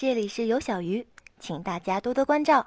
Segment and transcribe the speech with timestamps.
[0.00, 1.04] 这里是有小鱼，
[1.40, 2.64] 请大家多多关照。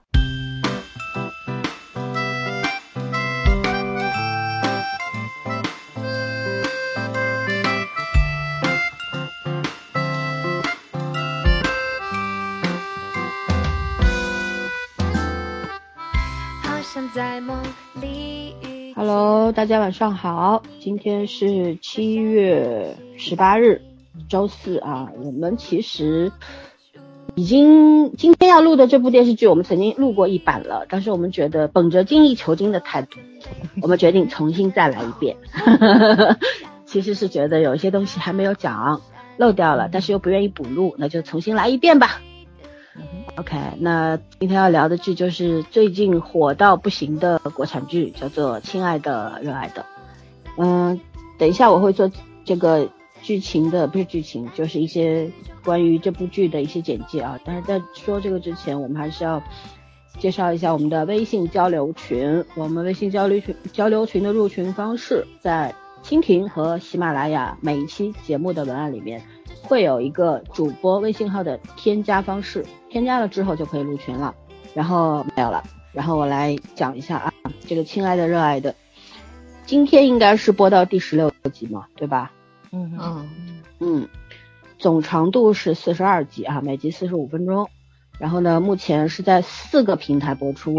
[18.93, 23.81] Hello，大家晚上好，今天是七月十八日，
[24.27, 25.09] 周四啊。
[25.15, 26.29] 我们其实
[27.35, 33.19] 已经今天要录的这部电视剧，我们曾经录过一版了，但是我们觉得本着精益求精的态度，
[33.81, 35.37] 我们决定重新再来一遍。
[36.85, 39.01] 其实是觉得有一些东西还没有讲
[39.37, 42.19] 漏掉了，但是又不愿意补录，那就重新来一遍吧。
[43.37, 49.81] OK，那今天要聊的剧就是最近火到不行的国产剧，叫做《亲爱的热爱的》。
[50.57, 50.99] 嗯，
[51.39, 52.11] 等一下我会做
[52.43, 52.89] 这个
[53.21, 55.29] 剧情的，不是剧情，就是一些
[55.63, 57.39] 关于这部剧的一些简介啊。
[57.45, 59.41] 但是在说这个之前，我们还是要
[60.19, 62.43] 介绍一下我们的微信交流群。
[62.55, 69.21] 我们微信交流群交流群的入群方式，在蜻蜓和喜马拉雅每一期节目的文案里面。
[69.63, 74.33] 会有一个主播微信号的添加方式，添加了之后就可以入群了。
[74.73, 75.63] 然后没有了，
[75.93, 77.33] 然后我来讲一下啊，
[77.67, 78.73] 这个亲爱的热爱的，
[79.65, 82.31] 今天应该是播到第十六集嘛，对吧？
[82.71, 83.29] 嗯嗯
[83.79, 84.09] 嗯，
[84.77, 87.69] 总长度是四十二集啊，每集四十五分钟。
[88.19, 90.75] 然后呢，目前是在四个平台播出：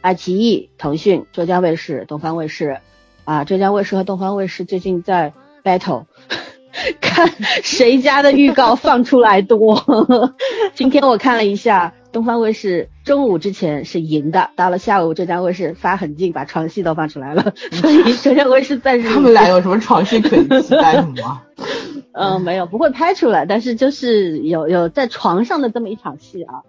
[0.00, 2.80] 爱奇艺、腾讯、浙江卫视、东方卫视。
[3.24, 5.32] 啊，浙江卫视和东方卫视最近在
[5.62, 6.06] battle。
[7.00, 7.28] 看
[7.62, 9.84] 谁家的预告放出来多。
[10.74, 21.42] 今天我看了一下，东方卫视中午之前是赢的，到了下午浙江卫视发狠劲把床戏都放出来了， 所以浙江卫视暂时他们俩有什么床戏可以期待吗？
[22.12, 26.62] 嗯， 没有，不会拍出来，但是就是有有在床上的这么一场戏啊，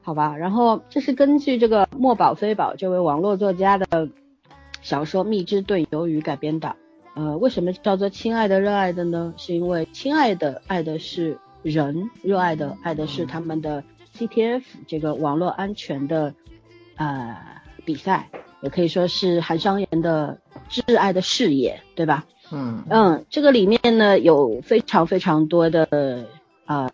[0.00, 0.34] 好吧。
[0.34, 4.08] 然后这是根据这个墨宝非宝这位网络作家的
[4.80, 6.74] 小说《蜜汁炖鱿鱼》改编的。
[7.14, 9.34] 呃，为什么叫做亲爱的热爱的呢？
[9.36, 13.84] 是因为亲爱的爱的是人，热爱的爱的是他们的
[14.16, 16.34] CTF 这个网络安全的
[16.96, 17.36] 呃
[17.84, 18.28] 比赛，
[18.62, 20.38] 也可以说是韩商言的
[20.70, 22.24] 挚爱的事业，对吧？
[22.50, 26.26] 嗯嗯，这个里面呢有非常非常多的
[26.66, 26.90] 呃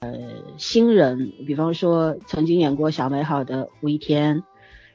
[0.57, 4.45] 新人，比方说曾经演过小美好的胡一天，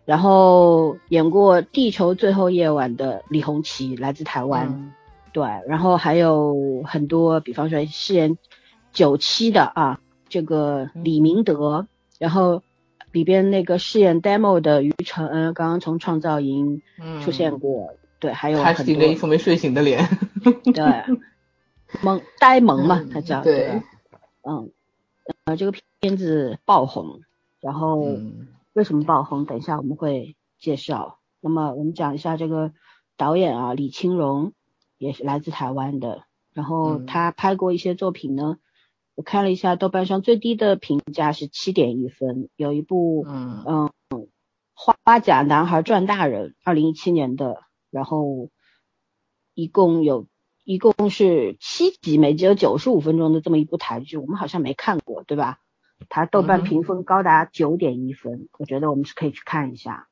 [0.06, 4.94] 然后演过地球最后夜晚的李红旗，来自台湾。
[5.33, 8.38] 对，然后还有很多，比方说饰演
[8.94, 11.88] 九七的啊，这个李明德，
[12.23, 12.63] 然后
[13.11, 16.81] 里边那个饰演 demo 的于承恩，刚刚从创造营
[17.22, 20.07] 出现过，对，还有他顶着一副没睡醒的脸，
[20.63, 21.17] 对，
[22.01, 23.81] 萌呆萌嘛，他叫对，
[24.44, 24.72] 嗯，
[25.44, 27.19] 呃，这个片子爆红，
[27.59, 28.17] 然后
[28.72, 29.44] 为什么爆红？
[29.44, 31.19] 等一下我们会介绍。
[31.41, 32.72] 那么我们讲一下这个
[33.17, 34.53] 导演啊，李青荣。
[35.00, 36.23] 也是来自台湾的，
[36.53, 38.57] 然后他拍过一些作品呢。
[39.16, 43.91] 我看了一下豆瓣上最低的评价是七点一分，有一部嗯嗯
[44.74, 48.50] 花甲男孩转大人，二零一七年的，然后
[49.53, 50.28] 一共有
[50.63, 55.59] 一共是七集，每集有九十五分钟的这么一部台剧，我们好像没看过，对吧？
[56.09, 60.07] 它豆瓣评分高达九点一分，我觉得我们是可以去看一下，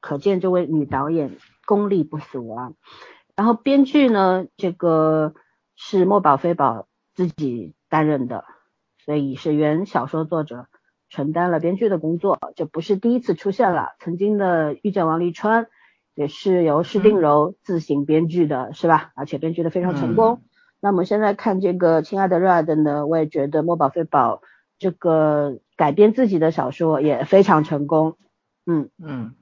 [0.00, 1.36] 可见这位女导演
[1.66, 2.72] 功力不俗啊。
[3.36, 5.34] 然后编剧呢，这个
[5.76, 6.87] 是墨宝非宝
[7.18, 8.44] 自己担任的，
[9.04, 10.68] 所以是原小说作者
[11.08, 13.96] 承担了编剧的工作，这不是第一次出现了。
[13.98, 15.66] 曾经的遇见王沥川
[16.14, 19.10] 也是由施定柔自行编剧的，是吧？
[19.16, 20.42] 而且编剧的非常成功。
[20.78, 24.40] 那么现在看这个亲爱的热爱的呢，我也觉得墨宝非宝
[24.78, 28.16] 这个改编自己的小说也非常成功。
[28.64, 29.34] 嗯嗯，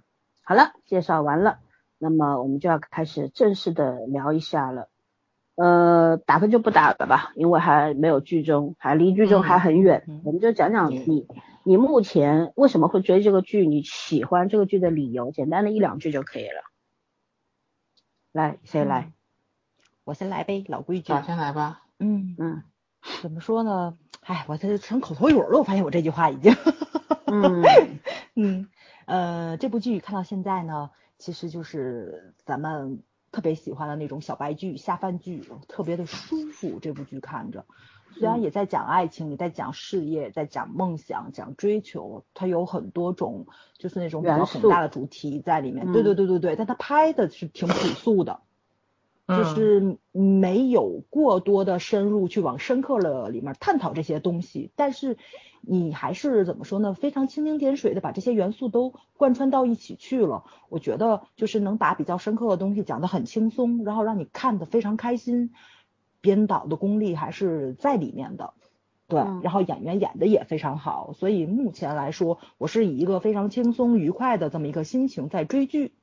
[0.45, 1.59] 好了，介绍完了。
[1.99, 4.89] 那么我们就要开始正式的聊一下了，
[5.57, 10.05] 呃，打分就不打了吧，因为还没有剧中，还离剧中还很远。
[10.25, 11.27] 我们就讲讲你，
[11.65, 16.63] 你目前为什么会追这个剧，你喜欢这个剧的理由，简单的一两句就可以了。
[18.33, 19.13] 来，谁来？
[20.05, 21.13] 我先来呗，老规矩。
[21.13, 21.83] 我先来吧。
[21.99, 22.63] 嗯嗯，
[23.23, 23.97] 怎么说呢？
[24.21, 26.55] 哎，我这成口头语了，我发现我这句话已经。
[27.27, 27.63] 嗯
[28.35, 28.69] 嗯
[29.07, 30.91] 呃，这部剧看到现在呢。
[31.19, 33.03] 其实就是咱们
[33.37, 36.79] 特别喜欢的那种小白剧、下饭剧，特别的舒服。
[36.81, 37.67] 这部剧看着，
[38.15, 43.47] 虽然也在讲爱情，也在讲事业，在讲梦想、讲追求，它有很多种，
[43.77, 45.93] 就是那种比较宏大的主题在里面。
[45.93, 48.41] 对对对对对，但它拍的是挺朴素的。
[49.29, 55.17] 就是没有过多的深入去往深刻了里面探讨这些东西，但是
[55.61, 56.95] 你还是怎么说呢？
[56.95, 60.45] 非常蜻蜓点水的把这些元素都贯穿到一起去了。
[60.69, 65.53] 我觉得就是能把比较深刻的东西讲得很轻松，然后让你看得非常开心。
[66.23, 68.53] 编导的功力还是在里面的，
[69.07, 75.95] 对，然后演员演的也非常好，所以目前来说，我是以一个非常轻松愉快的这么一个心情在追剧。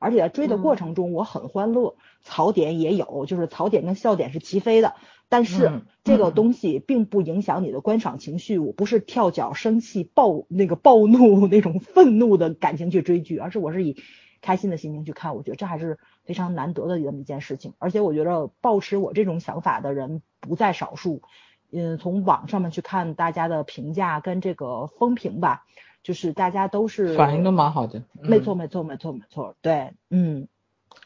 [0.00, 4.94] 而且在追的过程中，我很欢乐，槽点也有，就是槽点跟笑点是齐飞的。
[5.28, 13.96] 但是这个东西并不影响你的观赏情绪，我不是跳脚、生气、暴那个暴怒 那种愤怒的感情去追剧，而是我是以
[14.40, 15.36] 开心的心情去看。
[15.36, 17.74] 我觉得这还是非常难得的这么一件事情。
[17.78, 21.22] 而且我觉得抱持我这种想法的人不在少数。
[21.70, 25.64] 嗯，从网上面去看大家的评价跟这个风评吧。
[26.02, 30.48] 就是大家都是反应都蛮好的，没错没错没错没错，对，嗯，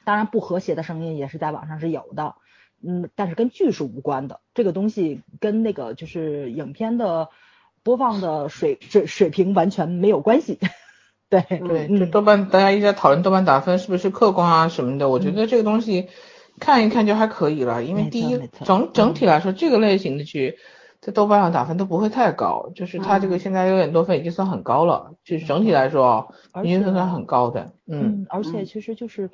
[0.04, 2.36] 当然不和谐的声音也是在网上是有的，
[2.80, 7.28] 嗯，但是跟剧是无关的，这个东西跟那个就是影片的
[7.82, 10.60] 播放的水水水平完全没有关系，
[11.28, 16.08] 对对，就豆瓣大家一直在讨论豆瓣打分是不是客观啊什么的，我觉得这个东西
[16.60, 20.56] 看一看就还可以了，因为第一整整体来说这个类型的剧。
[21.04, 27.72] 在豆瓣上打分都不会太高，就是它这个现在六点多分已经算很高了，就是整体来说已经算很高的。
[27.86, 29.30] 嗯，而且其实就是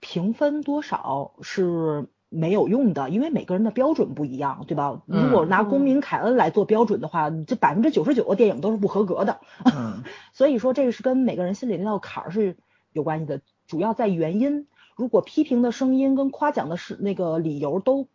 [0.00, 5.00] 评分多少是没有用的，因为每个人的标准不一样，对吧？
[5.06, 9.40] 如果拿公民凯恩来做标准的话，这百分之九十九的电影都是不合格的。
[9.64, 10.02] 嗯，
[10.34, 12.58] 所以说这个是跟每个人心里那道坎儿是
[12.92, 14.66] 有关系的，主要在原因。
[14.94, 18.08] 如果批评的声音跟夸奖的是那个理由都。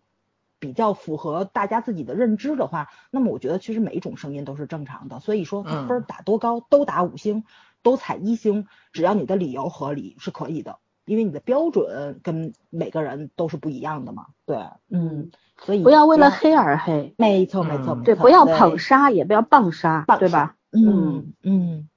[0.59, 5.19] 比较符合大家自己的认知的话，那么我觉得其实每一种声音都是正常的。
[5.19, 7.43] 所以说分打多高都打五星，
[7.81, 14.27] 都踩一星，只要你的理由合理是可以的，因为你的标准跟每个人都是不一样的嘛。
[14.45, 14.57] 对，
[14.89, 20.55] 嗯，所以不要为了黑而黑，没错没错，对，不要捧杀，也不要棒杀，对吧？
[20.71, 21.89] 嗯嗯，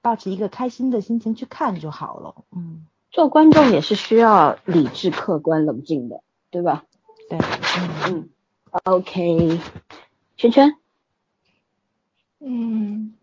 [0.00, 2.34] 保持一个开心的心情去看就好了。
[2.56, 6.84] 嗯，做观众也是需要理智、客观、冷静的，对吧？
[7.28, 7.38] 对，
[8.08, 8.28] 嗯
[8.84, 9.60] ，OK，
[10.36, 10.76] 圈圈，
[12.40, 13.14] 嗯，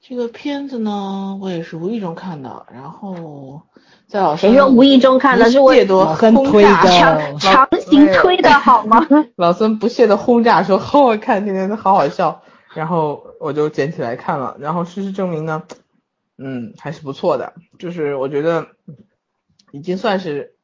[0.00, 3.62] 这个片子呢，我也是无意中看的，然后
[4.06, 5.50] 在老师谁说无意中看的？
[5.50, 5.72] 是我
[6.14, 9.04] 很推的，强强行推的 好吗？
[9.36, 12.42] 老孙不屑的轰炸说好好看，今天都好好笑，
[12.74, 15.64] 然后我就捡起来看了，然后事实证明呢，
[16.38, 18.68] 嗯，还是不错的，就是我觉得
[19.72, 20.54] 已经算是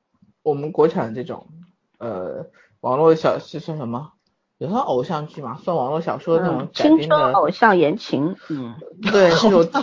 [0.43, 1.49] 我们国产这种。
[1.99, 2.51] 呃，
[2.81, 4.13] 网络小是算什么？
[4.59, 8.75] 也算偶像剧嘛，算网络小说那种改编的偶像言情，嗯，
[9.13, 9.69] 对，这种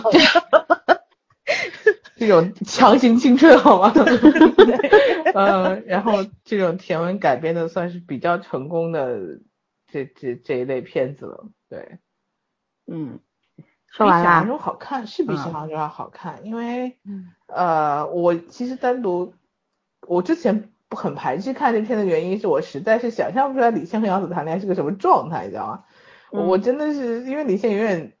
[2.16, 3.92] 这种强行青春好吗？
[5.32, 9.38] 嗯，然后这种甜文改编的算是比较成功的
[9.86, 11.98] 这这这一类片子了，对，
[12.88, 13.20] 嗯，
[13.86, 14.24] 说完了。
[14.24, 16.98] 比想象中好看，是比想象中要好看，因为
[17.46, 19.34] 呃，我其实单独
[20.08, 20.73] 我之前。
[20.94, 25.84] 很排斥看这片的原因是我实在是想象不出来李现和杨紫谈恋爱是个什么状态，你知道吗？
[26.30, 28.12] 我真的是因为李现永远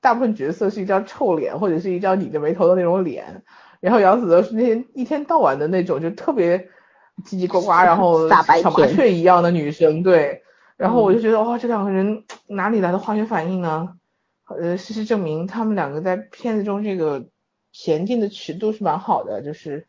[0.00, 3.44] 大部分角色是一张臭脸或者是一张拧着眉头的那种脸，
[3.80, 6.58] 然后杨紫都是那些一天到晚的那种就特别
[7.24, 10.42] 叽叽呱呱，然后小麻雀一样的女生，对，
[10.76, 13.90] 然后我就觉得哇，这两个人哪里来的化学反应呢？
[14.48, 17.28] 呃，事实证明他们两个在片子中这个
[17.72, 19.86] 前进的尺度是蛮好的，就是。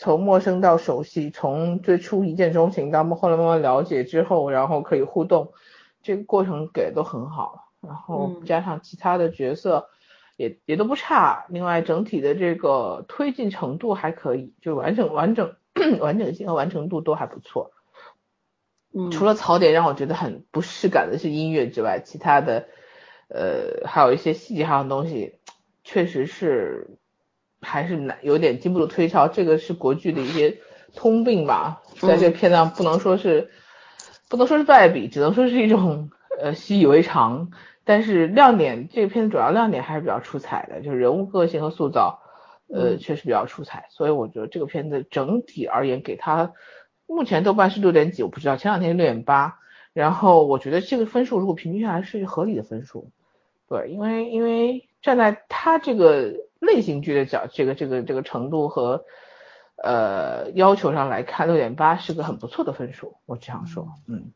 [0.00, 5.52] 从陌生到熟悉，从最初一见钟情到后来慢慢了解之后，然后可以互动，
[6.02, 7.68] 这个过程给的都很好。
[7.82, 9.90] 然后加上其他的角色
[10.38, 11.44] 也也都不差。
[11.50, 15.54] 另外整体的这个推进程度还可以，就完整完整
[16.00, 17.72] 完整性和完成度都还不错。
[18.94, 22.68] 嗯，除了槽点让我觉得很不适感的是音乐之外，其他的
[23.28, 25.34] 呃还有一些细节上的东西，
[25.84, 26.96] 确实是。
[27.62, 30.58] 还是难有点经不住推敲，这个是国剧的一些
[30.94, 33.50] 通病吧，在这个片段不能说是
[34.28, 37.50] 不能说是败笔，只能说是一种呃习以为常。
[37.84, 42.20] 但是亮点，这个片子主要亮点还是比较出彩的，就是人物个性和塑造，
[42.68, 43.86] 呃，确实比较出彩。
[43.90, 46.52] 所以我觉得这个片子整体而言，给他
[47.06, 49.58] 目前豆瓣是六点几，我不知道前两天六点八。
[49.92, 53.10] 然后我觉得这个分数如果平均下来是合理的分数，
[53.68, 56.34] 对，因为因为站在他这个。
[56.60, 59.04] 类型剧的角，这个这个这个程度和
[59.82, 64.32] 呃要求上来看，六点八是个很不错的分数，我只想说，嗯。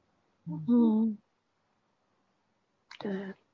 [0.47, 1.17] 嗯，
[2.99, 3.11] 对，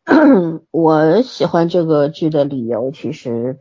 [0.72, 3.60] 我喜欢这个剧的理由，其实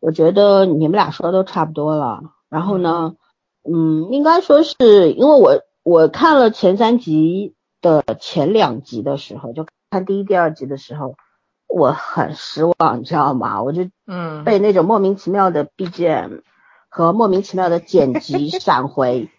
[0.00, 2.20] 我觉得你们俩说的都差不多了。
[2.50, 3.16] 然后呢，
[3.64, 4.74] 嗯，应该说是
[5.12, 11.14] 因为我我看了前三集的前两集的时候，就看第一、第二集的时候，
[11.68, 13.62] 我很失望，你知道吗？
[13.62, 16.40] 我就嗯被那种莫名其妙的 BGM
[16.88, 19.30] 和莫名其妙的剪辑 闪回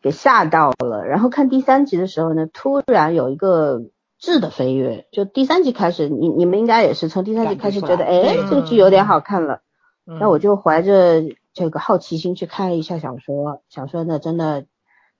[0.00, 1.04] 给吓到了。
[1.06, 3.82] 然后看第三集的时候呢，突然有一个
[4.18, 9.60] 质的飞跃，就第三集开始，你你们应该也是从第三集开始觉得，哎，这个剧有点好看了。
[10.04, 11.22] 那我就怀着
[11.52, 14.64] 这个好奇心去看了一下小说，小说呢真的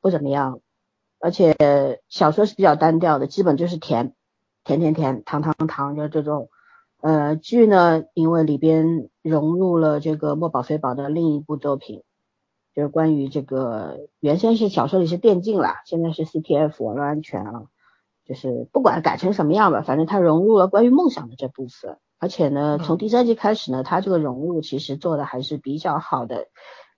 [0.00, 0.60] 不怎么样，
[1.20, 1.54] 而且
[2.08, 4.14] 小说是比较单调的，基本就是甜，
[4.68, 6.50] 甜甜甜，糖糖糖，就这种。
[7.00, 12.02] 呃，剧呢，因为里边融入了这个墨宝非宝的另一部作品，
[12.74, 17.62] 就是关于这个原先是小说里是电竞啦，现在是 CTF 网络安全啊，
[18.26, 21.98] 就是不管改成什么样吧，反正它融入了关于梦想的这部分。
[22.18, 26.48] 而且呢，从第三季开始呢，它这个融入其实做的还是比较好的，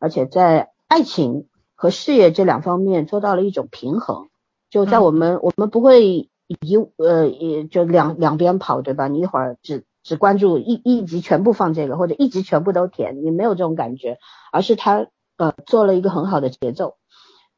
[0.01, 4.31] 而且在爱情和事业这两方面做到了一种平衡。
[4.71, 9.09] 就在我们我们不会一呃也就两两边跑，对吧？
[9.09, 14.19] 你一会儿只只关注一一集全部放这个，或者一集全部都填，你没有这种感觉，
[14.53, 16.97] 而是他呃做了一个很好的节奏，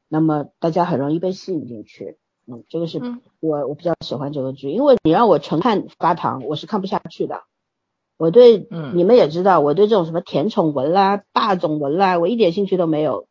[0.07, 2.17] 那么大家很容易被吸引进去。
[2.45, 2.99] 嗯，这个是
[3.39, 7.43] 我我比较喜欢这个剧，因为你让我纯看发糖，我是看不下去的。
[8.17, 13.27] 我对，你们也知道，我对这种什么甜宠文啦、霸总文啦，我一点兴趣都没有，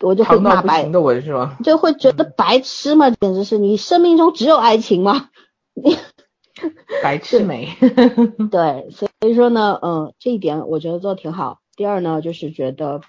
[0.00, 1.56] 我就会骂白的文是吗？
[1.64, 5.30] 就会觉得白痴嘛，简直是你生命中只有爱情吗？
[7.02, 7.68] 白痴美。
[8.50, 11.60] 对，所以说呢，嗯，这一点我觉得做的挺好。
[11.76, 13.00] 第二呢，就是觉得，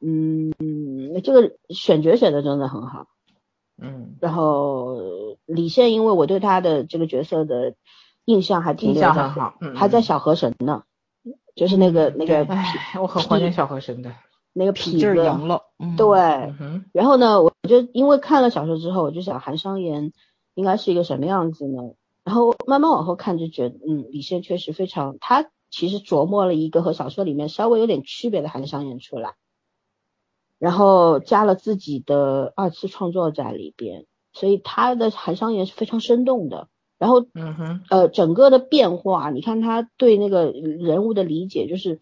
[0.00, 0.52] 嗯，
[1.22, 3.06] 这个选角选的真的很好，
[3.80, 4.98] 嗯，然后
[5.46, 7.74] 李现，因为我对他的这个角色的。
[8.24, 10.84] 印象还挺印象很好，还在小河神呢，
[11.56, 14.12] 就是那个那个，哎，我很怀念小河神的
[14.52, 15.62] 那个痞子赢了，
[15.96, 16.18] 对，
[16.92, 20.12] 然后呢，我就因为看了小说之后，我就想韩商言
[20.54, 21.94] 应该是一个什么样子呢？
[22.24, 29.34] 然后慢慢往后看就觉得，嗯，李现确实非常，他其实琢磨了一个和小说里面稍微有点区别的韩商言出来，
[30.58, 36.68] 然后加了自己的二次创作在里边，所以他的韩商言是非常生动的。
[36.98, 42.00] 然后，嗯哼，呃，整个的变化，你看他对那个人物的理解，就是，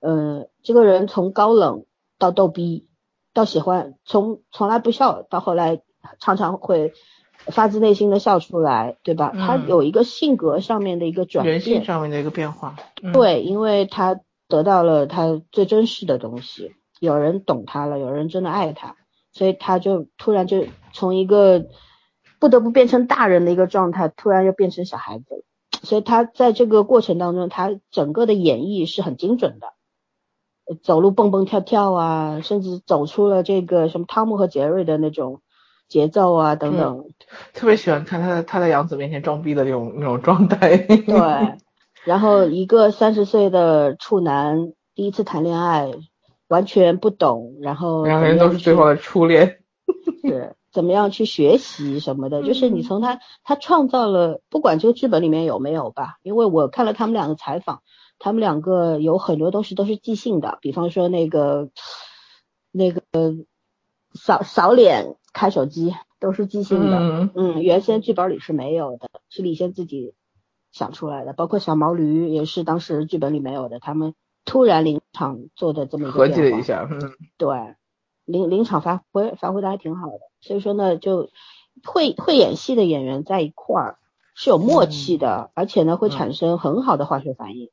[0.00, 1.86] 呃，这个人从高冷
[2.22, 2.86] 到逗逼，
[3.34, 5.82] 到喜欢，从从来不笑到后来
[6.20, 6.92] 常常会
[7.46, 9.32] 发自内心的笑出来，对吧？
[9.34, 12.76] 他有一个性格上面的一个转变，人性上面的一个变化。
[13.12, 18.94] 对，因为他得到了他最真实的东西，有人懂他了，有人真的爱他，
[19.32, 21.66] 所以他就突然就从一个。
[22.38, 25.42] 不得不变成大人的一个状态，突然又变成小孩子了，
[25.84, 29.68] 所以他在这个过程当中，他整个的演绎是很精准的，
[30.82, 35.40] 走路蹦蹦跳跳啊，甚至走出了这个什么汤姆和杰瑞的那种
[35.88, 37.04] 节奏啊等等。
[37.52, 40.76] 特别喜欢看他他在杨紫面前装逼的那种那种状态。
[40.78, 41.58] 对，
[42.04, 45.90] 然后一个三十岁的处男第一次谈恋爱，
[46.48, 49.58] 完全不懂，然后两个人都是最后的初恋。
[50.22, 50.54] 是。
[50.72, 57.82] 怎么样去学习什么的，就是你从他他创造了，不管这个剧本里面有没有吧，因为我看了他们两个采访，
[58.18, 61.68] 他们两个有很多东西都是即兴的，比方说那个
[62.70, 63.02] 那个
[64.14, 70.14] 扫扫脸开手机都是即兴的，嗯，原先剧本里是没有的，是李现自己
[70.72, 74.14] 想出来的，包括小毛驴也是当时剧本里没有的，他们
[74.46, 77.76] 突然临场做的这么一个合计了一下，嗯，对。
[78.24, 81.30] 临临场发挥发挥的还挺好的，所以说呢，就
[81.82, 83.98] 会会演戏的演员在一块儿
[84.34, 87.62] 是有默契的，而且呢会产生很好的化学反应。
[87.62, 87.70] 因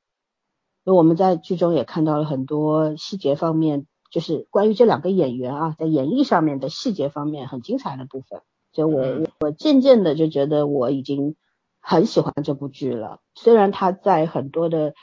[0.85, 8.41] 为我们在剧中也看到了很多细节方面，就是关于这两个演员啊，在演绎上面的细节方面很精彩的部分。
[8.71, 11.35] 所以我我我渐渐的就觉得我已经
[11.81, 14.93] 很喜欢这部剧了，虽然他在很多的。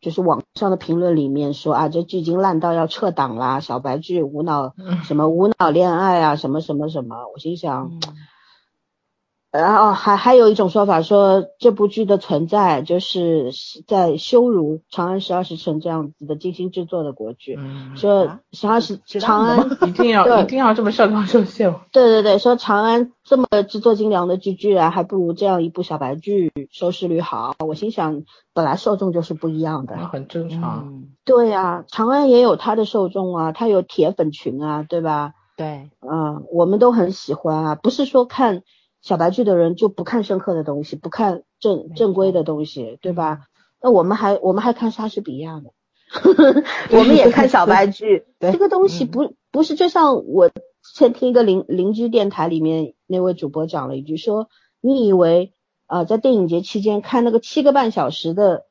[0.00, 4.74] 就是网上的评论里面说啊，这剧已经烂到要撤档啦，小白剧无脑
[5.04, 7.90] 什么无脑恋爱啊，什么什么什么，我心想。
[9.50, 13.50] 然后还还有一种说法说这部剧的存在就是
[13.86, 17.58] 在羞辱《长安十二时辰》这样子的精心制作的国剧，
[17.96, 21.74] 说十二时长安 一定要一定要这么上纲上线。
[21.92, 27.54] 对对对，说长安这么制作精良的剧，居然还不如这样一部小白剧收视率好。
[27.66, 31.04] 我心想，本来受众就是不一样的，很正常。
[31.24, 35.32] 对呀，长安也有它的受众啊，它有铁粉群啊，对吧？
[35.56, 38.62] 对，嗯，我们都很喜欢啊，不是说看。
[39.00, 43.40] 小白剧的人就不看深刻的东西，不看正正规的东西，对吧？
[43.80, 45.70] 那我们还我们还看莎士比亚呢，
[46.90, 48.24] 我们也看小白剧。
[48.40, 50.54] 这个东西不不是就像我之
[50.96, 54.48] 前听一个邻邻居电台里面那位主播讲了一句，说
[54.80, 55.52] 你以为
[55.86, 58.64] 啊在电影节期间看那个七个半小时的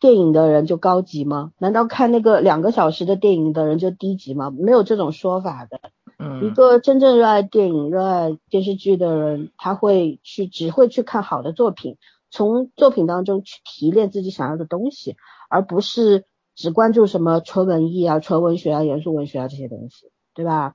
[0.00, 1.52] 电影的人就高级吗？
[1.58, 4.50] 难道看那个两个小时的电影的人就低级吗？
[4.50, 5.78] 没有这种说法的。
[6.20, 11.96] 嗯，一个真正热爱电影、热爱电视剧的人，他会去只会去看好的作品，
[12.30, 15.16] 从作品当中去提炼自己想要的东西，
[15.48, 20.74] 而不是只关注什么纯文艺啊、纯文学啊、严肃文学啊这些东西，对吧？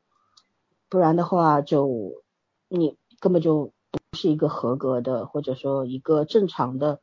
[0.90, 2.24] 不然的话，就
[2.68, 7.02] 你根本就不是一个合格的，或者说一个正常的，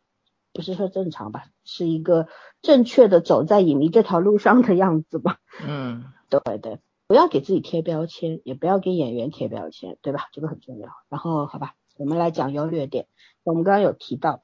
[0.52, 2.26] 不是说正常吧，是一个
[2.60, 5.38] 正确的走在影迷这条路上的样子吧？
[5.64, 6.80] 嗯，对对。
[7.12, 10.30] 不要给自己贴标签，也不要给演员贴标签，对吧？
[10.32, 10.88] 这个很重要。
[11.10, 13.06] 然后，好吧，我们来讲优劣点。
[13.42, 14.42] 我们刚刚有提到，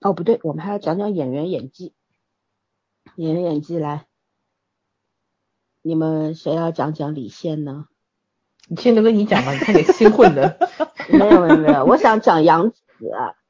[0.00, 1.94] 哦，不对，我们还要讲讲演员演技。
[3.14, 4.08] 演员演技来，
[5.82, 7.86] 你们谁要讲讲李现呢？
[8.68, 10.58] 你现都跟你讲吧，你看你新混的。
[11.16, 12.82] 没有没有没有，我想讲杨紫。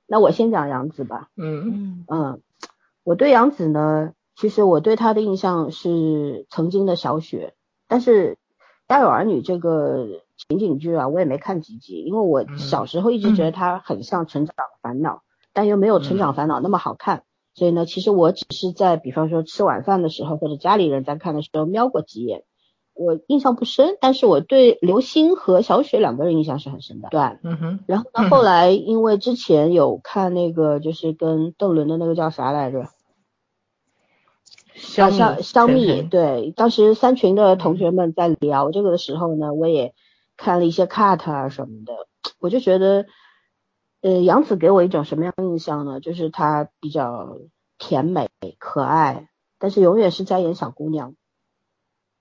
[0.07, 1.31] 那我先讲杨紫吧。
[1.35, 2.43] 嗯嗯嗯，
[3.05, 7.55] 我对杨紫呢，其实我对她的印象是曾经的小雪，
[7.89, 8.35] 但是。
[8.91, 10.05] 《家有儿女》这个
[10.37, 15.15] 情景剧啊，我也没看几集，因为我小时候一直觉得它很像《成长烦恼》，
[15.53, 17.23] 但又没有《成长烦恼》那么好看，
[17.55, 22.43] 所以呢，其实我只是在比方说吃晚饭的时候或者家里人在看的时候瞄过几眼，
[22.93, 27.11] 我印象不深，但是我对刘星和小雪两个人印象是很深的。
[27.11, 27.79] 对，嗯哼。
[27.87, 32.89] 然后呢，后来因为之前有看那个就是跟邓伦的那个叫啥来着？
[34.81, 39.95] 香香香蜜，对，当时三群的同学们在聊这个的时候呢，我也
[40.37, 42.09] 看了一些 cut 啊什么的，
[42.39, 43.07] 我就觉得，
[44.01, 46.01] 呃，杨紫给我一种什么样的印象呢？
[46.01, 47.39] 就是她比较
[47.79, 51.15] 甜美可爱，但是永远是在演小姑娘。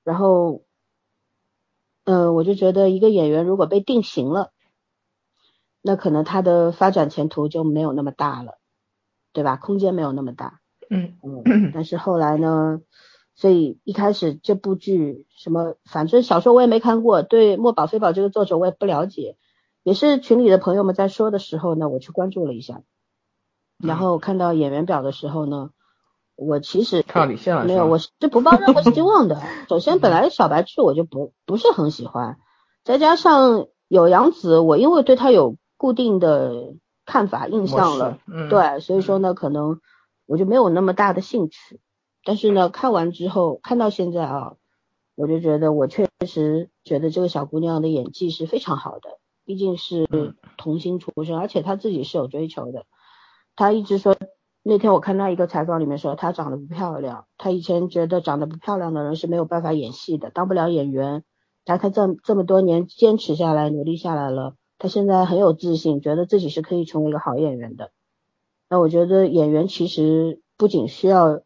[0.04, 0.62] 然后，
[2.04, 4.52] 呃，我就觉得一个演员如果被定型了，
[5.82, 8.58] 那可能他的发展前途就没有那么大了，
[9.34, 9.56] 对吧？
[9.56, 10.60] 空间没有那么大。
[10.90, 11.18] 嗯。
[11.24, 12.82] 嗯， 但是后来呢，
[13.36, 19.38] 所以一开始这部剧什么，反正小说我也没看过，对墨宝非宝这个作者我也不了解，
[19.84, 22.82] 也是群里的朋友们在说的时候呢，我去关注了一下，
[23.78, 25.70] 然后看到演员表的时候呢，
[26.36, 29.42] 我其实看到李现了，没有，我是不抱任何希望的。
[29.70, 32.38] 首先，本来小白剧我就不不是很喜欢，
[32.84, 36.74] 再加上有杨紫，我因为对她有固定的
[37.06, 38.18] 看法印象了，
[38.50, 39.80] 对，所以说呢，可能。
[40.30, 41.80] 我就没有那么大的兴趣，
[42.24, 44.58] 但是呢，看完之后看到现在啊，
[45.16, 50.08] 我就觉得我确实觉得这个小姑娘的演技是非常好的，毕竟是
[50.56, 52.86] 童星出身，而且她自己是有追求的。
[53.56, 54.16] 她一直说，
[54.62, 61.24] 那天我看她一个采访里面说，她长得不漂亮，她以前觉得长得不漂亮的人是没有办法演戏的，当不了演员。
[61.66, 67.90] 但她这这么多年坚持下来，努力下来了，她现在很有自信，觉得自己是可以成为一个好演员的。
[68.70, 71.42] 那我觉得演员其实不仅需要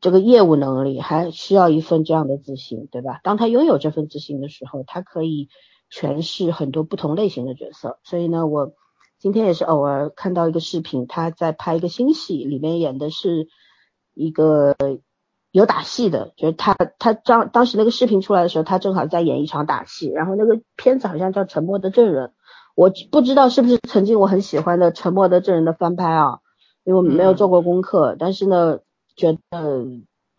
[0.00, 3.20] 这个业务能力，还需要一份这样的自信，对吧？
[3.22, 5.48] 当他拥有这份自信的时候，他可以
[5.92, 7.98] 诠释很多不同类型的角色。
[8.02, 8.72] 所以呢，我
[9.18, 13.46] 今天也是偶尔看到一个视频，他在拍一个新戏，里面演的是
[14.14, 14.74] 一个
[15.50, 22.28] 有打戏的，就是他他当当时那个视频出来的时候，他正好在演一场打戏，然后那个片子好像叫《沉默的证人》。
[22.74, 26.38] 我不知道是不是曾经我很喜欢的《沉默的证人》的翻拍啊，
[26.84, 28.78] 因为我没有做过功课，但是呢，
[29.14, 29.86] 觉得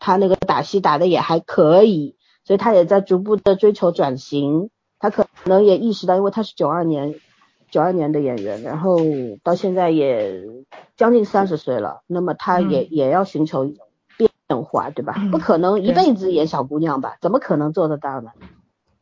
[0.00, 4.70] 他那个打戏打的也还可以，所以他也在逐步的追求转型。
[4.98, 7.14] 他可能也意识到，因为他是九二年
[7.70, 8.98] 九二年的演员，然后
[9.42, 10.42] 到现在也
[10.96, 15.14] 将近三十岁了，那么他也也要寻求一种变化，对吧？
[15.30, 17.16] 不可能一辈子演小姑娘吧？
[17.20, 18.30] 怎么可能做得到呢？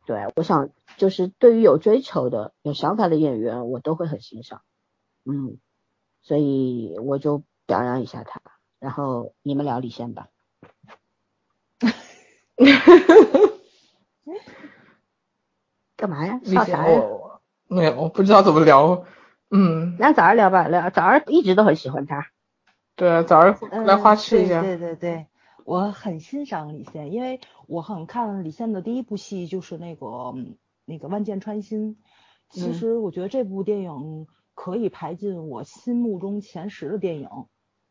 [0.05, 0.69] 对，我想。
[0.97, 4.61] 就是对于有追求的、有想法的演员，我都会很欣赏，
[5.25, 5.57] 嗯，
[6.21, 8.41] 所以我就表扬一下他。
[8.79, 10.27] 然后你们聊李现吧。
[15.95, 16.39] 干嘛呀？
[16.43, 17.01] 笑啥呀？
[17.67, 19.05] 没有，我不知道怎么聊。
[19.49, 22.27] 嗯，那早儿聊吧，聊早儿一直都很喜欢他。
[22.95, 24.61] 对啊，早儿来花痴一下。
[24.61, 25.27] 对对对，
[25.63, 30.33] 我很欣赏李现，因为我很看李现的第一部戏就是那个。
[30.85, 31.97] 那个万箭穿心，
[32.49, 37.29] 其实我觉得这部电影可以排进我心目中前十的电影。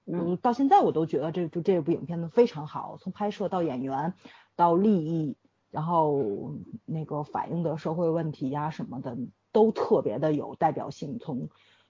[0.05, 4.15] 嗯，到现在我都觉得这就这部影片呢非常好，从拍摄到演员
[4.57, 5.37] 到利益，
[5.71, 9.17] 然后那个反映的社会问题呀什么的
[9.53, 11.19] 都特别的有代表性。
[11.21, 11.49] 从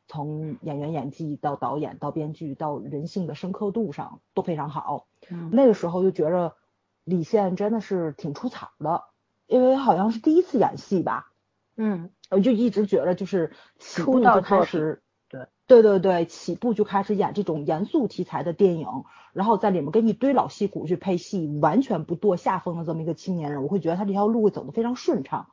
[0.09, 5.07] 从演员演技到导演到编剧到人性的深刻度上都非常好。
[5.51, 6.55] 那个时候就觉着
[7.05, 9.05] 李现真的是挺出彩的。
[9.53, 11.31] 因为好像是第一次演戏吧。
[11.77, 18.87] 嗯，我就一直觉得就是出道就开始，对对对对，起步就开始演这种严肃题材的电影，
[19.33, 25.49] 然后在里面跟一堆老戏骨去配戏，完全不堕下风的这么一个青年人，我会觉得他这条路会走得非常顺畅。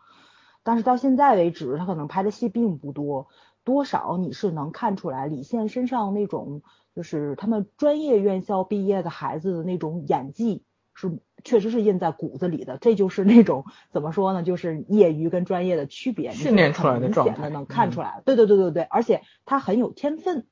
[0.64, 3.28] 但是到现在为止，他可能拍的戏并不多，
[3.64, 10.64] 多少你是能看出来李现身上那种就是他们专业院校毕业的孩子的那种演技
[11.08, 11.20] 是。
[11.42, 14.44] 确实是印在骨子里的，这就是那种怎么说呢？
[14.44, 18.22] 就是业余跟专业的区别，训练出来的状态，能看出来。
[18.26, 20.46] 对对对对对，而且他很有天分，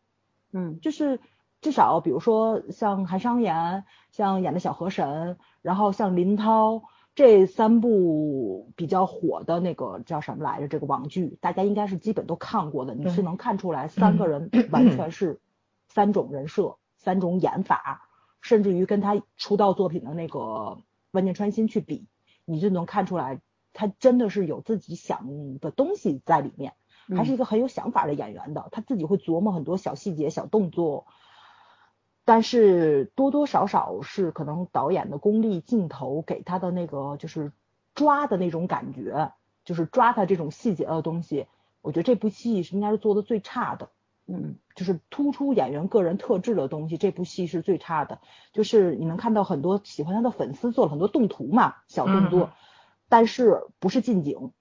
[0.53, 1.19] 嗯，就是
[1.59, 6.83] 至少比如说像韩商言，像演的小河神，然后像林涛
[7.15, 10.69] 这三部比较火的那个叫什么来着？
[10.69, 15.41] 这个网剧大家应该是基本都看过的，你是能看出来三个人完全是
[15.89, 18.06] 三种人设、三种演法。
[18.47, 20.79] 甚至于跟他出道作品的那个
[21.11, 22.07] 万箭穿心去比，
[22.45, 23.41] 你就能看出来，
[23.73, 26.73] 他真的是有自己想的东西在里面，
[27.13, 28.69] 还是一个很有想法的演员的。
[28.71, 31.07] 他自己会琢磨很多小细节、小动作，
[32.23, 37.51] 但是多多少少是可能导演的功力、镜头给他的那个就是
[37.95, 39.33] 抓的那种感觉，
[39.65, 41.47] 就是抓他这种细节的东西，
[41.81, 43.89] 我觉得这部戏是应该是做的最差的。
[44.27, 48.19] 嗯，就是突出演员个人特质的东西，这部戏是最差的。
[48.51, 52.49] 就是你能看到很多喜欢他的粉丝做了很多动图嘛，小动作，
[53.07, 54.51] 但是不是近景，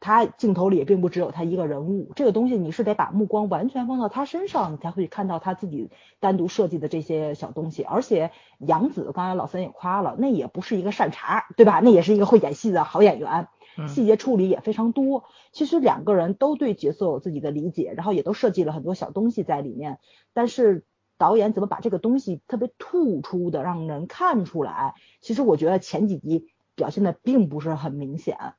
[0.00, 2.12] 他镜头里也并不只有他一个人物。
[2.16, 7.84] 这个东西你是得把目光完全放到他身上，你才会看到他自己单独设计的这些小东西。
[7.84, 11.80] 而且杨紫刚才老三也夸了，那也不是一个善茬，对吧？
[11.84, 13.46] 那也是一个会演戏的好演员。
[13.88, 19.98] 细节处理也非常多，其实两个人都对角色有自己的理解，然后也都设计了很多小东西在里面。
[20.32, 20.86] 但是
[21.18, 24.94] 导演怎么把这个东西特别突出的让人看出来？
[25.20, 28.54] 其实我觉得前几集表现的并不是很明显，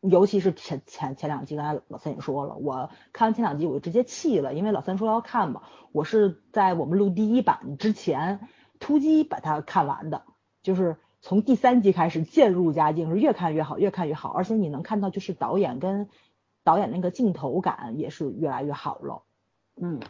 [0.00, 10.22] 尤其是前前前两集，刚才老三也说了，我看完前两集我就直接气了，因为老三说要看嘛，我是在我们录第一版之前突击把它看完的，
[10.62, 10.96] 就是。
[11.28, 16.08] 从第三集开始渐入佳境，是越看越好，越看越好，而且你能看到就是导演跟
[16.64, 19.20] 导演那个镜头感也是越来越好了。
[19.78, 20.00] 嗯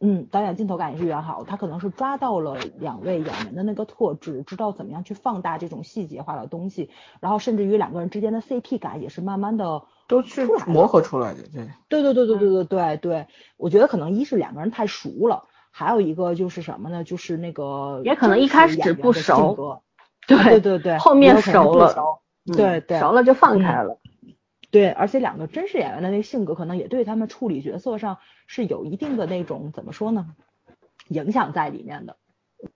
[0.00, 11.42] 嗯，导演镜头感也是越好，他可能是抓到了两位演员的那个特质，知道怎么样去放大这种细节化的东西，然后甚至于两个人之间的 CP 感也是慢慢的都去磨合出来的。
[11.88, 17.04] 对对对对对对对对对，我觉得可能一是两个人太熟了，还有一个就是什么呢？
[17.04, 19.80] 就是那个也可能一开始不熟。
[20.26, 23.98] 对对对对，后面熟了，对对，熟了就放开了。
[24.70, 30.34] 对，而且两个真实演员的那个性格，可能也对他们处理角色上是有一定的那种怎么说呢，
[31.08, 32.16] 影响在里面的。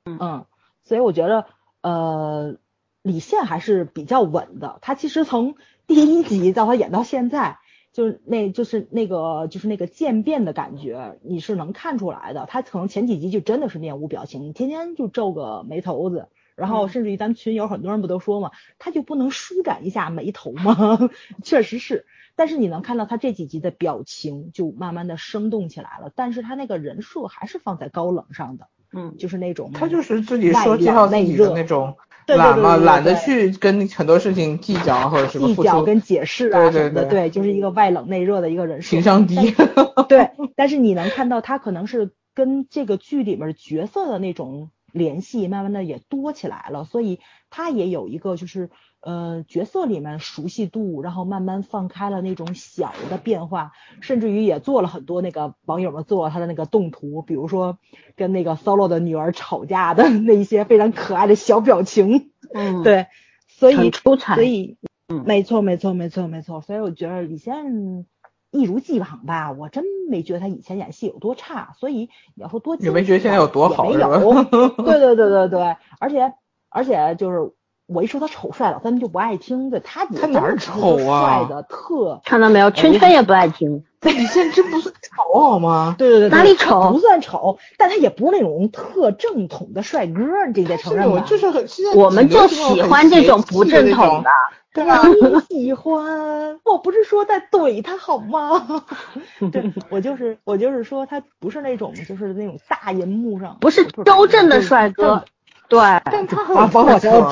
[0.05, 0.47] 嗯，
[0.85, 1.47] 所以我觉得，
[1.83, 2.57] 呃，
[3.03, 4.79] 李现还是比较稳的。
[4.81, 5.57] 他其实从
[5.89, 7.59] 第一集到他演到现在，
[7.93, 12.47] 就是那就是那个就是那个渐变的感觉，你是能看出来的。
[12.47, 16.29] 他可能前几集就真的是面无表情，天天就皱个眉头子。
[16.59, 20.99] 然后甚至于咱们群友很多人不都说嘛，他就不能舒展一下眉头吗？
[21.45, 39.37] 确实是，但是你能看到他这几集的表情就慢慢的生动起来了，但是他那个人设还是放在高冷上的，嗯，就是那种他就是自己说介绍自己的那种懒嘛，懒得去跟很多事情计较或者什么计较跟解释啊什么的，对，就是一个外冷内热的一个人设，情商低。
[40.09, 44.71] 对，但是你能看到他可能是跟这个剧里面角色的那种。
[44.93, 47.21] 联系慢慢的也多起来了，所以
[47.51, 48.71] 他也有一个就是
[49.01, 57.79] 呃角色里面熟悉度，然后慢慢放开了那种小的变化，甚至于也做了很多那个网友们做他的那个动图，比如说
[58.17, 63.07] 跟那个 solo 的女儿吵架的那一些非常可爱的小表情，嗯，对，
[63.47, 68.07] 所以出彩，所以嗯，没错没错没错没错，所以我觉得李现。
[68.51, 74.45] 一如既往吧，我真没觉得他以前演戏有多差，所以你要说多，你没觉得现在有多好，没有。
[74.45, 76.33] 对对对对对，而且
[76.69, 77.53] 而且就是
[77.89, 79.71] 我一说他丑帅，老三就不爱听。
[79.71, 81.47] 对他他哪儿丑啊？
[81.47, 83.83] 帅的特看到没有，圈圈也不爱听。
[84.03, 85.97] 李现在真不算丑好吗？
[85.99, 86.93] 对对对，哪里丑？
[86.93, 90.21] 不算丑，但他也不是那种特正统的帅哥，
[90.55, 91.21] 这得承认吧？
[91.27, 94.31] 就是很，我们就喜欢这种不正统的。
[94.75, 95.01] 对吧？
[95.49, 98.85] 喜欢，我不是说在怼他好吗？
[99.51, 105.25] 对我就是我就是说他不是那种就是那种大银幕上不是周正的帅哥，
[105.69, 107.31] 对，但他 很有特色，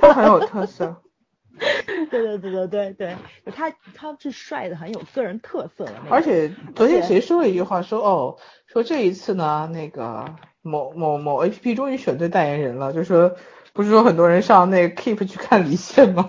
[0.00, 0.96] 他很有特色。
[2.10, 3.16] 对对对对对对，
[3.54, 5.92] 他他是帅的，很有个人特色的。
[6.08, 8.36] 而且昨天谁说了一句话，说哦，
[8.66, 10.24] 说这一次呢，那个
[10.62, 13.36] 某某某 A P P 终于选对代言人了，就说。
[13.72, 16.28] 不是说很多人上那个 Keep 去看李现吗？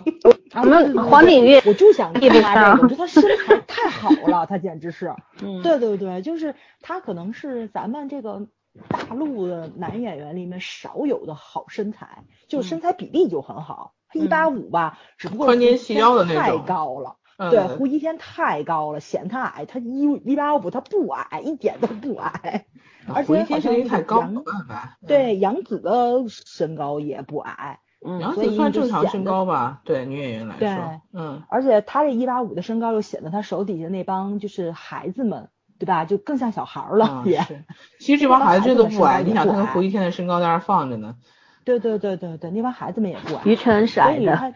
[0.54, 5.12] 我们黄景瑜，我就想看他这个，我觉得他身材太好了，他简直是。
[5.42, 8.48] 嗯，对对对，就是他可能是咱们这个
[8.88, 13.94] 大陆的男演员里面少有的好身材，就身材比例就很好。
[14.14, 16.42] 一八五吧，只不过宽肩细腰的那种。
[16.42, 17.18] 太高了。
[17.50, 19.66] 对，胡一天太高了，显他矮。
[19.66, 22.66] 他一一八五，他不矮，一点都不矮。
[23.12, 24.24] 而且好像太高，
[25.08, 27.80] 对杨紫的身高也不矮。
[28.06, 29.82] 嗯，杨紫算正常身高吧？
[29.86, 30.60] 对女演员来说。
[30.60, 31.42] 对，嗯。
[31.50, 35.50] 而且他这一八五的身高又显得他手底下那帮就是孩子们，
[35.82, 36.06] 对吧？
[36.06, 37.44] 就更像小孩了也。
[38.00, 41.16] 其实这帮孩子真的不矮，你想他跟胡一天的身高在那放着呢。
[41.66, 43.42] 对对对对对，那帮孩子们也不矮。
[43.46, 44.54] 于晨是矮的。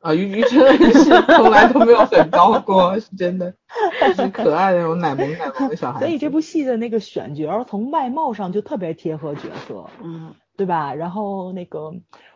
[0.00, 1.04] 啊，于于晨是
[1.36, 3.52] 从来都没有很高过，是真的，
[4.16, 6.00] 是可爱的那种奶萌奶萌的小孩。
[6.00, 10.94] 所以这部戏的那个选角从外貌上就特别贴合角色，嗯，对吧？
[10.94, 11.92] 然后那个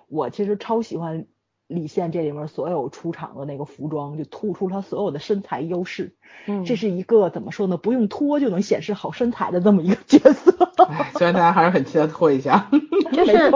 [0.08, 1.24] 我其实超喜欢。
[1.68, 6.14] 李现这里面所有出场的那个服装，就突出他所有的身材优势。
[6.46, 7.76] 嗯，这是一个怎么说呢？
[7.76, 10.52] 不用脱就能显示好身材的这么一个角色。
[11.18, 12.70] 虽然大家还是很期待脱一下，
[13.12, 13.50] 就是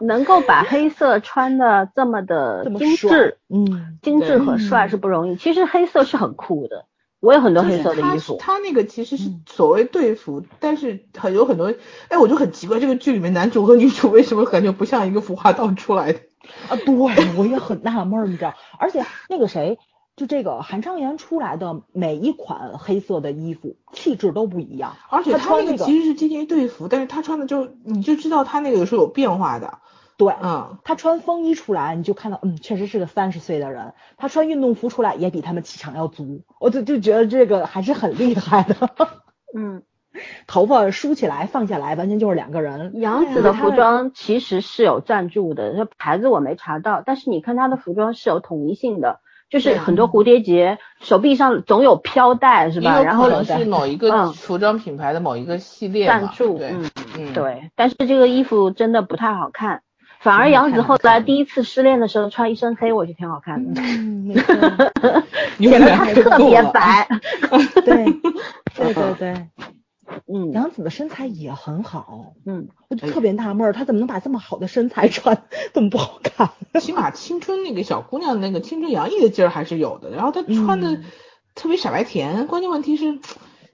[0.00, 5.36] 能够把黑色穿的这么的精致，嗯，精致和帅是不容易。
[5.36, 6.86] 其实黑色是很酷的。
[7.20, 8.36] 我有很多黑色的衣服。
[8.40, 11.72] 他那个其实是所谓队服，但是很有很多，
[12.08, 16.18] 哎，我就很奇怪，这个剧里面男主和女主为什么感觉不像一个服化道出来的？
[16.68, 16.94] 啊，对，
[17.36, 18.54] 我也很纳闷，你知道？
[18.78, 19.78] 而且那个谁，
[20.16, 24.96] 就这个韩商言出来的每一款黑色的衣服，气质都不一样。
[25.08, 29.78] 而且他那个其实是接近于队服，但是他穿的就你就知道他那个是有变化的。
[30.18, 33.94] 对，嗯，他穿风衣出来，你就看到，嗯，确实是个三十岁的人。
[34.18, 36.42] 他穿运动服出来，也比他们气场要足。
[36.60, 38.76] 我就就觉得这个还是很厉害的。
[39.56, 39.82] 嗯，
[40.46, 42.92] 头发梳起来放下来，完全就是两个人。
[43.00, 49.20] 杨紫的服装其实是有赞助的，这牌子我没查到，但是你看她的服装是有统一性的，
[49.50, 53.02] 就是很多蝴蝶结，手臂上总有飘带，是吧？
[53.02, 57.70] 然后是某一个服装品牌的某一个系列赞助，嗯嗯，对。
[57.74, 59.82] 但是这个衣服真的不太好看。
[60.20, 64.32] 反而杨紫后来第一次失恋的时候穿一身黑，我觉得挺好看的，嗯，
[65.58, 67.08] 显得她特别白。
[67.84, 68.04] 对，
[68.76, 69.34] 对对对，
[70.26, 76.50] 嗯，杨紫的身材也很好，嗯，我就特别纳闷，她怎么能把这么好的身材穿这么不好看？
[76.80, 81.00] 起码青春那个小姑娘那个青春洋溢的劲儿还是有的，然后她穿的
[81.54, 83.20] 特别傻白甜，关键问题是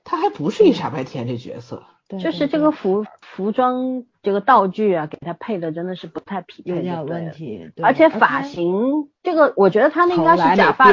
[0.05, 1.85] 她还不是一傻白甜这角色。
[2.17, 7.71] 就是这个服服装这个道具啊，给他配的真的是不太匹配，有点问题。
[7.83, 10.91] 而且发型这个，我觉得他那应该是假发，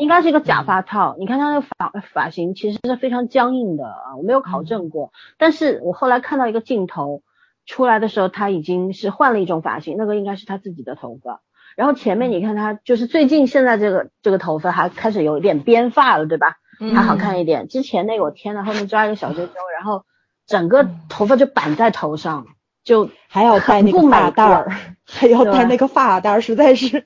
[0.00, 1.14] 应该是一个假发套。
[1.20, 5.12] 你看他那个发发型其实是非常僵硬的啊，我没有考证过。
[5.38, 7.22] 但是我后来看到一个镜头
[7.64, 11.42] 出来的时候，他已经是换了一种发型，那个应该是他自己的头发。
[11.76, 16.56] 然后前面你看他就是最近现在这个这个头发还开始有一点编发了，对吧？
[16.92, 17.68] 还好看一点。
[17.68, 20.04] 之前那个我天呐，后面抓一个小揪揪， 然后。
[20.46, 22.46] 整个头发就绑在头上，
[22.84, 24.72] 就还要戴那个发带儿，
[25.04, 27.04] 还要戴那个发带儿，实在是。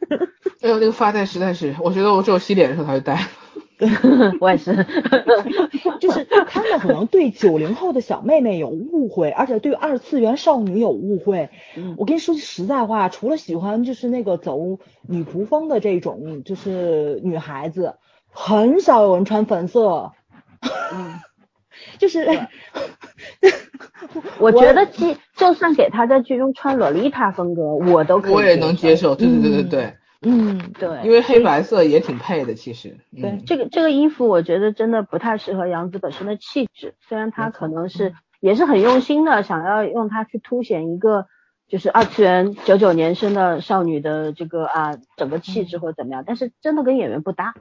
[0.61, 3.27] 哎呦，那个发带实在是，我觉得我只有洗脸的时候才会戴。
[4.41, 4.87] 我也是。
[6.01, 11.49] 就是他们可能对九零后的小妹妹有误会，而且对二次元少女有误会。
[11.97, 17.95] 我跟你说句实在话，除了喜欢就是那个走女仆风的这种就是女孩子，
[18.31, 20.13] 很少有人穿粉色。
[20.93, 21.21] 嗯。
[21.99, 22.27] 就是，
[24.39, 29.15] 我觉得即就算给他在剧中穿洛丽塔风格，我都可以，我也能接受。
[29.15, 32.99] 对对对对对，嗯对，因为黑白色也挺配的，其实。
[33.21, 36.95] 对这个这个衣服，我觉得真的不太适合杨紫本身的气质。
[37.09, 41.27] 虽然她可能是也是很用心的，想要用它去凸显一个
[41.69, 47.55] 就是二次元九九年生的少女的这个啊整个气质或者怎么样，但是真的跟演员不搭。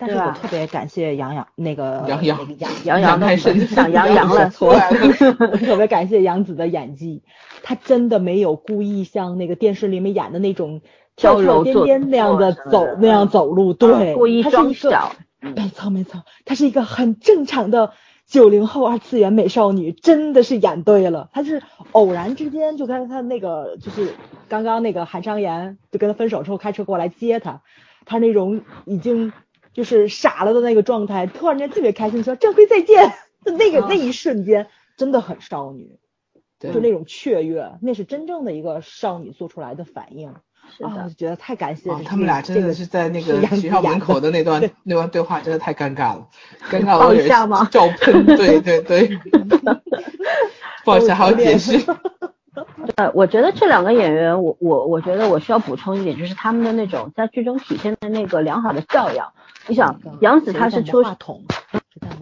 [0.00, 2.38] 但是我特别感谢杨洋那个杨洋
[2.84, 4.80] 杨洋太神想杨洋了，错了。
[5.58, 7.24] 特别感谢杨紫的演技，
[7.64, 10.82] 她真的没有故意像那个电视里面演的那种
[11.16, 15.16] 跳跳颠颠那样的走那样走路，对，故意装小。
[15.40, 17.90] 没错没错，她是一个很正常的
[18.24, 21.28] 九零后二次元美少女，真的是演对了。
[21.32, 24.14] 她是偶然之间就跟她那个就是
[24.48, 27.62] 刚刚那个韩商言就跟她分手之后开车过来接她，
[28.06, 29.32] 她那种已经。
[29.78, 33.14] 就是傻了的那个状态，突然间特别开心，说郑飞再见，
[33.44, 36.00] 那个那一瞬间真的很少女，
[36.58, 40.30] 就那种雀跃，那是真正的一个少女做出来的反应。
[40.30, 46.26] 啊，我觉得太感谢他们俩真的是在那个 学校门口的那段那段对话，真的太尴尬了，
[46.72, 47.68] 尴尬到有吗？
[47.70, 49.16] 照喷，对对对，
[50.84, 51.78] 抱一下还要解释。
[53.14, 59.32] 我觉得这两个演员，我我我觉得我需要补充一点，就是他们的那种在剧中体现的那个良好的教养。
[59.66, 61.02] 你想，杨紫她是出，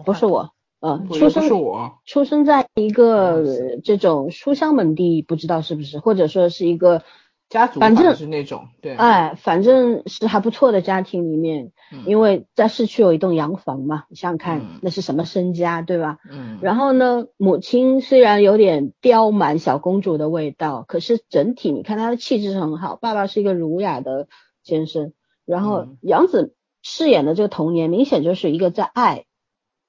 [0.05, 3.43] 不是我，嗯，出生是我，出生在一个
[3.83, 7.01] 这种书香门第，不知道是不是，或者说是一个。
[7.49, 11.71] 家族反正是那种，对，哎，反正是还不错的家庭里面，
[12.05, 16.17] 因为在市区有一栋洋房嘛，你想想看，那是什么身家，对吧？
[16.29, 16.59] 嗯。
[16.61, 22.97] 然后呢，母亲虽然有点刁蛮小公主的味道，可是整体你看她的气质很好。
[22.97, 24.27] 爸爸是一个儒雅的
[24.63, 25.13] 先生，
[25.45, 29.23] 然后杨紫饰演的这个童年，明显就是一个在爱，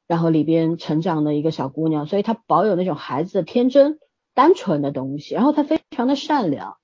[0.06, 3.98] 然后里边成长的一个小姑娘，所以她保有那种孩子的天真、
[4.32, 6.76] 单纯的东西，然后她非常的善良。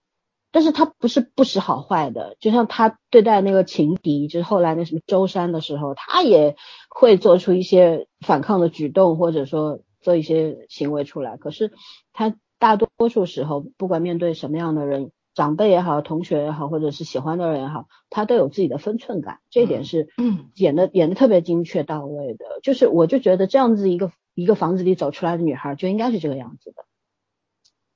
[0.54, 6.54] 但是他不是不识好坏的，就像他对待那个情敌，就是后来那什么舟山的时候，他也
[6.88, 11.36] 会做出一些反抗的举动，或者说做一些行为出来。
[11.38, 11.72] 可是
[12.12, 20.06] 他大多数时候，不管面对什么样的人，长辈也好，同学也好，或者是喜欢的人也好，他都有自己的分寸感，这一点是
[20.54, 22.44] 演的演的特别精确到位的。
[22.62, 26.84] 就是我就觉得这样子一个一个房子里走出来的女孩就应该是这个样子的，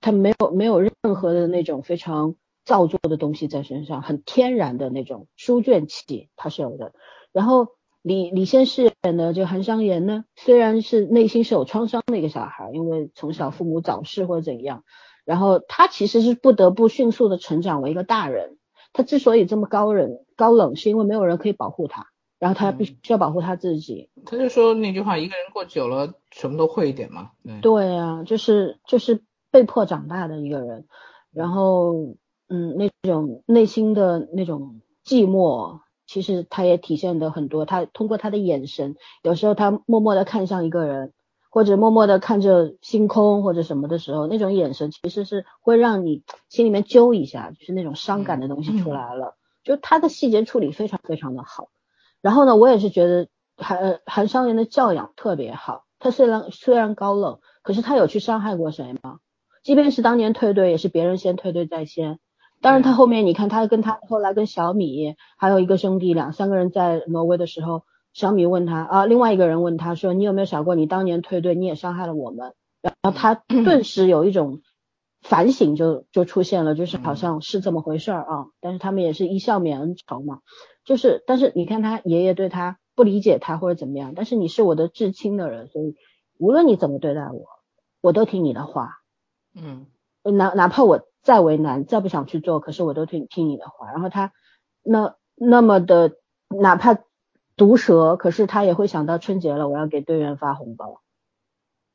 [0.00, 2.34] 她没有没有任何的那种非常。
[2.68, 6.92] 造作的东西在身上，很天然的那种书卷气，他是有的。
[7.32, 7.68] 然后
[8.02, 14.84] 李李先饰演的这个韩商言呢，虽然是内心是有创伤的一个小孩，因为从小父母早逝或者怎样，
[15.24, 18.58] 然后他其实是不得不迅速的成长为一个大人。
[18.92, 24.10] 他之所以这么高冷高冷，是因为没有人可以保护他，然后他必须要保护他自己。
[24.26, 27.30] 他就说那句话：一个人过久了，什么都会一点嘛。
[27.62, 30.86] 对啊，就是就是被迫长大的一个人，
[31.32, 32.14] 然后。
[32.48, 37.66] 嗯，那种内心的那种寂寞，其实他也体现的很多。
[37.66, 41.12] 他通过他的眼神，有时候他默默的看向一个人，
[41.50, 49.36] 或者默默的看着星空或者什么的时候，那种眼神其实是会让你心里面揪一下，就是那种伤感的东西出来了。
[49.62, 51.68] 就他的细节处理非常非常的好。
[52.22, 55.84] 然后呢，我也是觉得韩韩商言的教养特别好。
[55.98, 59.18] 他虽然虽然高冷，可是他有去伤害过谁吗？
[59.62, 62.18] 即便是当年退队，也是别人先退队在先。
[62.60, 72.54] 当然，他后面你看，他跟他后来跟小米还有一个兄弟两三个人在挪威的时候，小米问他啊，另外一个人问他说，你有没有想过，你当年退队，你也伤害了我们？
[72.82, 74.62] 然后他 顿时有一种
[75.22, 78.46] 反省，就就出现了，就是好像是这么回事儿啊。
[78.60, 80.40] 但是他们也是一笑泯恩仇嘛，
[80.84, 85.94] 就是但是你看他爷爷对他不理解他或者怎么样，但是你是我的至亲的人，所以
[86.38, 87.46] 无论你怎么对待我，
[88.00, 88.98] 我都听你的话。
[89.54, 89.86] 嗯，
[90.22, 91.07] 哪哪怕我。
[91.28, 93.90] 再为难，再不想去做，可是我都听听你的话。
[93.92, 94.32] 然后他
[94.82, 96.16] 那那么的，
[96.48, 96.98] 哪怕
[97.54, 101.02] 毒舌，可是他也会想到春节了，我要给队员发红包。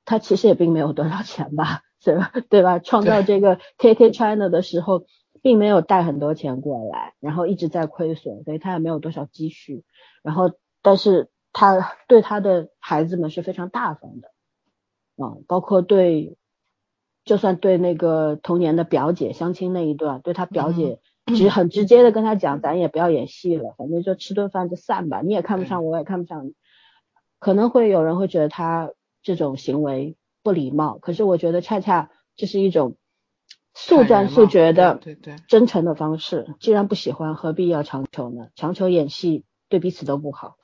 [0.05, 2.31] 他其实也并没有多少钱吧， 是吧？
[2.47, 2.77] 对吧？
[2.77, 5.07] 创造这个 KK China 的时候，
[5.41, 9.83] 并没有带很多钱过来，然后一直在亏损，所以他也没有多少积蓄。
[10.21, 10.51] 然后，
[10.83, 14.29] 但是他对他的孩子们是非常大方的，
[15.17, 16.37] 嗯，包括对。
[17.25, 20.99] 就算对那个童年的表姐相亲那一段，对他表姐
[21.35, 26.53] 直很直接的跟他讲，咱也不要演戏了，反正就吃顿饭就散吧，你也看不上，我我也看不上你。
[27.39, 32.97] 可能会有人会觉得他这种行为不礼貌，可是我觉得恰恰这是一种
[33.73, 36.55] 速战速决的对对真诚的方式。
[36.59, 38.49] 既然不喜欢，何必要强求呢？
[38.55, 40.57] 强求演戏对彼此都不好，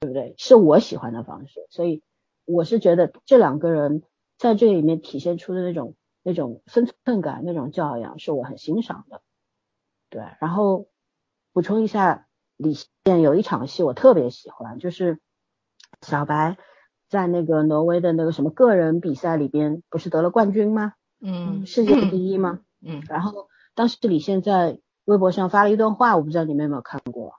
[0.00, 0.34] 对不对？
[0.38, 2.02] 是我喜欢的方式，所以
[2.46, 4.02] 我是觉得这两个人
[4.38, 5.94] 在这里面体现出的那种。
[6.26, 9.22] 那种分寸感、那种教养是我很欣赏的，
[10.10, 10.24] 对。
[10.40, 10.88] 然后
[11.52, 15.20] 补充一下，李现有一场戏我特别喜欢，就是
[16.00, 16.56] 小白
[17.08, 20.94] 在那个挪威的那个什么个人比赛里边不是得了冠军吗？
[21.20, 22.58] 嗯，世界第一吗？
[22.84, 23.04] 嗯。
[23.08, 27.34] 然后当时李现在微博上发了一段话，我不知道你们有没有看过。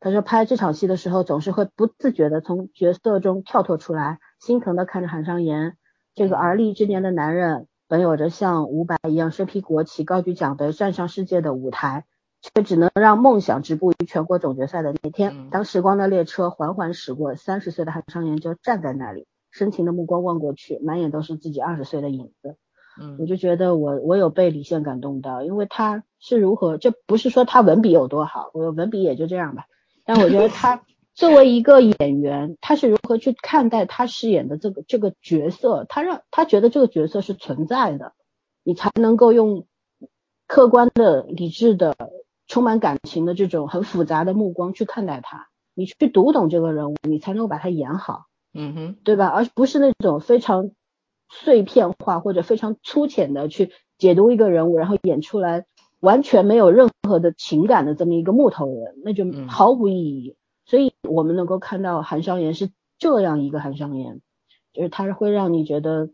[0.00, 5.76] 他说拍这场戏的时候，总是会不自觉的从角色中跳脱出来，心疼的看着韩商言
[6.14, 7.68] 这个而立之年的男人。
[7.94, 12.04] 本有着像伍佰一样身披国旗、高举奖杯站上世界的舞台，
[12.42, 15.48] 却只能让梦想止步于全国总决赛的那天。
[15.48, 22.56] 当时光的列车缓缓驶过，三十岁的韩商言就站在那里，深情的目光望过去，满眼都是自己二十岁的影子。
[23.00, 29.66] 嗯，我就觉得我我有被李现感动到，因为他是如何，这不是说他文笔有多好，我文笔也就这样吧，
[30.04, 30.82] 但我觉得他。
[31.14, 35.86] 作为一个演员，他是如何去看待他饰演的这个这个角色？
[35.88, 38.12] 他让他觉得这个角色是存在的，
[38.64, 39.66] 你才能够用
[40.48, 41.96] 客观的、理智的、
[42.48, 45.48] 充满感情的这种很复杂的目光去看待他。
[45.74, 48.26] 你去读懂这个人物，你才能够把他演好。
[48.52, 49.26] 嗯哼，对吧？
[49.26, 50.70] 而不是那种非常
[51.28, 55.64] 碎片化或者非常粗浅的去解读一个人物，然后演出来
[56.00, 60.36] 完全没有任何的情感的这么一个木头人，那就毫无意义。
[60.64, 64.20] 所以我们能够看到韩商言是这样一个韩商言，
[64.72, 66.10] 就是他是会让你觉得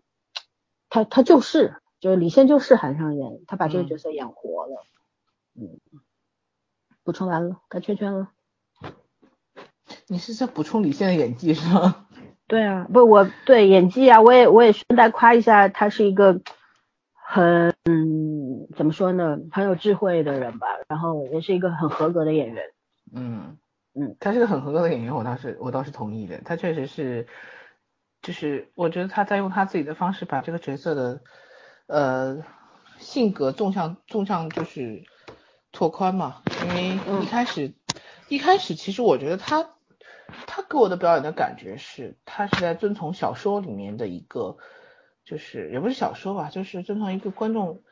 [0.89, 4.85] 他他就是就是李现就是韩商言，他把这个角色演活了。
[5.55, 5.79] 嗯，
[7.05, 8.31] 补充完了，该圈圈了。
[10.07, 12.07] 你是在补充李现的演技是吗？
[12.47, 16.41] 对啊，不，我对演技啊，我也我也顺带夸一下，他是一个
[17.13, 17.73] 很
[18.75, 22.65] 怎么说呢，很有智慧的人吧，然后也是一个很合格的演员。
[23.13, 23.57] 嗯
[24.01, 27.27] 嗯，他是个很合格的演员，我倒是我倒是同意的，他确实是，
[28.23, 31.21] 就是我觉得他在用他自己的方式把这个角色的
[31.87, 32.43] 呃
[32.99, 35.05] 性格纵向纵向就是
[35.73, 37.75] 拓宽嘛，因为一开始
[38.29, 39.71] 一开始其实我觉得他。
[40.47, 44.59] 他给我的表演的感觉是，他是在遵从小说里面的一个，
[45.25, 47.83] 就是也不是小说吧，就是遵从一个观众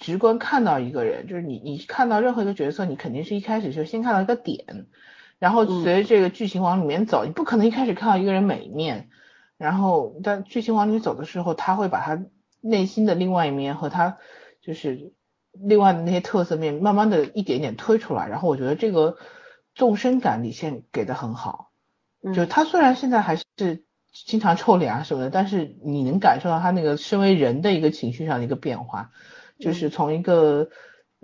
[0.00, 4.86] 直观看到一个人，就是你你看到任何一个角色，你肯定是一开始就先看到一个点，
[5.44, 9.10] 然后随着这个剧情往里面走，你不可能一开始看到一个人每一面，
[9.58, 12.24] 然后但剧情往里走的时候，他会把他
[12.62, 14.16] 内心的另外一面和他
[14.62, 15.12] 就是
[15.52, 19.18] 另外的那些特色面，慢慢的一点点推出来，然后我觉得这个
[19.74, 21.70] 纵深感李现给的很好。
[22.34, 23.44] 就他虽然现在还是
[24.14, 29.10] 经常臭脸啊什么的，但是你能感受到他那个身为人的一个情绪上的一个变化，
[29.58, 30.70] 就是从一个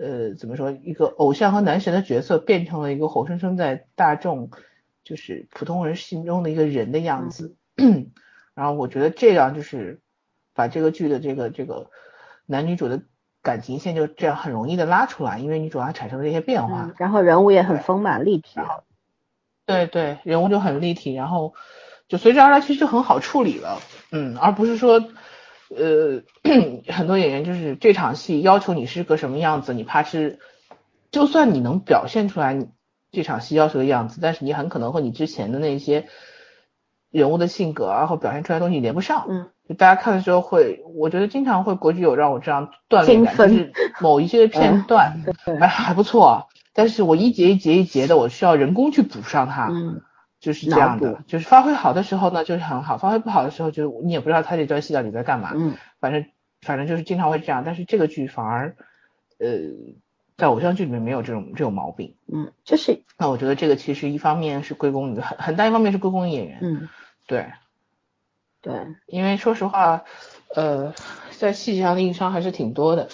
[0.01, 4.49] 呃怎么说一个偶像和男神的角色变成了一个活生生在大众
[5.03, 7.55] 就是普通人心中的一个人的样子。
[8.53, 10.01] 然后我觉得这样就是
[10.53, 11.89] 把这个剧的这个这个
[12.45, 13.03] 男女主的
[13.41, 18.59] 感情线就这样很容易的拉出来，因为女主她产生了一些变化，然后人物也很丰满立体。
[19.65, 21.53] 对对，人物就很立体，然后
[22.07, 23.79] 就随之而来，其实就很好处理了，
[24.11, 24.99] 嗯，而不是说，
[25.75, 26.21] 呃，
[26.93, 30.39] 很多演员就是这场戏要求你是个什么样子，你怕是，
[31.11, 32.67] 就算你能表现出来
[33.11, 36.07] 这场戏要求的样子，但是你很可能和你之前的那些
[37.09, 45.23] 人物的性格啊，或表现出来东西连不上，嗯，就大家看的时候会，我觉得经常会国剧有让我这样锻炼感，就是某一些片段，
[45.59, 46.47] 哎还不错。
[46.73, 50.01] 但是我一节一节一节的，我需要人工去补上它，嗯，
[50.41, 56.25] 就是这样的，就是发挥好的时候呢，就是很好；发挥不好的时候，就你也不知道他这段戏到底在干嘛，嗯，反正
[56.61, 57.63] 反正就是经常会这样。
[57.63, 58.75] 但是这个剧反而，
[59.37, 59.47] 呃，
[60.37, 66.89] 在偶像剧里面没有这种这种毛病，嗯，就是那我觉得这个其实一方面是归功于很很大一方面是归功于演员，嗯，
[67.27, 67.51] 对，
[68.61, 68.73] 对，
[69.05, 70.03] 因为说实话，
[70.55, 70.93] 呃，
[71.37, 73.07] 在细节上的硬伤还是挺多的，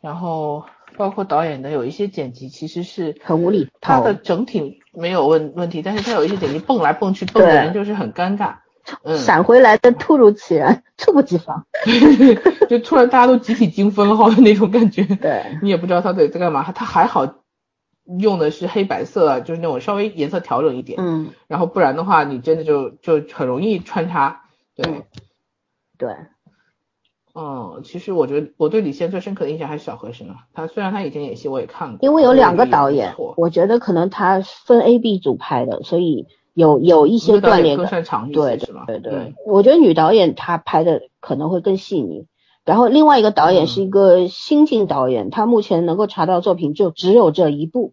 [0.00, 0.64] 然后。
[0.96, 8.56] 包括导演的有一些剪辑其实是很无理，他的整体没有问问题，但是他有一些剪辑蹦来蹦去蹦的人就是很尴尬，
[9.02, 11.66] 嗯，闪回来的突如其来， 猝不及防，
[12.68, 17.42] 就突然大家都集体惊分了的那种感觉，对，你也不知道他在在干嘛，他还好
[18.18, 24.42] 用的是黑白色，就是那种稍微颜色调整一点，嗯，然后不然的话你真的就就很容易穿插，
[24.74, 25.04] 对，
[25.98, 26.14] 对。
[27.40, 30.38] 嗯，其实我觉得我对李现最深刻的印象还是小和尚啊。
[30.52, 37.76] 他虽然他以前演戏我也看过，因为有两个导演，我觉得可能他分 A、B 组拍的，所以有有一些锻炼。
[37.76, 42.26] 更擅长对对对，我觉得女导演她拍的可能会更细腻。
[42.64, 47.92] 然后另外一个导演是一个新晋导演，他目前能够查到作品就只有这一部。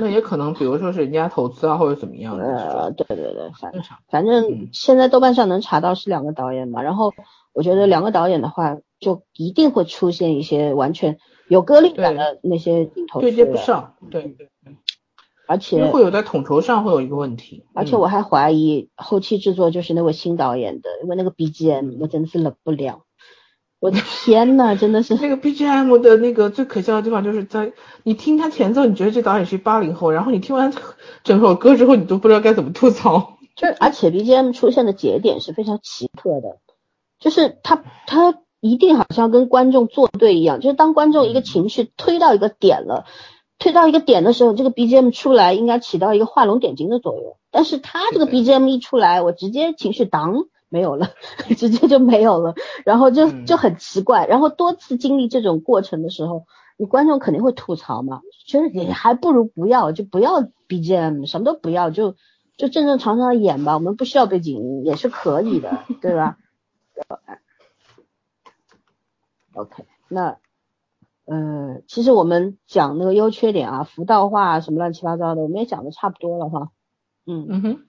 [0.00, 2.44] 那也可能，比如说是人家投资啊，或者怎么样的。
[2.44, 7.12] 呃，对对对，反正反正现在豆瓣上能查到是两个导演嘛，然后。
[7.58, 13.96] 我觉得两个导演的话，就一定会出现一些完全有割裂感的那些镜头，对接不上。
[14.12, 14.76] 对对对，
[15.48, 17.64] 而且会有在统筹上会有一个问题。
[17.74, 23.00] 而且我还怀疑后期制作就是那位新导演的，因为那个 BGM 我真的是忍不了。
[23.80, 27.72] 我的天呐，真的是 那个 BGM 的那个最可笑的地方，就是在
[28.04, 30.72] 你听他前奏，你觉得这导演是八零后，然后你听完
[31.24, 33.36] 整首歌之后，你都不知道该怎么吐槽。
[33.56, 36.58] 就而且 BGM 出现的节点是非常奇特的。
[37.18, 40.60] 就是他，他一定好像跟观众作对一样。
[40.60, 43.04] 就是当观众一个情绪推到一个点了，
[43.58, 47.36] 推到一个点的时候，这个 BGM 出来应该起到一个画龙点睛的作用。
[47.50, 51.08] 但是他这个 BGM 一出来，我直接情绪当没有了，
[51.56, 52.54] 直接就没有了，
[52.84, 54.26] 然后就就很奇怪。
[54.26, 56.44] 然后多次经历这种过程的时候，
[56.76, 62.16] 你观众肯定会吐槽嘛，觉得你还不如不要，就不要 BGM，什么都不要，就
[62.56, 63.74] 就正正常常的演吧。
[63.74, 66.36] 我们不需要背景音也是可以的，对吧
[69.54, 70.38] ？OK，那
[71.24, 76.70] 呃，其实我们讲那个优缺点啊，服道化什么乱七八糟的，我们也讲的差不多了哈。
[77.26, 77.86] 嗯嗯哼，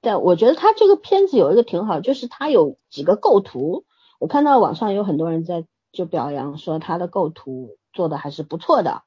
[0.00, 3.84] 但我觉得他这个片子有一个挺好，就是他有几个构图，
[4.18, 9.02] 我看到网上有很多人在就表扬说他的构图做的还是不错的。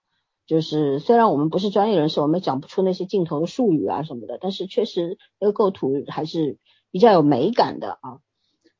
[0.48, 6.60] 就是虽然我们不是专业人士，我们讲不出那些镜头的术语啊什么的，但是确实那个构图还是
[6.92, 8.20] 比较有美感的啊。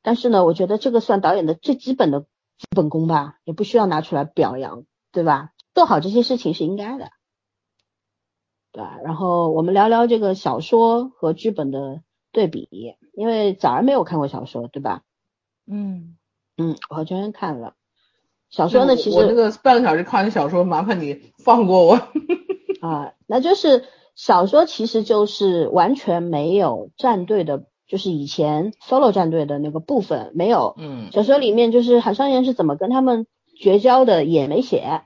[0.06, 5.50] 但是呢，我觉得这个算导演的最基本的基本功吧，也不需要拿出来表扬，对吧？
[5.74, 7.10] 做好这些事情是应该的，
[8.70, 9.00] 对吧？
[9.02, 15.02] 然后我们聊聊这个小说和剧本的对比，因为早上没有看过小说，对吧？
[15.66, 16.16] 嗯
[16.56, 17.74] 嗯，我和娟娟看了。
[18.48, 21.94] 小说呢，其实我这个半个小时看完小说，麻烦你放过我。
[22.80, 30.74] 啊，那就是小说其实就是完全没有战队的，就是以前 solo 战队的那个部分没有。
[30.78, 31.10] 嗯。
[31.12, 33.26] 小说里面就是韩商言是怎么跟他们
[33.58, 35.02] 绝交的也没写，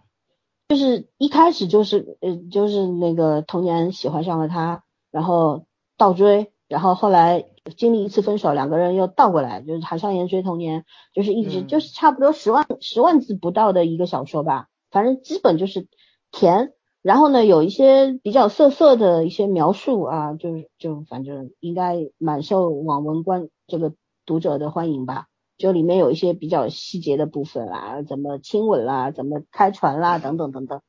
[0.69, 5.65] 就是一开始就是呃就是那个童年喜欢上了他，然后
[5.97, 7.47] 倒追，然后后来。
[7.77, 15.87] 经历一次分手，两个人又倒过来，就是韩商言追童年，就是一直就是差不多十万十万字不到的一个小说吧，反正基本就是
[16.33, 16.73] 甜，
[17.03, 23.93] 然后呢有一些比较涩涩的一些描述啊，就是就反正应该蛮受网文观这个
[24.27, 25.27] 读者的欢迎吧，
[25.57, 30.83] 就里面有一些比较细节的部分啊，怎么亲吻啦，怎么开船啦，等等等等，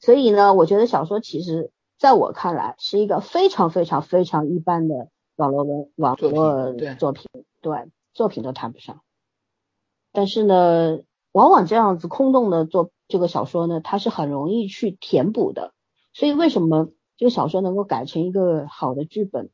[0.00, 5.08] 所以呢，我觉得小说其实在我看来是一个非常非常非常一般的。
[5.36, 7.26] 网络文网络作品，
[7.60, 9.00] 对作品都谈不上。
[10.12, 11.00] 但是呢，
[11.32, 15.72] 往往这样子空洞的做这个小说呢，它是很容易去填补的。
[16.12, 19.50] 所以为什么这个小说能够改成一个好的剧本？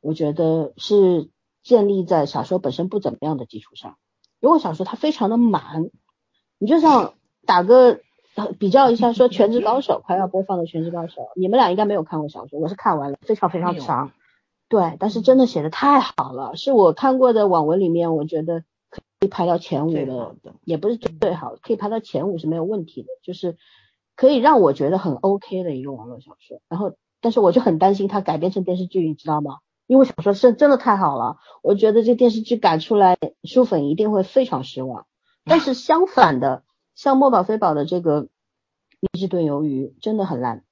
[0.00, 1.30] 我觉得是
[1.62, 3.96] 建立在小说本身不怎么样的基础上。
[4.40, 5.90] 如果小说它非常的满，
[6.58, 7.14] 你就像
[7.46, 8.00] 打个
[8.58, 14.10] 比较一下，说《全职高手》快要播放的《全职高手》，你们俩应该没有看过小说，我是看完了，非常非常长。
[14.68, 18.64] 对，但是真的写的太好了，是我看过的网文里面，我觉得可
[19.24, 23.56] 以排到前五的，也不是最好，可以排到前五是没有问题的，就是
[24.16, 26.60] 可以让我觉得很 OK 的一个网络小说。
[26.68, 29.58] 然后，但是我就很担心它改编成电视剧，你知道吗？
[29.86, 35.06] 因为小说是真的太好了，我觉得这电视剧改出来，书粉一定会非常失望。
[35.44, 36.64] 但是相反的，
[36.94, 38.22] 像墨宝非宝的这个
[39.12, 40.64] 《一只炖鱿鱼》真的很烂，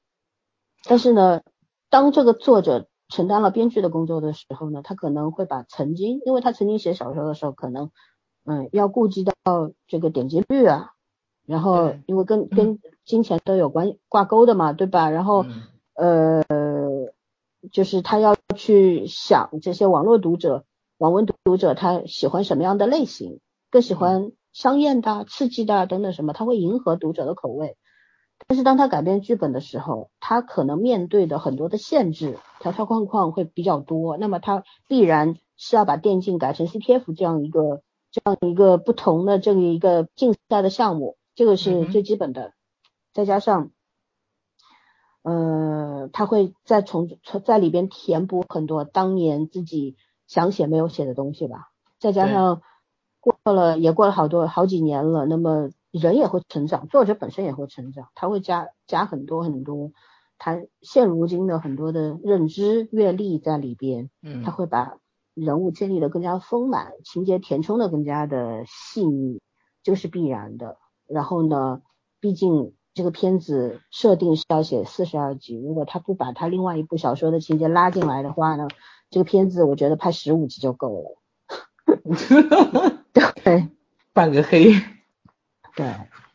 [0.85, 1.43] 但是呢，
[1.89, 2.87] 当这个作者。
[3.13, 7.91] 承担了编剧的工作的时候呢，他可能会把曾经，因为他曾经写小说的时候，可能
[8.45, 9.33] 嗯要顾及到
[9.87, 10.93] 这个点击率啊，
[11.47, 15.11] 然后因为跟跟金钱都有关挂钩的嘛，对吧？
[15.11, 15.45] 然后
[15.95, 16.43] 呃
[17.71, 20.65] 就是他要去想这些网络读者、
[20.99, 27.77] 网文读者他喜欢什么样的类型，更喜欢香艳的、刺激的等等什么，他会迎合读者的口味。
[28.49, 42.53] 但是当他改编剧本的时候，他可能面对的很多的限制条条框框会比较多，那么他必然是要把电竞改成 CTF 这样一个这样一个不同的这个一个竞赛的项目，这个是最基本的。
[43.13, 43.71] 再加上，
[45.23, 47.09] 呃，他会再从
[47.45, 49.97] 在里边填补很多当年自己
[50.27, 51.71] 想写没有写的东西吧。
[51.99, 52.63] 再加上
[53.21, 55.71] 过了也过了好多好几年了，那么。
[55.93, 59.91] 人也会成长，作者本身也会成长，他会加加很多很多
[60.39, 65.00] 他现如今的很多的认知阅历在里边，嗯，他会把
[65.45, 69.41] 人物建立的更加丰满，情节填充的更加的细腻，
[69.83, 70.77] 这个是必然的。
[71.07, 71.83] 然后呢，
[72.21, 78.69] 毕竟这个片子设定是要写四十二集，如果他不把他另外一部小说的情节拉进来的话呢，
[79.11, 81.17] 这个片子我觉得拍十五集就够了。
[83.43, 83.69] 对，
[84.13, 84.73] 半个黑。
[85.75, 85.87] 对，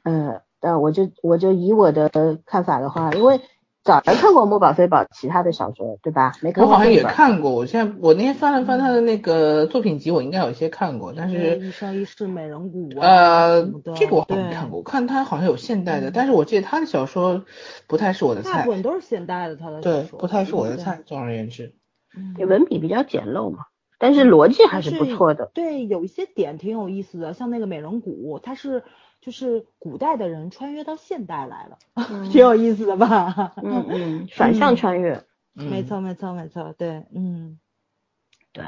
[0.04, 2.10] 呃，但我就我就以我的
[2.46, 3.40] 看法的话，因为
[3.86, 6.32] 早来看过《墨宝非宝》其他的小说，对吧？
[6.42, 6.74] 没看过。
[6.74, 13.62] 我好像也看过，我现在我那天翻了翻他的那个作品集，我应该有些看过，但是一生一世美人谷呃，
[13.96, 17.46] 这个我好像没看过，我看他好像有现代的，但是我记得他的小说
[17.86, 18.54] 不太是我的菜。
[18.54, 21.04] 大部分都是现代的，他的对，不太是我的菜。
[21.06, 21.76] 总而言之，
[22.40, 23.66] 文笔比较简陋嘛，
[24.00, 25.52] 但是逻辑还是不错的。
[25.54, 28.84] 对，有一些点挺有意思的，像那个美人谷，它是。
[29.26, 31.80] 就是古代的人穿越到现代来了，
[32.32, 33.54] 挺有意思的吧？
[33.64, 35.24] 嗯嗯，反向穿越，
[35.56, 37.58] 没错没错没错，对，嗯，
[38.54, 38.66] 对，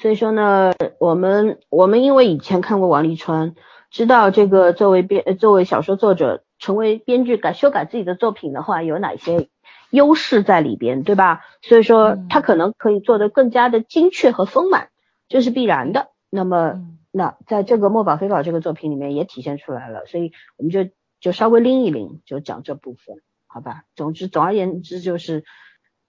[0.00, 3.56] 所以说呢，我们我们因为以前看过王沥川，
[3.90, 9.48] 知道这个作为编作为小说作者成为编剧改修改自己的作品的话有哪些
[9.90, 11.40] 优势在里边，对吧？
[11.62, 14.90] 所以说他可能可以做得更加的精确和丰满，
[15.28, 16.10] 这是必然的。
[16.30, 16.80] 那么。
[17.12, 20.88] 那在这个《墨宝非宝》这个作品里面也体现出来了，所以我们就
[21.20, 23.84] 就稍微拎一拎，就讲这部分，好吧？
[23.96, 25.44] 总之，总而言之就是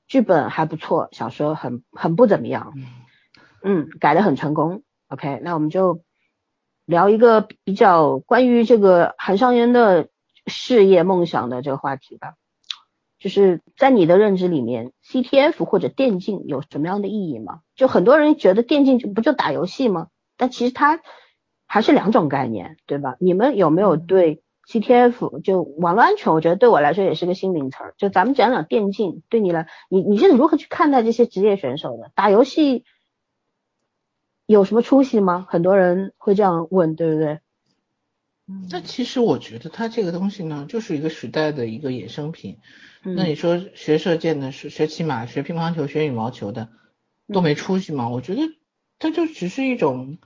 [0.07, 2.73] 剧本还不错，小说很很不怎么样，
[3.63, 4.83] 嗯，改的很成功。
[5.07, 6.03] OK，那我们就
[6.85, 10.09] 聊一个比较关于这个韩商言的
[10.45, 12.35] 事业梦想的这个话题吧。
[13.19, 17.59] 就是在你的认知里面，CTF 或者电竞有什么样的意义吗？
[17.75, 20.07] 就很多人觉得电竞就不就打游戏吗？
[20.41, 20.99] 但其实它
[21.67, 23.15] 还是两种概念，对吧？
[23.19, 26.33] 你们有没有对 CTF 就网络安全？
[26.33, 27.93] 我觉得对我来说也是个新名词儿。
[27.99, 32.11] 就咱们讲讲电竞，对你来，你你是如何去看待这些职业选手的？
[32.15, 32.85] 打游戏
[34.47, 35.45] 有什么出息吗？
[35.47, 37.39] 很多人会这样问，对不对？
[38.71, 42.57] 那其实我觉得它这个东西呢，就是一个时代的一个衍生品。
[43.03, 46.69] 那你说学射箭的、是学骑马、学乒乓球、学羽毛球的
[47.31, 48.09] 都没出息吗？
[48.09, 48.41] 我觉得
[48.99, 50.17] 它就只是一种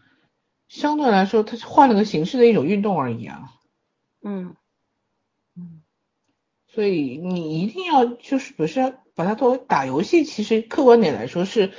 [0.68, 3.52] 相对来说，它换了个形式的一种运动而已啊。
[4.24, 4.56] 嗯
[5.56, 5.82] 嗯，
[6.68, 11.72] 所以你一定要就是不是把它作为打游戏，其实客观点来说是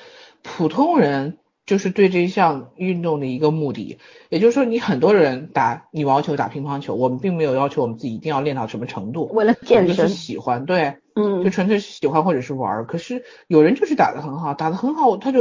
[0.43, 1.39] 普通人。
[1.67, 12.87] 就是对这项运动的一个目的，也就是说，你很多人打羽毛球、打乒乓球，我们并没有要求我们自己一定要练到什么程度，为了健身，喜欢，对，嗯，就纯粹是喜欢或者是玩。
[12.87, 15.41] 可是有人就是打得很好，打得很好，他就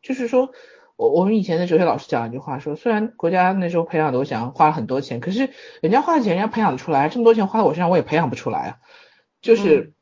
[0.00, 0.52] 就是说，
[0.96, 8.78] 我我们以前的哲学老师讲一句话，说虽然国家那时候培养刘翔花了很多钱，可是人家花的钱人家培养得出来，这么多钱花在我身上我也培养不出来啊，
[9.40, 9.92] 就是。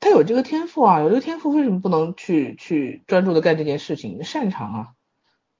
[0.00, 4.22] 他有这个天赋啊，有这个天赋，为什么不能去去专注的干这件事情？
[4.22, 4.88] 擅长啊，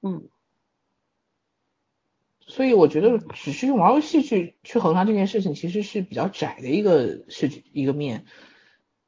[0.03, 0.29] 嗯，
[2.45, 8.25] 所以我觉得只是用玩游戏去去衡量这件事情，其实是比较窄的一个是一个面。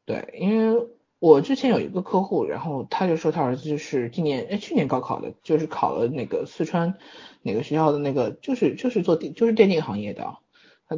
[0.06, 0.88] 对，因为
[1.20, 6.96] 我之前有一个客户，然后他就说他儿子就是今年哎去年高考的，就是考了那个四川
[7.42, 10.38] 哪个学校的那个，就是就是做电就是电竞行业的，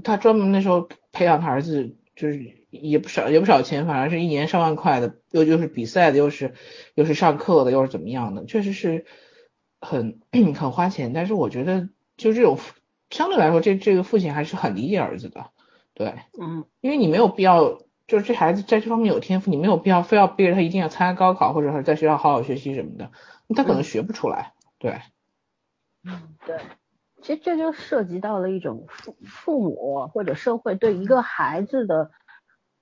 [0.04, 1.96] 他专门那时候培养他儿子。
[2.16, 6.54] 就是也不少也不少钱，反正是一年上万块的，又又是比赛的，又是
[6.94, 9.06] 又是上课的，又是怎么样的，确实是
[9.80, 10.20] 很
[10.54, 11.14] 很花钱。
[11.14, 12.58] 但是我觉得就这种
[13.10, 15.52] 相对来说，这这个父亲还是很理解儿子的，
[15.94, 23.12] 对，嗯，因为你没有必要，就是这孩子在这方面有天赋，你没有必要非要逼着他一定要参加高考，或者是在学校好好学习什么的，
[23.56, 25.00] 他可能学不出来，对，
[26.04, 26.58] 嗯，对。
[27.22, 32.12] 其实这就涉及到了一种父父母或者社会对一个孩子的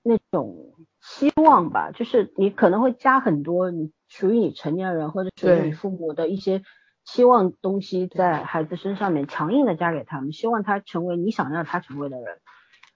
[0.03, 6.61] 那种期望吧，就是你可能会加很多你属于你成年人或者属于你父母的一些
[7.03, 12.37] 期望东西在孩子身上面，强硬的加给他们，希望他成为你想让他成为的人，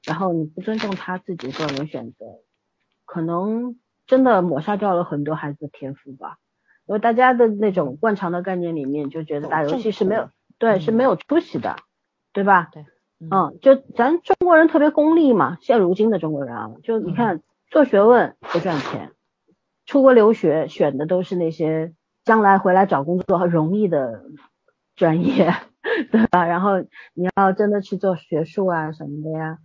[0.05, 2.25] 然后你不尊重他自己个人选择，
[3.05, 3.75] 可能
[4.07, 6.37] 真的抹杀掉了很多孩子的天赋吧，
[6.85, 10.29] 因为大家的那种惯常的概念里面就觉得打游戏是没有。
[10.57, 11.75] 对，是没有出息的，
[12.33, 12.69] 对吧？
[12.71, 12.85] 对，
[13.19, 17.41] 嗯，就咱中国人特别功利嘛，现如今的中国人啊，就你看
[17.71, 19.11] 做学问不赚钱，
[19.87, 21.93] 出国留学选的都是那些
[22.23, 24.23] 将来回来找工作容易的
[24.95, 25.51] 专业，
[26.11, 26.45] 对吧？
[26.45, 26.79] 然后
[27.15, 29.57] 你要真的去做学术啊什么的呀，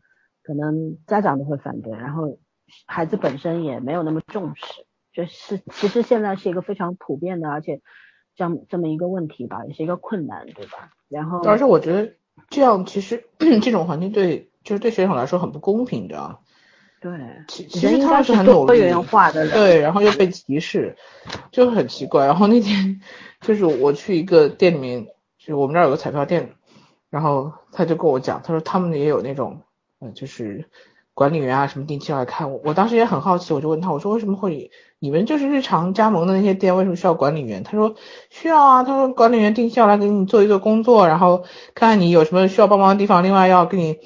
[0.47, 2.39] 可能家长都会反对，然后
[2.87, 7.81] 孩子本身也没有那么重视，就是其实现在是一个非常普遍的，而且。
[8.39, 10.91] 这样这么一个问题吧，也是一个困难，对吧？
[11.09, 12.13] 然后，而且我觉得
[12.51, 16.39] 这样其实 这种环境对就是对学生来说很不公平的。
[17.01, 17.13] 对，
[17.49, 18.93] 其其实他是很努力，
[19.55, 20.95] 对，然后又被歧视，
[21.51, 22.27] 就很奇怪。
[22.27, 23.01] 然后那天
[23.41, 25.07] 就是我去一个店里面，
[25.39, 26.57] 就我们这儿有个彩票店，
[27.09, 29.63] 然后他就跟我讲，他说他们也有那种，
[30.01, 30.69] 呃，就是。
[31.15, 37.63] 管理员啊，什么定期来看我，我当时也很好奇，我就问他，我说为什么会你们就是日常加盟的那些店，为什么需要管理员？
[37.63, 37.95] 他说
[38.29, 41.39] 需要啊，他说管理员定期要来给你做一做工作，然后
[41.75, 43.97] 看看你有什么需要帮忙的地方，另外要给你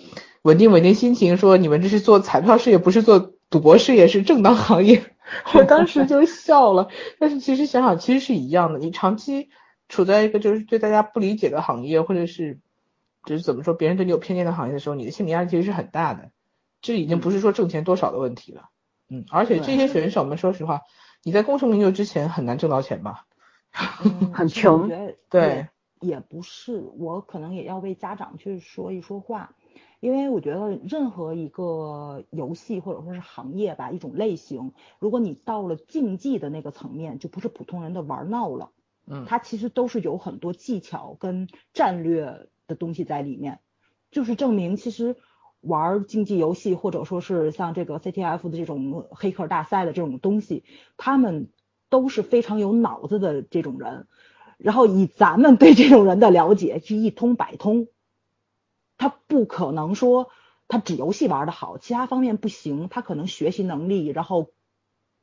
[0.43, 5.03] 稳定稳定心情，说你们这是做彩票事业，不是做赌博事业，是正当行业。
[5.55, 6.87] 我当时就笑了，
[7.19, 9.49] 但是其实想想，其实是一样的，你长期
[9.89, 12.61] 处在一个就是对大家不理解的行业，或者是
[13.25, 16.31] 就是怎么说，别人对你有偏见的行业的时候，你的心理压力其实是很大的。
[16.81, 18.71] 这已经不是说挣钱多少的问题了，
[19.11, 20.81] 嗯，而且这些选手们，说实话，
[21.23, 23.27] 你在功成名就之前很难挣到钱吧？
[24.33, 24.91] 很穷，
[25.29, 25.69] 对，
[26.01, 29.55] 也不是，我可能也要为家长去说一说话，
[30.01, 38.71] 因为我觉得任何一个游戏或者说是行业吧，一种类型，如果你到了竞技的那个层面，就不是普通人的玩闹了，
[39.07, 43.61] 嗯，它其实都是有很多技巧跟战略的东西在里面，
[44.11, 45.17] 就是证明其实。
[45.63, 50.65] 玩竞技游戏，或者说是像这个 CTF 的这种黑客大赛的这种东西，
[50.97, 51.51] 他们
[51.91, 54.07] 都是非常有脑子的这种人。
[54.57, 57.89] 然后以咱们对这种人的了解，是一通百通。
[58.97, 60.31] 他不可能说
[60.67, 62.89] 他只游戏玩的好，其他方面不行。
[62.89, 64.53] 他可能学习能力，然后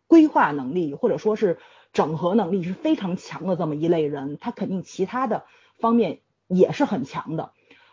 [0.06, 1.58] 规划能力或者说是
[1.94, 5.46] 整合能力是非常强的这么一类人，他肯定其他的
[5.80, 7.52] 方面也是很强的。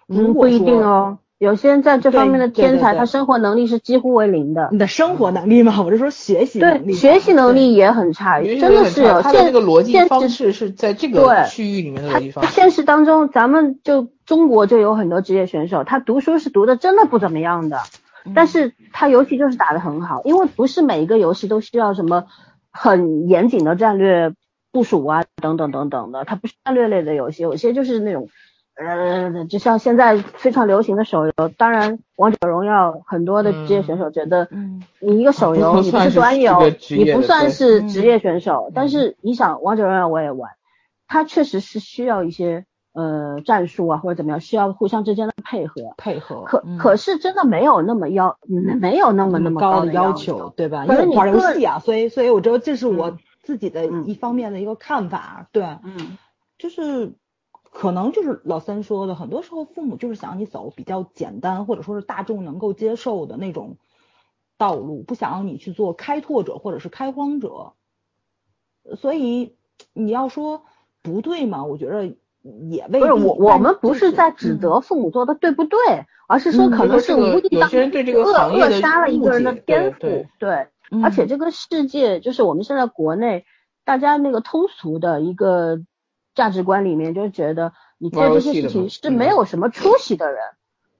[0.09, 1.19] 嗯，不一定哦。
[1.39, 4.69] 有些人在这方面的天才，他生活能力是几乎为零的。
[4.71, 5.83] 你的生活能力吗？
[5.83, 6.93] 我是说学习能力。
[6.93, 9.21] 对，学习能力也很差，真的是有。
[9.21, 12.53] 他的这个逻辑方式是在这个区域里面的逻辑方式。
[12.53, 17.81] 现实当中，咱们就中国就有很多职业选手，他读书是读的真的不怎么样的，
[18.35, 22.25] 但是他游戏就是打的很好，因为不是每一个游戏都需要什么
[22.71, 24.33] 很严谨的战略
[24.71, 28.29] 部署啊，等等等等的，它不是战略类的游戏，有些就是那种。
[28.77, 36.61] 呃，就像现在非常流行的手游，当然王者荣耀很多的职业选手觉得，嗯，你一个手游你不是端游，
[36.91, 40.51] 你不算是职业选手，但是你想王者荣耀我也玩，
[41.07, 45.95] 它确实是需要一些呃战术啊或者怎么样，需要互相之间的配合。
[45.97, 46.43] 配合。
[46.43, 48.39] 可可是真的没有那么要，
[48.81, 50.85] 没有那么那么高的要求，对吧？
[50.87, 56.18] 因为玩游戏啊，所以所以我觉得这是我自己的一方面的一个看法，对，嗯，
[56.59, 57.12] 就是。
[57.75, 63.79] 可能就是老三说的，很多时候父母就是想你走比较简单，或者说是大众能够接受的那种
[64.57, 67.72] 道路，不想让你去做开拓者或者是开荒者。
[68.97, 69.57] 所以
[69.93, 70.62] 你要说
[71.03, 72.07] 不对嘛，我觉得
[72.70, 73.01] 也未必。
[73.01, 75.79] 不是我，我们不是在指责父母做的对不对，
[76.29, 80.27] 而是说可能是无意当扼扼杀了一个人的天赋。
[80.39, 80.68] 对，
[81.03, 83.45] 而且这个世界就是我们现在国内
[83.85, 85.81] 大家那个通俗的一个。
[86.35, 90.39] 价值观里面就觉得你做这些事情是没有什么出息的人，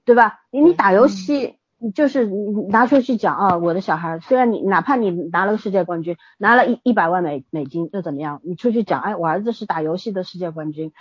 [0.05, 0.39] 对吧？
[0.51, 8.39] 你你打游戏，你就是你拿出去讲啊，我的小孩虽然你哪怕你拿了个世界冠军，拿了一一百万美美金又怎么样？
[8.43, 10.93] 你出去讲，哎，我儿子是打游戏的世界冠军，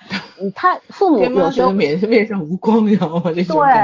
[0.54, 3.32] 他父母有时候面面上无光，你知道吗？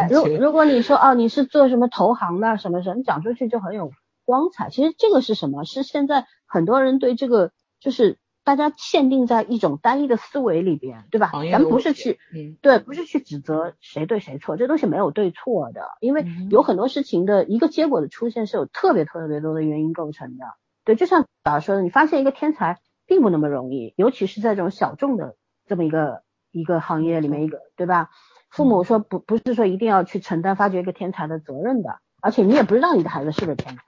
[0.09, 3.93] 对，如如果你说哦，你是做什么投行的什么什么，你讲出去就很有
[4.25, 4.69] 光彩。
[4.69, 5.65] 其实这个是什么？
[5.65, 8.19] 是现在很多人对这个就是。
[8.43, 11.31] 大家限定在一种单一的思维里边，对吧？
[11.53, 12.19] 咱们不是去，
[12.63, 20.45] 对，不是去指责谁对谁错，这东西没有对错的，因为有很多事情的一个结果的出现是有特别特别多的原因构成的。
[20.85, 25.37] 对，就像早上说的，你发现一个天才并不那么容易，尤其是在这种小众的
[25.67, 28.11] 这么一个一个行业里面，一个对吧？
[28.49, 33.83] 父母说不不是说一定要去承担发掘一个天才的责任的，而且你也不知道你的孩子是不是天才，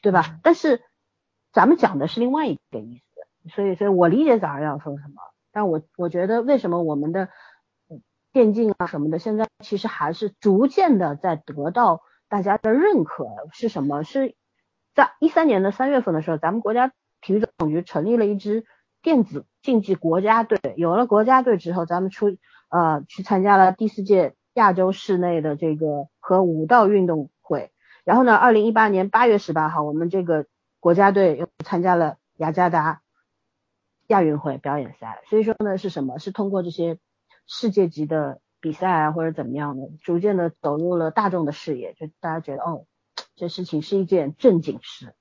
[0.00, 0.38] 对吧？
[0.42, 0.80] 但是
[1.52, 3.02] 咱们讲的是另外一个意思。
[3.48, 5.14] 所以，所以我理解早上要说什么，
[5.52, 7.28] 但我我觉得为什么我们的
[8.32, 13.26] 电竞啊什么的，现在其实还是逐渐的在得到大家的认可。
[13.52, 14.04] 是什么？
[14.04, 14.34] 是
[14.94, 18.66] 在一三年的三月份的时候，咱们国家体育总局成立了一支
[19.02, 20.58] 电子竞技国家队。
[20.76, 22.36] 有了国家队之后，咱们出
[22.68, 27.72] 呃去参加了第四届亚洲室内的这个和武道运动会。
[28.04, 30.46] 然后呢，二零一八年八月十八号，我们这个
[30.80, 33.00] 国家队又参加了雅加达。
[34.08, 36.18] 亚运会表演赛，所以说呢是什么？
[36.18, 36.98] 是通过这些
[37.46, 42.86] 世界级的比赛啊，或者怎么样的，逐渐的走入了大众的视野，就大家觉得哦，
[43.36, 45.14] 这事情是一件正经事，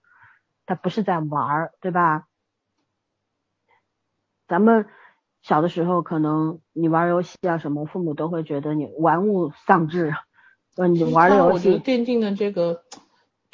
[0.66, 2.28] 他不是在玩儿，对吧？
[4.48, 4.88] 咱们
[5.42, 10.14] 小的时候，可能你玩游戏啊什么，父母都会觉得你玩物丧志，
[10.78, 11.78] 嗯你玩的游戏。
[11.80, 12.84] 电竞的这个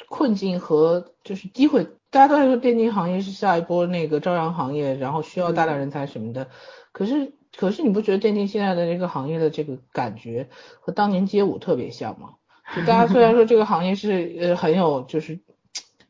[0.08, 1.88] 困境和就是机会。
[2.14, 6.46] 大家都在说电竞行业是下一波那个朝阳行业，然后需要大量人才什么的。
[6.92, 10.48] 可是，可是你不觉得电竞现在的这个行业的这个感觉
[10.78, 12.34] 和当年街舞特别像吗？
[12.76, 15.40] 就大家虽然说这个行业是呃很有就是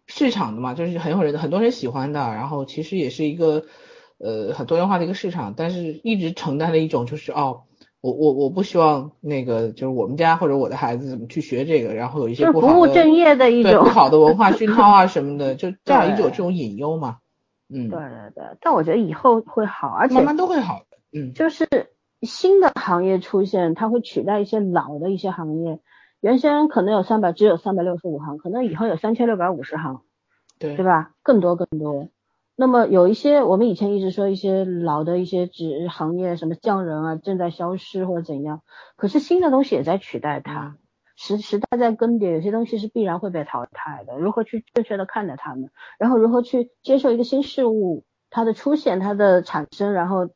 [0.06, 3.64] 市场的嘛，就是很有人很多人喜欢的，然后其实也是一个
[4.18, 7.62] 呃很多元化的一个市场，但是一直承担了一种就是哦。
[8.04, 17.16] 我我我不希望那个就是我们家或者我的孩子怎么去学这个，然后有一些不好的正业的一种不好的文化 熏陶啊什么的，就这样一种这种隐忧嘛。
[17.70, 20.98] 嗯，对对对，但我觉得以后会好，而且慢慢都会好的。
[21.18, 21.66] 嗯，就是
[22.20, 25.80] 新的行业出现，它会取代一些老的一些行业。
[26.20, 30.02] 原先可能有三百，只有三百六十五行，可能以后有三千六百五十行，
[30.58, 31.12] 对对吧？
[31.22, 32.08] 更多更多。
[32.56, 38.62] 那么有一些我们以前一直说一些老的一些职行业，什么匠人啊正在消失或者怎样，
[38.96, 40.76] 可是新的东西也在取代它，
[41.16, 44.16] 时时代在更迭，有些东西是必然会被淘汰的。
[44.18, 50.28] 如何去正确的看待它们，然后如何去接受一个新事物它的出现、它的产生，然后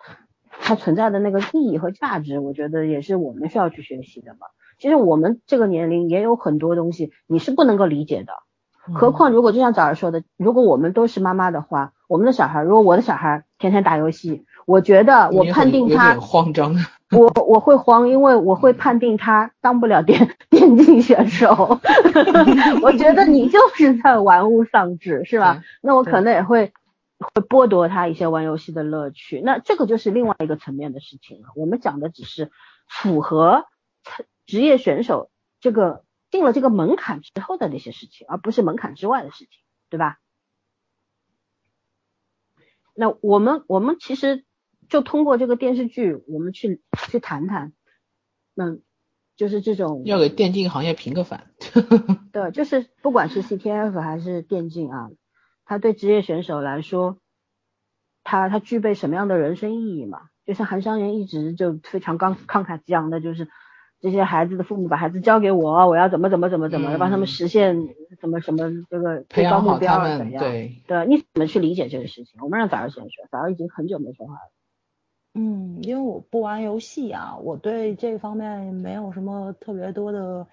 [0.51, 4.49] 它存在的那个意义和价值，我觉得也是我们需要去学习的嘛。
[4.79, 8.33] 其实我们这个年龄也有很多东西你是不能够理解的。
[8.95, 16.75] 何况，如果就像早上说的，如果我们都是妈妈的话，我们的小孩，如果我的小孩天天打游戏，我觉得我判定他慌张，
[17.11, 21.81] 我我会慌，因为我会判定他当不了电电 电竞选手，
[22.83, 25.63] 我觉得你就是在玩物丧志，是吧？
[25.81, 26.73] 那我可能也会
[27.19, 29.41] 会剥夺他一些玩游戏的乐趣。
[29.45, 31.49] 那这个就是另外一个层面的事情了。
[31.57, 32.51] 我们讲的只是
[32.87, 33.65] 符合
[34.47, 35.31] 职业选手
[35.61, 39.51] 这个进了这个门槛之后的那些事情，而不是门槛之外的事情，
[39.89, 40.19] 对吧？
[42.95, 44.45] 那我们我们其实
[44.89, 47.73] 就通过这个电视剧，我们去去谈谈，
[48.57, 48.83] 嗯，
[49.37, 51.51] 就是这种要给电竞行业平个反。
[52.33, 55.09] 对，就是不管是 CTF 还是电竞啊，
[55.65, 57.19] 他对职业选手来说，
[58.23, 60.29] 他他具备什么样的人生意义嘛？
[60.45, 63.49] 就像韩商言一直就非常刚慷慨激昂的，就是。
[64.01, 67.89] 这些孩子的父母把孩子交给我，我要怎么怎么怎么怎么帮他们实现
[68.21, 70.41] 什么什么这个培养目标怎么样？
[70.41, 72.41] 对对，你怎么去理解这个事情？
[72.43, 74.41] 我们让早儿先说，早儿已经很久没说话了。
[75.35, 80.47] 嗯，因为我不玩游戏啊，我对这方面没有什么特别多的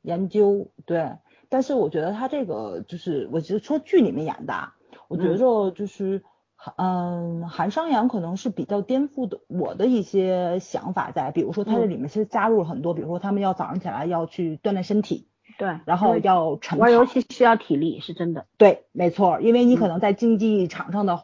[0.00, 0.68] 研究。
[0.86, 1.12] 对，
[1.48, 4.70] 但是我觉得他这个就是，我觉得说剧里面演的，
[5.08, 5.36] 我觉得
[5.70, 6.16] 就是。
[6.16, 6.22] 嗯，
[6.56, 15.28] 韩商言可能是比较颠覆的我的一些想法在，比如说他这里面其实加入了很多，比如说他们要早上起来要去锻炼身体，
[15.58, 21.22] 对，然后要晨玩游戏需要体力，是真的，对，没错，因为你可能在竞技场上的话，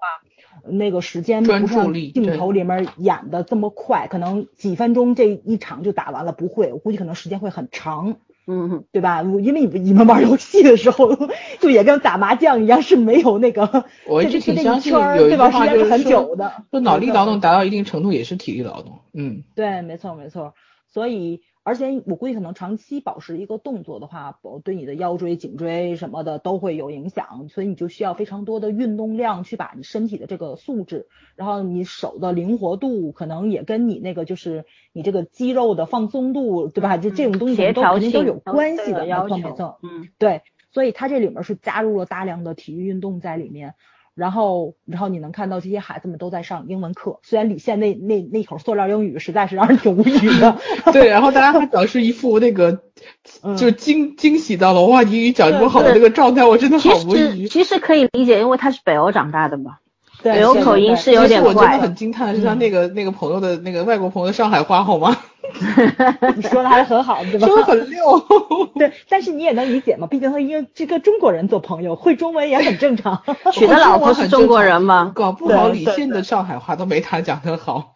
[0.64, 8.18] 那个时间不像镜头里面演的这么快，可能几分钟这一场就打完了，不会，我估计可能时间会很长。
[8.46, 9.22] 嗯，对吧？
[9.22, 11.16] 因为你们你们玩游戏的时候，
[11.60, 16.36] 就也跟打麻将一样，是没有那个， 我一直挺相信有一句话就是说，
[16.70, 19.00] 说脑力劳动达到一定程度也是体力劳动。
[19.14, 20.54] 嗯，对，没错没错，
[20.92, 21.40] 所以。
[21.64, 31.06] 而且我估计可能长期保持一个动作的话，对你的腰椎、颈椎什么的都会有影响，所以你就需要非常多的运动量去把你身体的这个素质，
[31.36, 36.96] 然后你手的灵活度，可能也跟你那个就是你这个肌肉的放松度，对吧？
[36.96, 40.42] 就这种东西都肯定都有关系的，没错没错，嗯，对，
[40.72, 43.74] 所以它这里面是加入了大量的体育运动在里面。
[44.14, 47.18] 然后，然后你能看到这些孩子们都在上英文课。
[47.22, 50.58] 虽然李现那那那口塑料英语实在是让人挺无语的。
[50.92, 52.82] 对，然后大家还表示一副那个，
[53.56, 57.48] 就惊惊喜到了哇，英语讲这么好的那个状态，我真的好无语。
[57.48, 59.78] 其实可以理解，因为他是北欧长大的嘛，
[60.22, 61.54] 北欧口音是有点怪。
[61.54, 65.16] 我真的很惊叹的是他那个那个朋友的那个外国朋友的上海话，好吗？
[66.36, 67.46] 你说的还是很好，对吧？
[67.46, 68.02] 说的很溜。
[68.76, 73.22] 对，但是你也能理解嘛，毕竟他因为这个中国人做朋友，会中文也很正常。
[73.52, 75.12] 娶的老婆是中国人吗？
[75.14, 77.94] 搞不好李现的上海话都没他讲的好。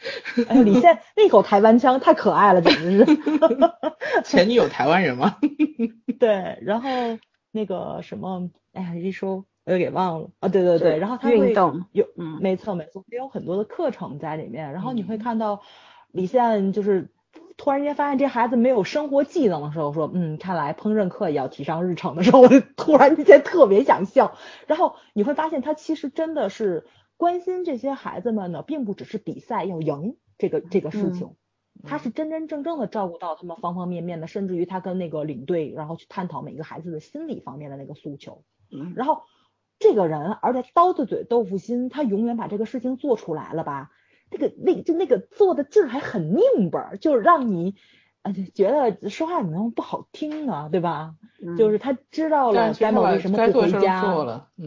[0.48, 3.18] 哎，李现那口台湾腔太可爱了，简直是。
[4.24, 5.36] 前女友台湾人吗？
[6.18, 6.90] 对，然后
[7.52, 10.48] 那个什么，哎呀，一说我又给忘了啊！
[10.48, 11.54] 对对对，然后他会
[11.92, 15.60] 有，嗯，没错没错，也有很多的课程在里面，然后你会看到。
[16.12, 17.10] 李现就是
[17.56, 24.36] 突然间发现这孩子没有生活技能的时候，说，嗯，看来烹饪课也要提上日程的时候，我就突然之间特别想笑。
[24.66, 26.86] 然后你会发现他其实真的是
[27.16, 31.34] 关心这些孩子们呢，并不只是比赛要赢这个这个事情，
[31.82, 38.44] 他是真真正正的照顾到他们方方面面的，甚至于他跟那个领队，然后去探讨每个孩子的心理方面的那个诉求。
[38.94, 39.22] 然后
[39.78, 43.90] 这个人，而且刀子嘴豆腐心，他永远把这个事情做出来了吧。
[44.30, 47.74] 那个那就那个做的劲儿还很拧巴，就是让你
[48.22, 51.14] 啊觉得说话怎么不好听啊，对吧？
[51.56, 54.00] 就是他知道了该某为什么不回家，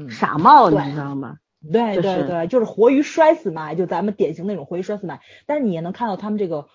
[0.10, 1.38] 傻帽你知道吗？
[1.72, 5.20] 对对对，就是活鱼摔死嘛，就咱们典型那种活鱼摔死嘛。
[5.46, 6.68] 但是你也能看到他们这个。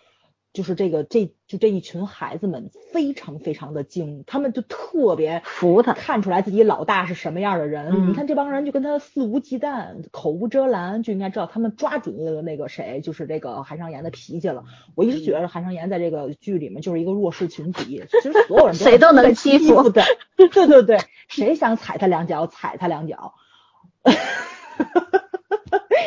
[0.55, 8.09] 就是这个，这就这一群孩子们非常非常的精，他们就特别服他，看出来自己老大是什么样的人。
[8.09, 14.65] 你看这帮人就跟他肆无忌惮、口无遮拦，就应该知道他们抓准了那个谁，就是这个韩商言的脾气了。
[14.95, 20.05] 我一直觉得韩商言在这个剧里面就是一个弱势群体，其实所有人谁都能欺负的，
[20.37, 23.35] 对对对，谁想踩他两脚踩他两脚。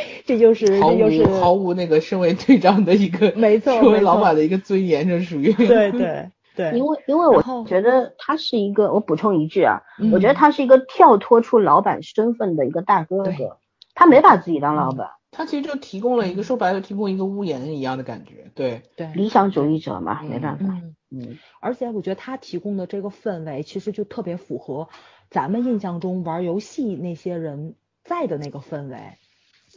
[0.25, 6.71] 这就是毫无毫无那个身为队长的一个， 没错，身为老板的一个尊严，这属于对对 对。
[6.73, 9.81] 因为因为我觉得他是一个，我补充一句啊，
[10.11, 13.59] 我觉得他是一个跳脱出老板身份的一个大哥哥，
[13.93, 20.65] 他没把自己当老板，他其实就提供了一个说白了，提供一个屋檐一样的感觉，对对，理想主义者嘛，没办法，
[21.11, 24.89] 嗯，而且我觉得他提供的这个氛围，其实就特别符合
[25.29, 28.97] 咱们印象中玩游戏那些人在的那个氛围。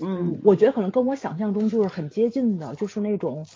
[0.01, 3.47] 嗯，我觉得可能跟我想象中就是很接近的，就是那种，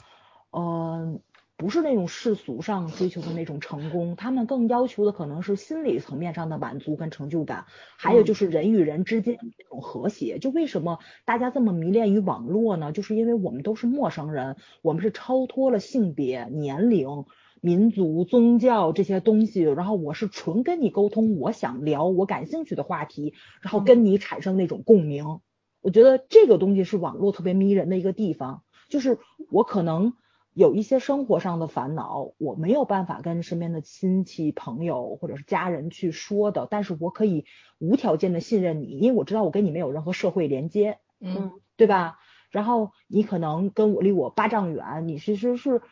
[0.50, 1.18] 呃，
[1.56, 7.64] 不是那种世俗上追求的那种成功，他们更要求的可能是心理层面上的满足跟成就感，
[7.96, 10.38] 还有就是人与人之间这种和谐。
[10.38, 12.92] 就为什么大家这么迷恋于网络呢？
[12.92, 17.24] 就是因为我们都是陌生人，我们是超脱了性别、年龄。
[17.60, 23.32] 民族、宗教这些东西，然后我是纯跟你沟通，我想聊我感兴趣的话题，
[23.62, 25.40] 然后跟你产生那种共鸣。
[25.84, 29.18] 我觉得这个东西是网络特别迷人的一个地方，就是
[29.50, 30.14] 我可能
[30.54, 37.44] 有一些生活上的烦恼，我没有办法跟身边的亲戚、朋友或者是家人去说的，但是我可以
[37.78, 42.18] 无条件的信任你，因为我知道我跟你没有任何社会连接，嗯，对吧？
[42.50, 45.82] 然后你可能跟我离我八丈远，你其实是。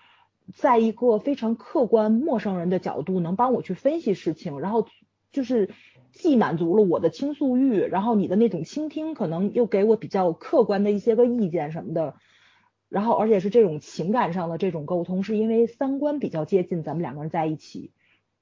[0.57, 4.89] 在一个非常客观陌生人的角度，能帮我去分析事情，然后
[5.31, 5.71] 就是
[6.13, 12.15] 既满足了我的倾诉欲，然后你的那种倾听，可能又给我比较客观的一些个意见什么的，
[12.89, 17.91] 然后而且是这种情感上的这种沟通，是因为三观比较接近，咱们两个人在一起，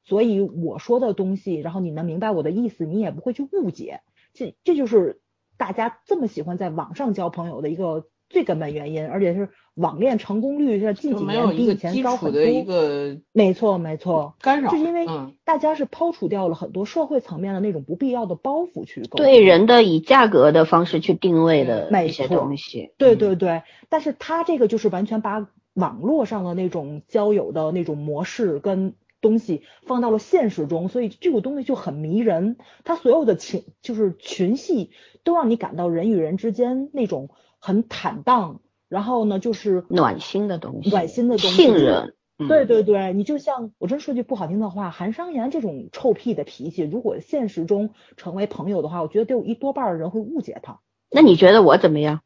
[0.04, 4.00] 所以我说的东西，然后你能明白我的意思，你也不会去误解，
[4.34, 5.20] 这这就是
[5.56, 8.06] 大家这么喜欢在网上交朋友的一个。
[8.32, 9.48] 最根本原因，而且是
[9.80, 12.42] 网恋成功率是近几年比以前高很多。
[12.42, 15.06] 一个没错没错，干扰，就因为
[15.44, 22.92] 大家是抛除掉了很多社会层面的那种不必要的包袱去对人的以价格的方式去定位的一些东西。
[22.98, 32.56] 对对对，但是他这个就是完全把网络上的那种交友的那种模式跟东西放到了现实中，所以这个东西就很迷人。
[32.84, 34.90] 他所有的情就是群戏
[35.24, 37.30] 都让你感到人与人之间那种。
[37.62, 42.12] 很坦荡，然后呢，就是暖心的东西，暖心的东西，信任。
[42.48, 50.80] 对对对，你就像我真说句不好听的话，韩商言这种臭屁的脾气，如果现实中成为朋友的话，我觉得得有一多半的人会误解他。
[51.10, 52.20] 那你觉得我怎么样？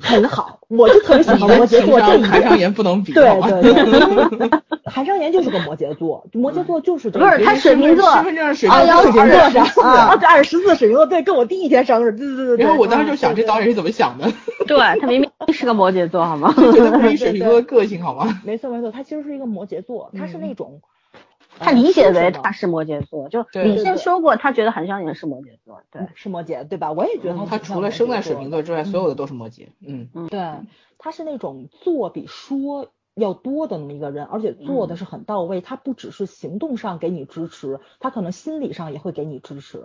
[0.00, 2.30] 很好，我就特别喜欢摩羯座这一点。
[2.30, 3.62] 韩商言不能比，对对
[4.38, 4.60] 对。
[4.88, 12.64] 韩商言就是个摩羯座，摩羯座就是这不是他水瓶座，身份证水瓶座，水瓶座啊，这二十四水瓶座，对，跟我第一天生日，对对对对。
[12.64, 14.30] 然后我当时就想，这导演是怎么想的？
[14.66, 16.52] 对他明明是个摩羯座，好吗？
[16.56, 16.72] 这
[17.10, 18.40] 是水瓶座的个性，好吗？
[18.44, 20.80] 没错没错，他其实是一个摩羯座，他是那种。
[21.60, 26.92] 他理解为他是摩羯座，就李现说过，他觉得韩商言是摩羯座，对，是摩羯，对吧？
[26.92, 29.66] 我也觉得他除了生在水瓶座之外，所有的都是摩羯。
[29.84, 30.38] 嗯嗯，对，
[30.98, 35.60] 他是那种做比说要多的那么一个人，而且做的是很到位。
[35.60, 39.84] 他不只是行动上给你支持，他可能心理上也会给你支持。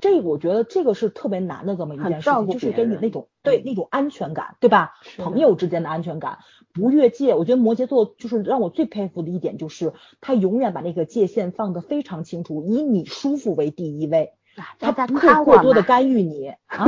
[0.00, 4.94] 这个我觉得这个是特别难的这么一件事情，就是给你那种对那种安全感，对吧？
[5.16, 6.38] 朋友之间的安全感，
[6.72, 7.34] 不越界。
[7.34, 14.34] 我觉得摩羯座就是让我最佩服的一点，就是他永远把那个界限放得非常清楚，以你舒服为第一位，
[14.78, 16.86] 他不会过多的干预你 啊。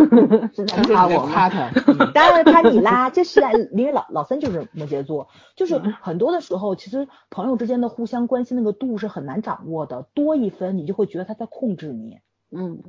[0.93, 1.71] 夸我夸他，
[2.12, 3.11] 当然夸你啦。
[3.11, 3.41] 这是
[3.73, 12.19] 因为老老三就是摩羯座，就是很多的时候，其实朋友之间的互相关心那个度是很难掌握的，多一分你就会觉得他在控制你。
[12.51, 12.83] 嗯，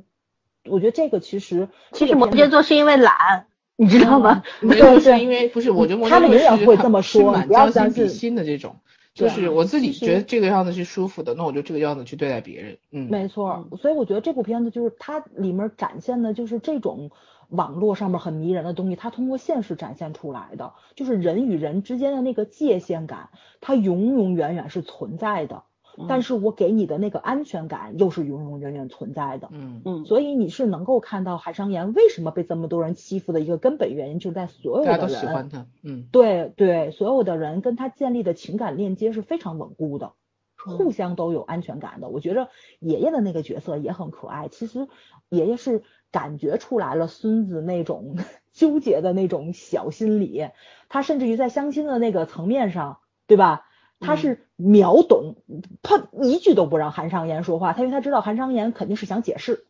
[0.68, 3.46] 我觉得这个其实，其实摩羯座是因为懒，
[3.76, 4.42] 你知道吗？
[4.60, 8.76] 没有是因为不是，我觉得摩羯座他们永远会这么说，不要相信心的这种，
[9.16, 12.76] 就是我自己觉得这个样子是舒服的，那我就这个样子去对待别人。
[12.90, 13.66] 嗯，没错。
[13.80, 17.10] 所以我觉得这部片子就是它里面展现的就是这种
[17.48, 23.30] 网络上面很迷人的东西，它通过现实展现出来的，就是人与人之间的那个界限感，
[23.62, 25.62] 它永永远远是存在的。
[26.08, 40.12] 但是我给你的那个安全感又是永永远远存在的，嗯嗯，所以你是能够看到海商言为什么被这么多人欺负的一个根本原因，就在所有的人都喜欢他，嗯，对对，所有的人跟他建立的情感链接是非常稳固的，
[40.56, 42.08] 互相都有安全感的。
[42.08, 42.48] 我觉得
[42.80, 44.88] 爷爷的那个角色也很可爱，其实
[45.28, 48.16] 爷爷是感觉出来了孙子那种
[48.52, 50.48] 纠结的那种小心理，
[50.88, 53.64] 他甚至于在相亲的那个层面上，对吧？
[54.00, 55.36] 他是秒懂，
[55.82, 59.66] 他一句都不让韩商言说话，他因为他知道韩商言肯定是想解释，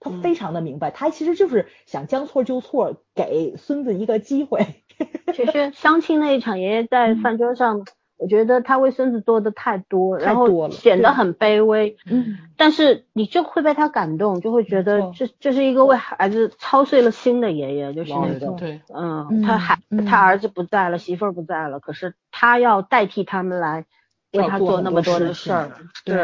[0.00, 4.84] 他非常的明白，他其实就是想将错就错，给孙子一个机会。
[5.34, 7.84] 其实相亲那一场，爷爷在饭桌上。
[8.22, 11.96] 我觉得他为孙子做的太多，然后显得很卑微。
[12.06, 18.54] 嗯，但是你就会被他感动，就会觉得这这是一个为孩子操碎了心的爷爷，就是那种。
[18.54, 23.86] 对，嗯，他孩他儿子不在了，媳妇儿不在了，可是他要代替他们来
[24.32, 25.72] 为他做那么多的事儿，
[26.04, 26.14] 对，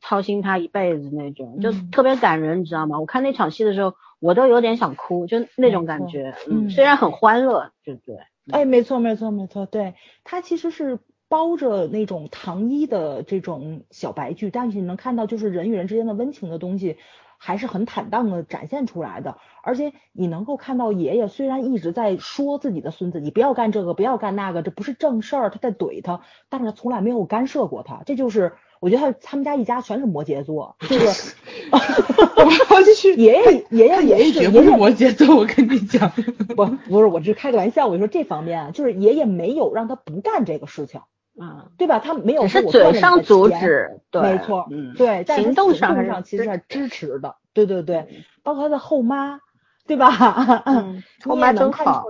[0.00, 3.00] 操心他一辈子那种，就特别感人，你知道吗？
[3.00, 6.36] 我看那场戏的时候，我都有点想哭，就那种感觉。
[6.48, 8.18] 嗯，虽然很欢乐，对不对？
[8.52, 11.00] 哎，没错，没错，没错，对他其实是。
[11.28, 16.96] 包着那种糖衣的这种小白剧，但是你能看到，就是人与人之间的温情的东西，
[17.36, 19.36] 还是很坦荡的展现出来的。
[19.62, 28.02] 而且你能够看到，爷爷虽然一直在说自己的孙子，你不要干这个，不要干那个，这不是正事儿，他在怼他，但是他从来没有干涉过他。
[28.06, 31.12] 这就是我觉得他他们家一家全是摩羯座，这个。
[33.16, 36.10] 爷爷爷爷也是不是摩羯座，我跟你讲，
[36.56, 41.02] 不不是，我只是开个玩笑，我就说这方面，就是爷爷没有让他不干这个事情。
[41.40, 41.98] 嗯，对吧？
[42.00, 49.40] 他没有是嘴上阻止，对，没错，嗯，对，行动上其实是支持的，对对对，包括他的后妈，
[49.86, 50.10] 对吧？
[50.66, 52.04] 嗯， 后妈真好，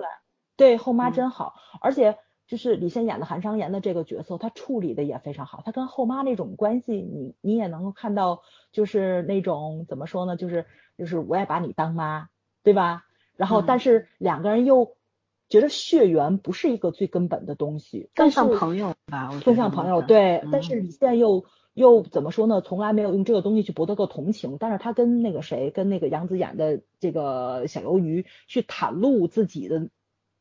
[0.57, 2.17] 对，后妈真好，而且
[2.47, 8.41] 就是李现演的韩商言的这个角色，他处理的也非常好，他跟后妈那种关系，你你也能够看到，
[8.73, 10.37] 就是那种怎么说呢？
[10.37, 10.65] 就是
[10.97, 12.29] 就是我也把你当妈，
[12.63, 13.05] 对吧？
[13.37, 14.97] 然后但是两个人又。
[15.49, 20.03] 觉得血缘不是一个最根本的东西，更像朋友吧，更像朋友。
[20.03, 22.61] 对，但是李现又又怎么说呢？
[22.61, 24.59] 从来没有用这个东西去博得过同情。
[24.61, 29.89] 但是他跟那个谁，跟那个杨紫演的这个小鱿鱼去袒露自己的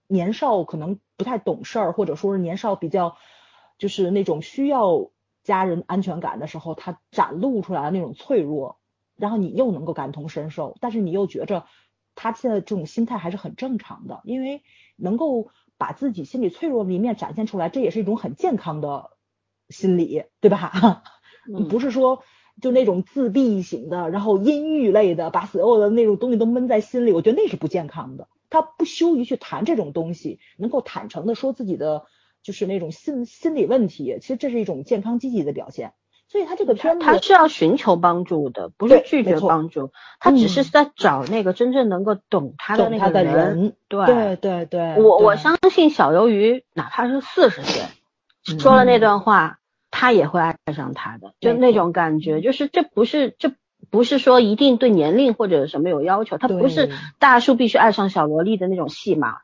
[0.07, 3.15] 年少，可能不太懂事儿，或者说是年少比较
[3.77, 5.09] 就是那种需要
[5.43, 8.77] 家人安全感的时候，他展露出来的那种脆弱，
[9.15, 11.65] 然后你又能够感同身受，但是你又觉着
[12.13, 14.63] 他现在这种心态还是很正常的，因为。
[14.97, 19.11] 能够把自己心理脆弱的一面展现出来，这也是一种很健康的
[19.69, 21.03] 心理，对吧？
[21.69, 22.23] 不是说
[22.61, 28.27] 就那种自闭型的，然后阴郁类的，把所有的那种东西都闷在心里，我觉得那是不健康的。
[28.49, 32.05] 他不羞于去谈这种东西，能够坦诚的说自己的
[32.43, 35.93] 就是那种心心理问题，其实这是一种健康积极的表现。
[36.29, 43.75] 所以他这个片子，他是要寻求帮助的，不是拒绝帮助，他只是在找那个真正能够懂他的那个人。
[43.87, 47.83] 对对对，我我相信小鱿鱼哪怕是四十岁，
[48.59, 49.59] 说了那段话，
[49.89, 53.53] 他也会爱上他的，就那种感觉，就是这不是这
[53.89, 59.37] 不是说一定对年龄或者什么有要求，他不是大叔必须爱上小萝莉的那种戏码。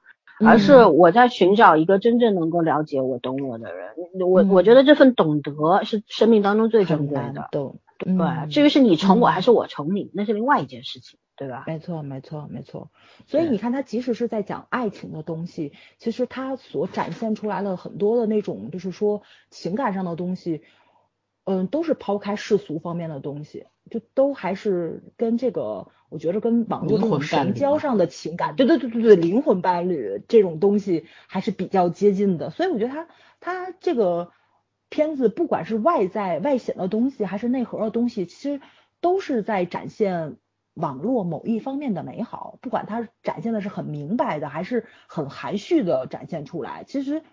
[0.45, 3.89] 而是我在寻找一个真正能够了解我、懂我的人。
[4.19, 7.47] 我我觉得这份懂得是生命当中最珍贵的。
[7.51, 8.49] 懂，对。
[8.49, 11.63] 至于是你宠我还是我宠你，那是另外一件事情，对吧？
[11.67, 12.89] 没错，没错，没错。
[13.25, 20.61] 所以你看，他即使是在讲爱情的东西，其实他所展现出来的很多的那种，就是说情感上的东西，
[21.45, 25.87] 嗯，都是抛开世俗方面的东西，就都还是跟这个。
[26.09, 32.51] 我觉得跟网络这种神交上的情感，对对对对对，灵魂伴侣这种东西还是比较接近的。
[32.51, 33.07] 所以我觉得他
[33.39, 34.29] 他这个
[34.89, 38.61] 片子，不管是外在外显的东西，还是内核的东西，其实
[39.01, 40.37] 都是在展现
[40.75, 42.59] 网络某一方面的美好。
[42.61, 47.23] 不管它展现的是很明白的，还是很含蓄的展现出来，其实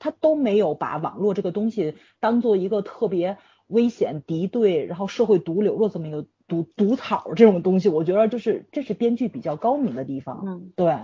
[0.00, 3.38] 他都没有把网络这个东西当做一个特别
[3.68, 6.26] 危险敌对，然后社会毒瘤的这么一个。
[6.50, 10.42] 毒毒草这种东西，我觉得就是这是编剧比较高明的地方。
[10.44, 10.96] 嗯，对。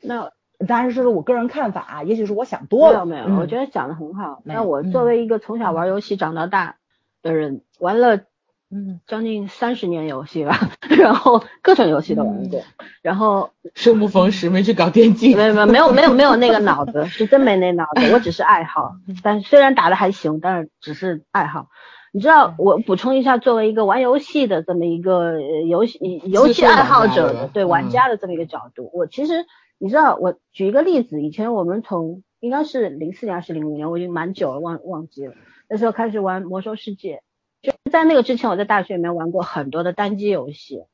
[0.00, 0.32] 那
[0.66, 3.04] 当然是我个人看法，也许是我想多了。
[3.04, 4.40] 没有没有，我觉得讲的很好。
[4.46, 6.78] 那我作为一个从小玩游戏长到大
[7.20, 8.24] 的人，玩了
[8.70, 12.62] 嗯将近三十年游戏吧， 然后各种游戏都玩过。
[13.02, 15.36] 然后生不逢时，没去搞电竞。
[15.36, 18.12] 没有没有没有没有没有那个脑子，是真没那脑子。
[18.12, 18.92] 我只是爱好，
[19.24, 21.68] 但虽然打的还行，但是只是爱好。
[22.12, 29.44] 你知道，我补充一下，作为一个玩游戏的这么一个游戏游戏爱好者的对玩家的这么一个角度，我其实
[29.78, 35.34] 你知道，我举一个例子，以前我们从应该是零四年还是零五年，我已经蛮久了，忘忘记了，
[35.68, 37.22] 那时候开始玩魔兽世界，
[37.62, 40.84] 就在那个之前，我在大学里面玩过很多的单机游戏，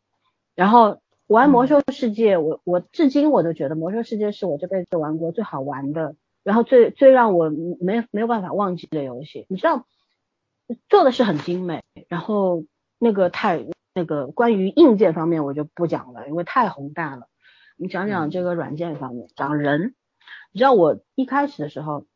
[0.55, 7.51] 然后玩魔兽世界，我我至今我都觉得魔兽世界是我这辈子玩过最好玩的，然后最最让我
[7.81, 9.87] 没没有办法忘记的游戏，你知道。
[10.89, 12.65] 做的是很精美，然后
[12.99, 17.29] 那个太那个关于硬件方面我就不讲了，因为太宏大了。
[17.77, 19.95] 你讲讲这个软件方面，讲人。
[20.53, 22.07] 你知道我一开始的时候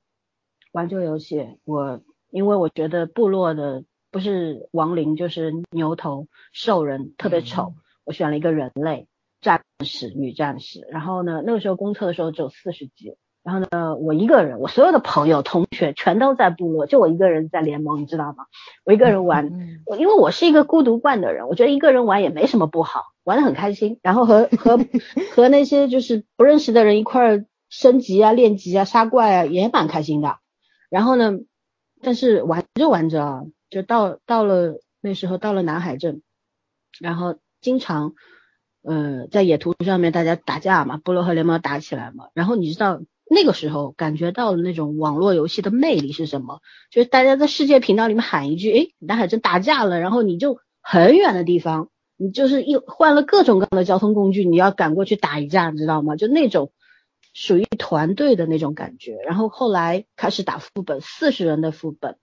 [0.72, 7.74] 玩这个游戏，我因为我觉得部落的不是亡灵就是牛头兽人特别丑，
[8.04, 9.06] 我选了一个人类
[9.40, 10.86] 战士女战士。
[10.90, 13.16] 然后呢，那个时候公测的时候只有四十级。
[13.44, 18.44] 然后呢，我一个人，我所有的朋友、同学全都在部落，就我一个人在联盟，你知道吗？
[18.84, 19.46] 我一个人玩，
[19.98, 24.00] 因为我是一个孤独惯的人，我觉得一个人玩也没什么不好，玩的很开心。
[24.02, 24.78] 然后和和
[25.34, 30.36] 和那些就是不认识的人一块儿升级啊、练级啊、杀怪啊，也蛮开心的。
[30.90, 31.32] 然后呢，
[32.02, 36.22] 但是玩着玩着啊，就到到了那时候到了南海镇，
[37.00, 38.14] 然后经常
[38.82, 43.00] 呃在野图上面大家打架嘛，部落和联盟打起来嘛，然后你知道。
[43.30, 46.62] 那个时候感觉到了那种网络游戏的魅力是什么？
[46.90, 56.16] 就是大家在世界频道里面喊一句，哎，南海镇打架了，然后你就很远的地方，你就是一换了各种各样的交通工具，你要赶过去打一架，你知道吗？
[56.16, 56.72] 就那种
[57.34, 59.16] 属于团队的那种感觉。
[59.26, 62.16] 然后后来开始打副本，四十人的副本，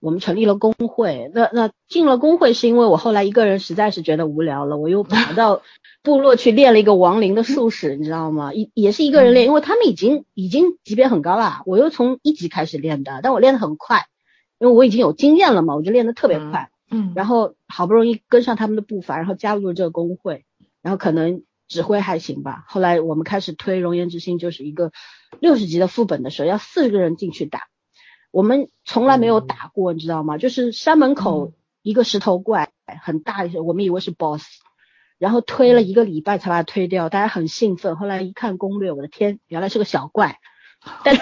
[0.00, 1.30] 我们成立了工会。
[1.34, 5.62] 那那进了工会是因为我后来一个人实在是觉得无聊了，我又跑 到
[6.02, 8.52] 部落去练了一个亡灵的术士，你知道吗？
[8.52, 14.06] 一也是一个人练，因为他们已经已经级别很高了，我又从一级开始练的，但我练得很快，
[14.58, 16.70] 因为我已经有经验了嘛，我就练得特别快。
[16.88, 20.44] 嗯，然后好不容易跟上他们的步伐，然后加入了这个工会，
[20.82, 22.64] 然后可能指挥还行吧。
[22.68, 24.92] 后来我们开始推《熔岩之心》，就是一个
[25.40, 27.62] 六十级的副本的时候，要四个人进去打。
[28.36, 30.36] 我们从来没有打过，你知道吗？
[30.36, 32.70] 就是山门口一个石头怪，
[33.02, 34.44] 很大一些，我们以为是 boss，
[35.16, 37.96] 然后推了一个礼拜才把它推掉，大家很兴奋。
[37.96, 40.38] 后来一看攻略，我的天，原来是个小怪。
[41.02, 41.16] 但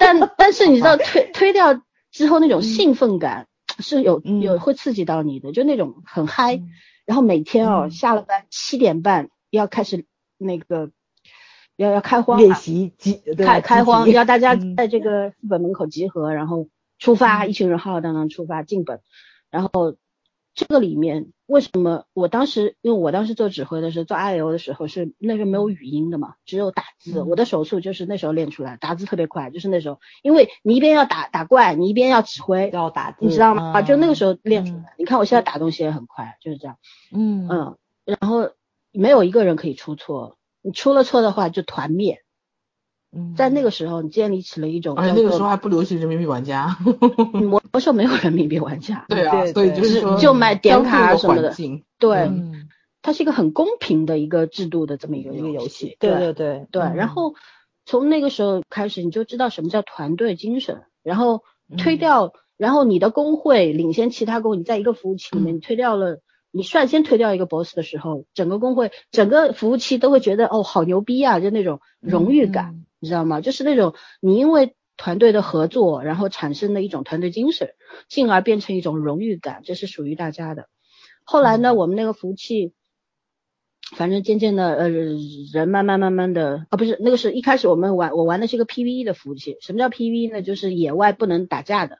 [0.00, 1.80] 但但是你知道推推掉
[2.10, 3.46] 之后那种兴奋感。
[3.78, 6.62] 是有有会刺激到你的，就那种很嗨，
[7.04, 10.06] 然后每天哦下了班七点半要开始
[10.38, 10.90] 那个
[11.76, 19.00] 要要开荒练习集开开荒 要大家在这个副本门口集合，然后出发，一群人浩浩荡荡出发进本，
[19.50, 19.96] 然后。
[20.58, 27.20] 这个里面为什么我当时，因为我当时做指挥的时候，做 I O 的时候是那时候没有语音的嘛，只有打字。
[27.20, 33.72] 我的手速就是那时候练出来，打字特别快，就是那时候，因为你一边要打打怪，你一边要指挥，要打字，你知道吗？
[33.74, 34.94] 啊，就那个时候练出来。
[34.96, 36.78] 你看我现在打东西也很快，就是这样。
[37.12, 37.76] 嗯嗯，
[38.06, 38.48] 然后
[38.92, 42.22] 没有一个人可以出错，你出了错的话就团灭。
[43.12, 43.34] 嗯。
[43.36, 46.76] 在那个时候，你建立起了一种，而且那个时候还不流行人民币玩家，
[47.32, 51.54] 魔魔兽没有人民币玩家，对啊，所以就是说就买点卡什么的，
[52.00, 52.68] 对，嗯，
[53.00, 56.10] 它是一个很公平的一个制度的这么一个一个游戏，对。
[56.10, 56.82] 对对对。
[56.82, 57.34] 然后
[57.84, 61.44] 从那个时候开始，你就知道什么叫团队精神，然后
[61.78, 66.20] 推掉，然后你的工会领先其他工，你在一个服务器里面，你推掉了，
[66.56, 72.86] 你率先推掉一个 boss 的时候，整个工会整个服务器都会觉得哦，好牛逼啊，就那种荣誉感。
[72.98, 73.42] 你知道吗？
[73.42, 77.74] 就是那种你因为团队的合作，然后产生的一种团队精神，
[78.08, 80.68] 进而变成一种荣誉感，这是属于大家的。
[81.24, 82.72] 后来呢，我们那个服务器，
[83.94, 89.58] 反正渐渐的，呃，人慢慢慢慢的，啊，不是那个是一开始我们玩，我玩的是一个 PVE 的服务器。
[89.60, 90.40] 什么叫 PVE 呢？
[90.40, 91.98] 就是野外不能打架的。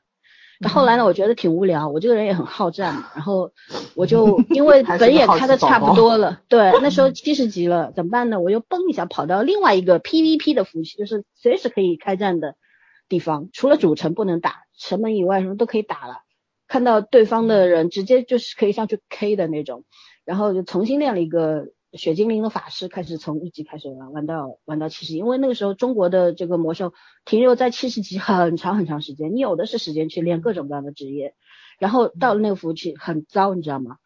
[0.59, 1.05] 那后来呢？
[1.05, 3.53] 我觉得挺无聊，我这个人也很好战嘛，然后
[3.95, 8.41] 我就 因为本也开的差不多了， 对，那时候七十级了，怎么办呢？
[8.41, 12.55] 我又蹦一下跑到另外一个 PVP 的服务器，就是随时可以开战的
[13.09, 16.23] 地方，除了主城不能打，城门以外什么都可以打了。
[16.69, 19.85] 看到对方的人，直接就是可以上去 K 的那种，
[20.25, 21.69] 然后就重新练了一个。
[21.97, 26.93] 血精灵的法师开始从一级开始玩，玩到玩到七十级，因为那个时候中国的这个魔兽
[27.25, 31.35] 停留在七十级很长很长时间，你有的是时间去练各种各样的职业，
[31.79, 33.97] 然后到了那个服务器很糟，你知道吗？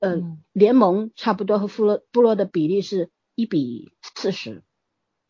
[0.00, 4.62] 嗯，联盟差不多和部落部落的比例是一比四十，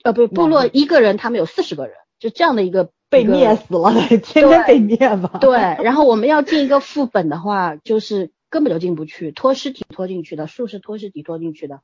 [0.04, 5.38] 呃，不，部落一个人他们有四十个人，就这样的一个被灭死了， 天天被灭吧。
[5.40, 8.30] 对，然后我们要进一个副本的话，就是。
[8.52, 11.80] 根本就进不去，拖尸体拖进去的，术是拖尸体拖进去的。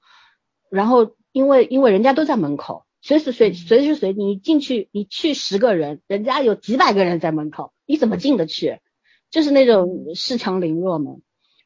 [0.71, 8.81] 然后因为因为人家都在门口，随时随随时随地你进去，你去十个人，人家有几百个人在门口，你怎么进得去？
[9.31, 11.17] 就是那种恃强凌弱嘛。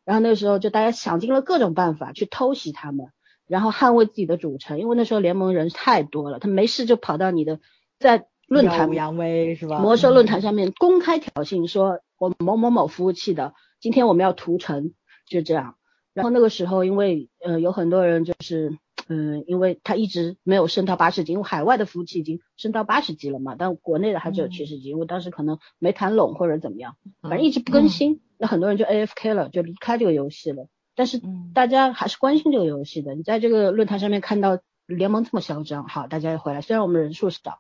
[0.04, 3.08] 然后那个时候就大家想尽了各种办法去偷袭他们，
[3.48, 4.78] 然后捍卫自己的主城。
[4.78, 7.58] 因为那时候联盟人太多了，他没事就跑到你的
[7.98, 9.80] 在论坛扬威是吧？
[9.80, 13.52] 魔兽论坛上面公开挑衅，说我某某某服务器的。
[13.82, 14.94] 今天我们要屠城，
[15.26, 15.74] 就这样。
[16.14, 18.78] 然后那个时候，因为呃有很多人就是，
[19.09, 30.68] 嗯，因为他一直没有升到八十级，因为海外的服务器已经升到八十级了嘛，但国内的还只有七十级，因为当时可能没谈拢或者怎么样，反正一直不更新，那很多人就 AFK 了，就离开这个游戏了。
[30.94, 31.20] 但是
[31.52, 33.16] 大家还是关心这个游戏的。
[33.16, 36.60] 你在这个论坛上面看到联盟这么嚣张，好，大家也回来。
[36.60, 37.59] 虽然我们人数少，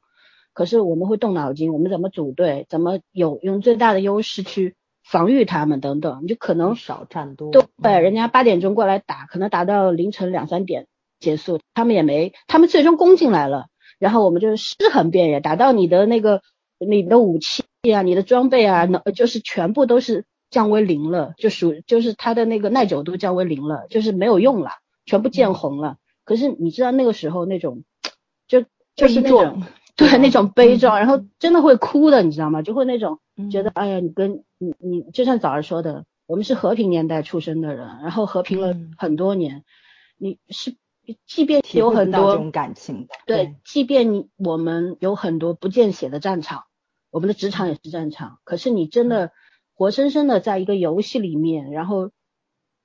[0.52, 4.76] 可是我们会动脑筋，我们怎么组队，怎么有用最大的优势去。
[5.04, 7.50] 防御他们等等，你就可能少战多。
[7.50, 10.86] 对，人家八点钟过来打，可能打到凌晨两三点
[11.18, 13.66] 结束，他们也没，他们最终攻进来了，
[13.98, 16.42] 然后我们就尸横遍野，打到你的那个
[16.78, 24.70] 你的武器啊，你的装备啊，那就是全部都是降为零了，就属就是它的那个耐久度降为零了，就是没有用了，
[25.04, 25.96] 全部见红了。
[26.24, 27.82] 可是你知道那个时候那种，
[28.46, 28.64] 就
[28.94, 29.62] 就是那种。
[29.94, 32.62] 对那种悲壮，然后真的会哭的，你知道吗？
[32.62, 33.20] 就会那种
[33.50, 39.64] 觉得，哎呀，你跟你你就像早上说的，我们是和平年代出生的人，然后和平了很多年，
[40.16, 40.74] 你是
[41.26, 46.64] 即便有很多这种感情，对，即便你我们有很多不见血的战场，
[47.10, 49.30] 我们的职场也是战场，可是你真的
[49.74, 52.10] 活生生的在一个游戏里面，然后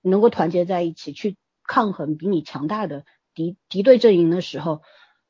[0.01, 4.81] 能够团结在一起去抗衡比你强大的敌敌对阵营的时候，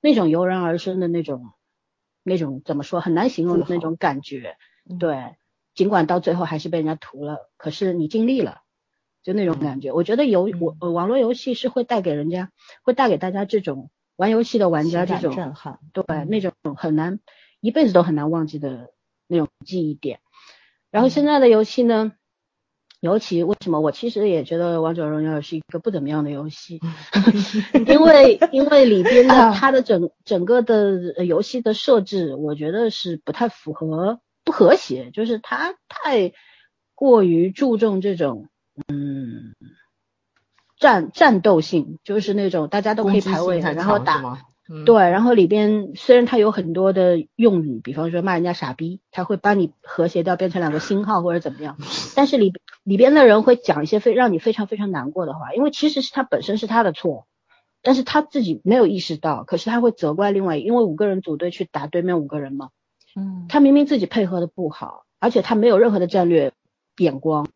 [0.01, 1.51] 那种油然而生的那种。
[2.27, 4.57] 那种怎么说很难形容的那种感觉，
[4.99, 5.35] 对，
[5.73, 8.63] 尽管到最后还是被人家屠了，可是你尽力了，
[9.23, 9.93] 就那种感觉。
[9.93, 12.51] 我觉得游我网络游戏是会带给人家，
[12.83, 17.21] 会带给大家这种玩游戏的玩家这种震撼，对那种很难
[17.61, 18.91] 一辈子都很难忘记的
[19.27, 20.19] 那种记忆点。
[20.91, 22.11] 然后现在的游戏呢？
[22.99, 26.79] 尤其为什么我其实也觉得王者荣耀是一个不怎么样的游戏，
[27.87, 36.33] 因为因为里边的它的整整个的游戏的设置，我觉得是不太符合不和谐，就是它太
[36.95, 38.49] 过于注重这种
[38.87, 39.53] 嗯
[40.79, 44.39] 战战斗性，就是那种大家都可以排位然后打。
[44.85, 51.77] 对，然后里边虽然它有很多的用语，比方说骂人家傻逼，他会帮你和谐掉变成两个星号或者怎么样，
[52.15, 52.53] 但是里
[52.83, 57.27] 里边的人会讲一些非让你非常非常难过的话，因为其实是他本身是他的错，
[57.81, 62.69] 但是他自己没有意识到，可是他会责怪另外，因为五个人组队去打对面五个人嘛，
[63.15, 66.51] 嗯，他明明自己配合的不好，而且他没有任何的战略
[66.97, 67.47] 眼光，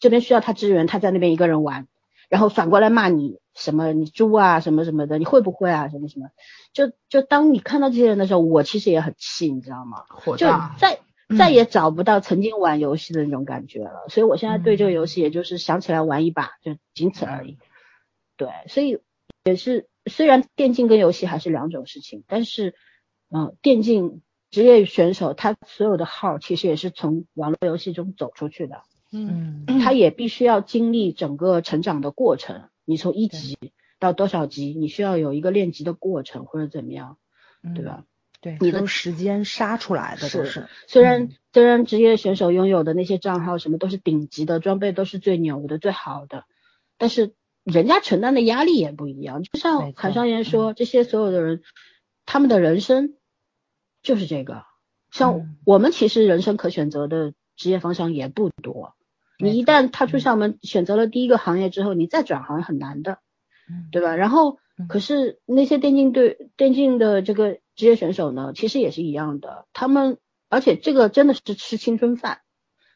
[0.00, 1.86] 这边需要他支援，他在那边一个人玩。
[2.28, 6.28] 然后反过来骂你什么你猪啊什么什么的，你会不会啊什么什么？
[6.72, 10.04] 就就当你看到这些人的时候，我其实也很气，你知道吗？
[10.36, 10.46] 就
[10.78, 11.00] 再
[11.36, 14.06] 再也找不到曾经玩游戏的那种感觉了。
[14.08, 17.58] 所以我现在对这个游戏，也就是想起来玩一把，就仅此而已。
[18.36, 19.00] 对，所以
[19.44, 22.74] 也是虽然电竞跟游戏还是两种事情，但是
[23.30, 28.82] 嗯，电竞职业选手他所有的号其实也是从网络游戏中走出去的。
[29.10, 32.68] 嗯，他也必须要经历整个成长的过程。
[32.84, 33.58] 你从一级
[33.98, 37.18] 到多少级，你需要有一个练级的过程或者怎么样，
[37.74, 38.04] 对吧？
[38.40, 40.68] 对，你的时间杀出来的都是。
[40.86, 46.44] 虽然虽然职业选手拥有的那些账号什么都是顶级的装备，都是最牛的、最好的，
[46.98, 49.42] 但是人家承担的压力也不一样。
[49.42, 51.62] 就像韩商言说，这些所有的人，
[52.26, 53.16] 他们的人生
[54.02, 54.64] 就是这个。
[55.10, 58.94] 像我们其实人生可选择的职业方向也不多。
[59.40, 63.20] 你一旦踏出校门，选择了第一个行业之后，你再转行很难的，
[63.92, 64.16] 对吧？
[64.16, 64.58] 然后，
[64.88, 69.66] 可是那些电竞队、电竞的这个职业选手呢，其实也是一样的。
[69.72, 72.40] 他们，而且这个真的是吃青春饭。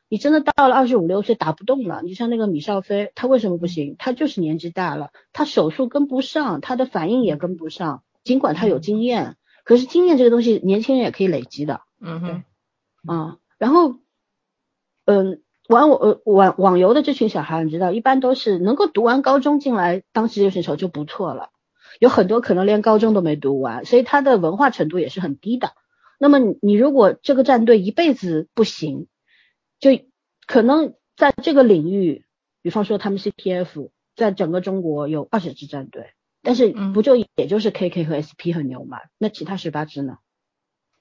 [0.08, 3.94] 你真的到了二十五六岁打不动了，你像那个米少飞，他为什么不行？
[3.98, 8.02] 他就是年纪大了，他手速跟不上，他的反应也跟不上。
[8.24, 11.82] 尽管他有经验，可是经验这个东西，年轻人也可以累积的。
[12.00, 12.44] 嗯哼，
[13.06, 14.00] 啊，然后，
[15.04, 15.40] 嗯。
[15.72, 21.50] 玩我网网游的这群小孩，你知道，一般都是能够读完高中进来当职业选手就不错了。
[21.98, 25.72] 有很多可能连高中都没读完，所以他的文化程度也是很低的。
[26.18, 29.08] 那么你如果这个战队一辈子不行，
[29.80, 29.90] 就
[30.46, 32.24] 可能在这个领域，
[32.62, 36.12] 比方说他们 CTF 在整个中国有二十支战队，
[36.42, 38.98] 但是不就也就是 KK 和 SP 很牛嘛？
[39.18, 40.18] 那其他十八支呢？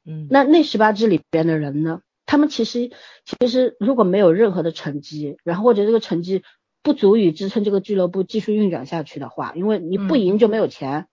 [0.05, 2.01] 嗯，那那十八支里边的人呢？
[2.31, 2.91] 他们其实
[3.25, 6.43] 其实如果没有任何的成绩，然后或者这个成绩
[6.81, 11.07] 不足以支撑这个俱乐部继续运转下去的话，因为你不赢就没有钱，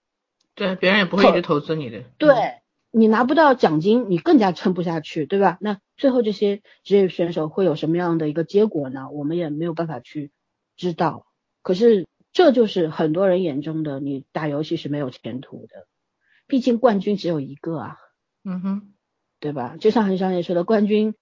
[0.54, 2.60] 对，别人也不会一直投资你的，对
[2.92, 5.58] 你拿不到奖金，你更加撑不下去，对吧？
[5.60, 9.10] 那最后这些职业选手会有什么样的一个结果呢？
[9.10, 10.30] 我们也没有办法去
[10.76, 11.26] 知道。
[11.62, 15.88] 可是这就是很多人眼中的你打游戏是没有前途的，
[16.46, 17.96] 毕竟冠军只有一个啊。
[18.44, 18.92] 嗯哼。
[19.40, 19.76] 对吧？
[19.78, 21.14] 就像韩商言说的，冠军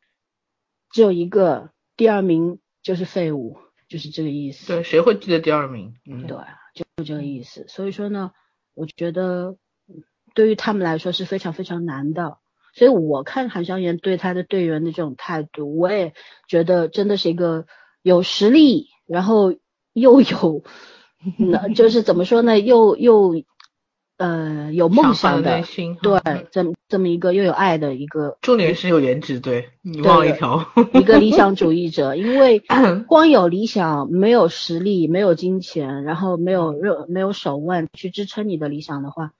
[0.90, 4.66] 只有一个，第二名就是废物，就是这个意思。
[4.66, 5.94] 对，谁会记得第二名？
[6.10, 6.38] 嗯，对，
[6.74, 7.66] 就这个意思。
[7.68, 8.32] 所以说呢，
[8.74, 9.56] 我觉得
[10.34, 12.38] 对于他们来说是非常非常难的。
[12.72, 16.14] 所以我看韩商言对他的队员的这种态度，我也
[16.48, 17.66] 觉得真的是一个
[18.02, 19.54] 有实力，然后
[19.92, 20.64] 又有，
[21.38, 22.58] 那就是怎么说呢？
[22.58, 23.42] 又又。
[24.18, 25.62] 呃，有梦想的，
[26.00, 32.62] 对，这么这么一个又有爱的一个，重点是有颜值，对你忘了一条，一个理想主义者，因为
[33.06, 39.32] 光有理想没有实力，没有金钱，然后没有热没有手腕去支撑你的理想的话，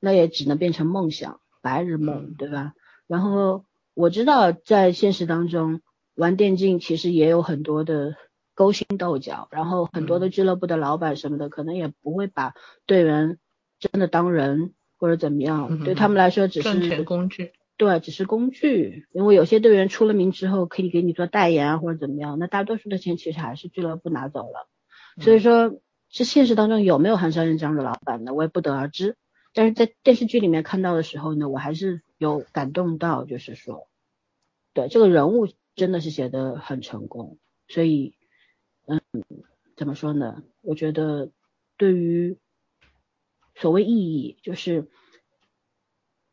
[0.00, 2.72] 那也只能变成梦想，白日梦，对吧？
[3.06, 5.82] 然后我知道在现实当中
[6.14, 8.14] 玩电竞其实也有很多的
[8.54, 12.54] 勾心斗角，然后很多的俱乐部的老板什么的，可能也不会把
[12.86, 13.36] 队员。
[13.92, 17.52] 真的当人或者怎么样，对他们来说只是赚钱工具。
[17.76, 19.06] 对，只是工具。
[19.12, 22.38] 因为有些队员出了名之后，可以给你做代言啊，或者怎么样。
[22.38, 24.68] 那大多数的钱其实还是俱乐部拿走了。
[25.20, 28.32] 所以说，是现实当中有没有韩商人这样的老板呢？
[28.32, 29.16] 我也不得而知。
[29.52, 33.88] 但是在电视剧里面看到的时候呢，我还是有感动到，就是说，
[34.72, 37.38] 对这个人物真的是写的很成功。
[37.68, 38.14] 所以，
[38.86, 39.00] 嗯，
[39.76, 40.42] 怎么说呢？
[40.62, 41.30] 我觉得
[41.76, 42.38] 对于。
[43.54, 44.88] 所谓意义就是，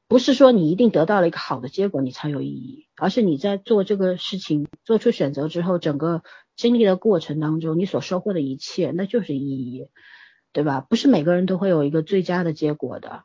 [0.07, 6.23] 不是说你一定得到了一个好的结果你才有意义，而是你在做这个事情做出选择之后，整个
[6.56, 9.88] 经历的过程当中，你所收获的一切那就是意义，
[10.52, 10.81] 对吧？
[10.81, 13.23] 不是每个人都会有一个最佳的结果的，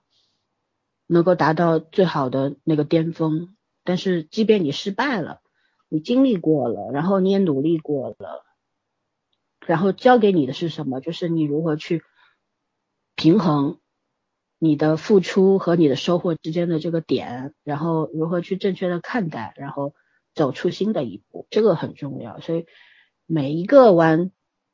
[1.06, 3.56] 能够达到最好的那个巅峰。
[3.82, 5.40] 但是即便你失败了，
[5.88, 8.44] 你经历过了，然后你也努力过了，
[9.66, 11.00] 然后教给你的是什么？
[11.00, 12.02] 就是你如何去
[13.14, 13.80] 平衡。
[14.58, 19.94] 你的付出和你的收获之间的这个点，然后如何去正确的看待，然后
[20.34, 22.40] 走出新的一步，这个很重要。
[22.40, 22.64] 所以
[23.26, 24.30] 每一个玩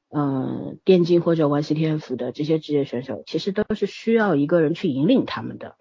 [0.09, 5.74] 嗯电竞或者玩 CTF 的这些职业选手，其实都是需要一个人去引领他们的。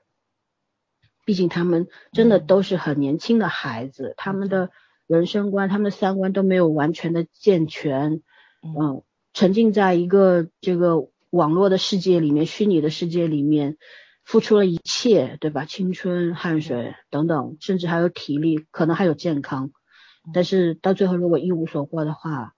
[1.24, 4.72] 毕竟他们真的都是很年轻的孩子，他们的
[5.06, 8.24] 人生观、他们的三观都没有完全的健全，
[8.64, 11.11] 嗯，沉浸在一个这个。
[11.32, 13.78] 网络的世界里面，虚拟的世界里面，
[14.24, 15.66] 付出了一切，对吧？
[15.66, 19.72] 青春、汗水等等，甚至还有体力，可能还有健康。
[20.34, 22.54] 但是到最后，如果一无所获的话，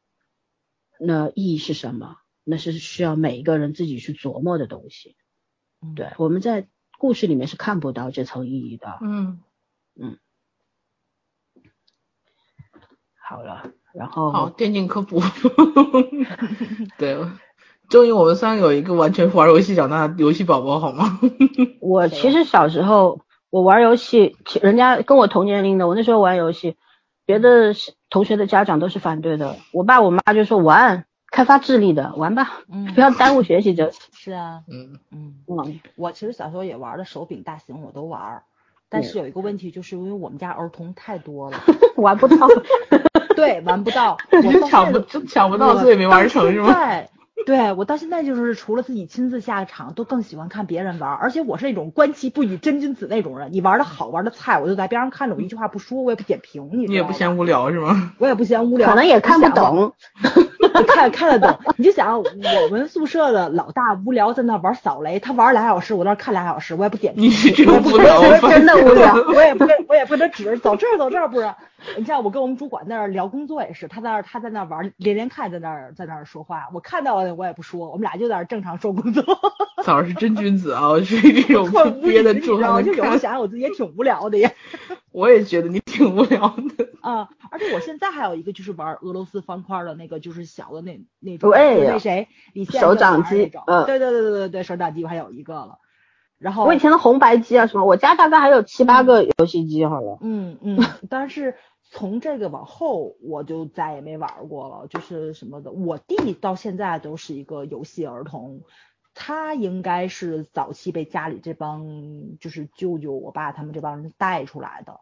[0.99, 2.17] 那意义是什么？
[2.43, 5.15] 那是需要每一个人自己去琢磨的东西。
[5.95, 6.67] 对，我们在
[6.97, 8.97] 故事里面是看不到这层意义的。
[9.01, 9.39] 嗯
[9.95, 10.17] 嗯。
[13.25, 15.21] 好了，然后好，电竞科普。
[16.97, 17.17] 对。
[17.93, 21.19] 终于，我们三个有一个完全玩游戏长大的游戏宝宝，好吗？
[21.79, 23.19] 我其实小时候
[23.51, 26.75] 我玩游戏，人家跟我同年龄的，我那时候玩游戏，
[27.27, 27.75] 别的
[28.09, 29.57] 同学的家长都是反对的。
[29.71, 32.61] 我爸我妈就说玩，开发智力的，玩吧，
[32.95, 33.91] 不要耽误学习就。
[34.11, 35.79] 是啊，嗯嗯嗯。
[35.95, 38.41] 我其实小时候也玩的手柄大型，我都玩，
[38.89, 41.59] 但是有一个问题，就是因为我们家儿童太多了，
[41.97, 42.47] 玩不到。
[43.35, 46.71] 对，玩不到，我抢不抢不到，所以没玩成是吗？
[46.73, 47.09] 对
[47.75, 51.11] 我到现在就是除了自己亲自下场，都更喜欢看别人玩。
[51.13, 56.69] 而且我是那种观其不语真君子那种人，你玩的好玩的菜，我就在边上看着，我一句话不说，我也不点评。
[56.71, 58.13] 你你也不嫌无聊是吗？
[58.19, 59.93] 我也不嫌无聊，可能也看不懂。
[60.87, 67.25] 看看得懂，你就想我们宿舍的老大无聊在那玩扫雷，他玩俩小时，我在那看俩小时，我也不点评。
[67.25, 69.13] 你真无聊，真的无聊。
[69.35, 71.53] 我也不跟我也不跟他指走这儿走这儿，不是。
[71.97, 79.23] 你像我跟我们主管在那聊工作也是，他在那他在那玩连连看，在那儿在那儿说话，我看到了我也不说，我们俩就在那正常说工作。
[79.83, 81.69] 嫂是真君子啊，我是这种
[82.01, 82.55] 憋得住。
[82.57, 84.49] 我就有时候想想我自己也挺无聊的呀。
[85.11, 86.89] 我也觉得你挺无聊的。
[87.01, 95.79] 啊，而且我现在还有一个就是玩俄罗斯方块的那个，就是小的那那种，那谁李现手掌机，嗯，对对对对对对，手掌机我还有一个了。
[96.39, 100.17] 然后我以前的红白机啊什么，我家大概还有七八个游戏机好了。
[100.21, 100.79] 嗯嗯，
[101.09, 101.55] 但是
[101.95, 105.71] 从这个往后我就再也没玩过了，就是什么的。
[105.71, 108.61] 我弟到现在都是一个游戏儿童，
[109.13, 111.85] 他应该是早期被家里这帮
[112.39, 115.01] 就是舅舅、我爸他们这帮人带出来的，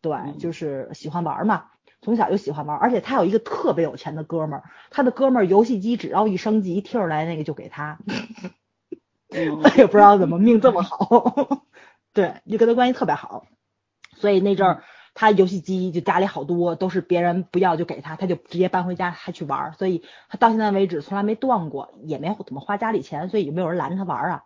[0.00, 1.64] 对，就是喜欢玩嘛。
[2.00, 7.98] 从小就喜欢玩，而且他有一个特别有钱的哥们儿，他的哥们儿游戏机只要一升级，提出来那个就给他。
[9.30, 11.64] 我 也不知道怎么命这么好，
[12.14, 13.46] 对，就跟他关系特别好，
[14.14, 14.84] 所以那阵儿
[15.18, 24.42] 他游戏机就家里好多都是别人不要就给他，他就直接搬回家还去玩，所以他到现在为止从来没断过，也没怎么花家里钱，所以也没有人拦着他玩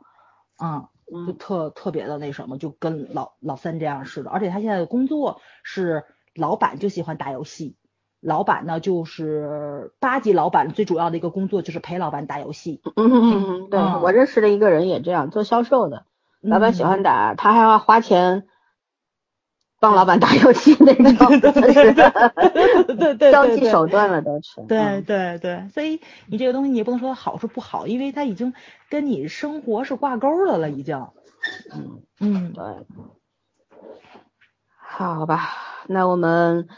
[0.56, 6.04] 啊，嗯，就特特别的那什么，就跟老老三这样似的，而且他现在的工作是。
[6.34, 7.76] 老板就喜欢打游戏，
[8.22, 12.80] 老板呢就是八级老板最主要的一个工作就是陪老板打游戏。
[12.96, 16.06] 嗯，对我认识的一个人也这样做销售的，
[16.40, 18.46] 老板喜欢打，他还要花钱
[19.82, 21.50] 帮老板打游戏那种，对
[22.94, 24.62] 对对 交际手段了都是。
[24.68, 28.54] 对对对，所以你这个东西你也不能说好是不好，因为它已经
[28.88, 31.04] 跟你生活是挂钩的了，已经。
[31.74, 32.64] 嗯嗯，对。
[34.78, 35.48] 好吧，
[35.88, 36.68] 那我们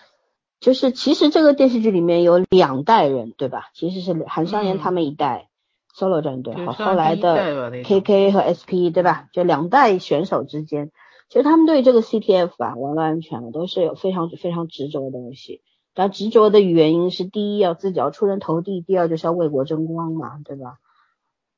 [0.59, 3.69] 就是其实这个电视剧里面有两代人，对吧？
[3.75, 5.49] 其实是韩商言他们一代
[5.95, 9.27] solo 战队好后来的 KK 和 SP，对吧？
[9.35, 10.91] 就两代选手之间，
[11.29, 15.63] 其实他们对这个 CTF 啊，网络安全都是有非常非常执着的东西。
[15.95, 20.79] 但执着的原因是，第一要自己要出人头地，第二就是要为国争光嘛，对吧？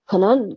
[0.06, 0.56] 可能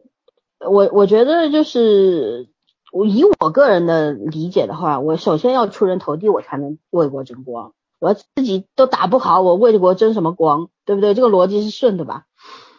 [0.59, 2.49] 我我觉得就是。
[2.91, 7.75] 我以我个人的理解的话，我首先要出人头地，我才能为国争光。
[7.99, 10.71] 我自己都打不好，我为国争什么光？
[10.85, 11.13] 对不对？
[11.13, 12.25] 这个逻辑是顺的吧？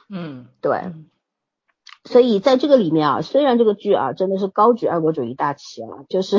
[0.09, 0.93] 嗯，对。
[2.05, 6.39] 所以在这个里面啊，虽然这个剧啊真的是高举爱国主义大旗啊， 就是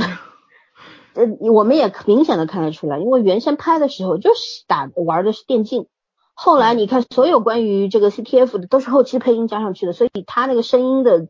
[1.13, 5.87] 呃，我们也明显的看得出来，因为原先拍的时候就是打玩的是电竞，
[6.33, 11.27] 后来你看所有关于这个 CTF 的都是后期配音加上去的，所以他那个声音的。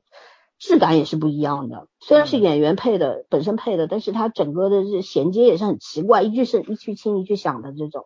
[0.63, 1.87] 质感也是不一样的。
[1.99, 8.05] 虽然是演员配的，本身配的，但是他整个的这衔接也是很奇怪，一句是一句轻一句响的这种，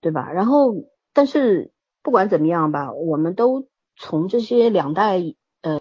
[0.00, 0.32] 对吧？
[0.32, 0.74] 然后，
[1.12, 1.70] 但是
[2.02, 3.68] 不管怎么样吧，我们都
[4.00, 5.20] 从这些两代
[5.60, 5.80] 呃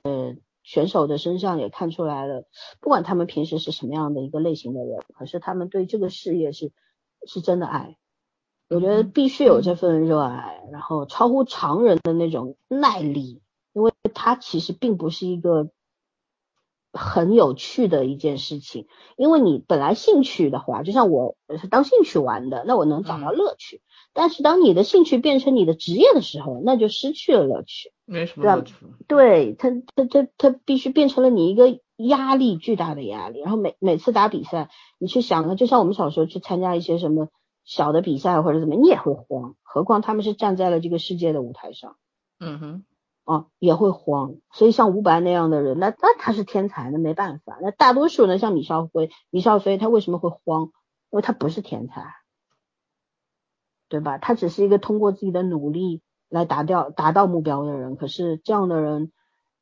[0.61, 2.43] 选手的身上也看出来了，
[2.81, 6.73] 不管他们平时是什么样的一个类型的人，可是他们对这个事业是
[7.25, 7.97] 是真的爱。
[8.67, 13.41] 我觉得必须有这份热爱，然后超乎常人的那种耐力，
[13.73, 15.69] 因为它其实并不是一个
[16.91, 18.87] 很有趣的一件事情。
[19.15, 23.81] 因为你本来兴趣的话，就像我是当兴趣玩的，那我能找到乐趣。
[24.19, 28.75] 但是当你的兴趣变成你的职业的时候，那就失去了乐趣，没什么乐趣。
[29.07, 33.39] 对他，他他他必须变成了你一个压力巨大的压力。
[33.39, 37.29] 然后每每次打比赛，你去想，就像我们小时候去参加一些什么。
[37.65, 41.97] 小的比赛或者怎么，你也会慌，何况他们是站在了这个世界的舞台上，
[42.39, 42.83] 嗯哼，
[43.25, 44.37] 啊也会慌。
[44.51, 47.59] 所以像吴白那样的人，那那他是天才，那没办法。
[47.61, 50.71] 那大多数呢，像米少辉、米少飞，他为什么会慌？
[51.11, 52.01] 因为他不是天才，
[53.89, 54.17] 对吧？
[54.17, 57.95] 他只是一个通过自己的努力来达掉达到目标的人。
[57.97, 59.11] 可是这样的人，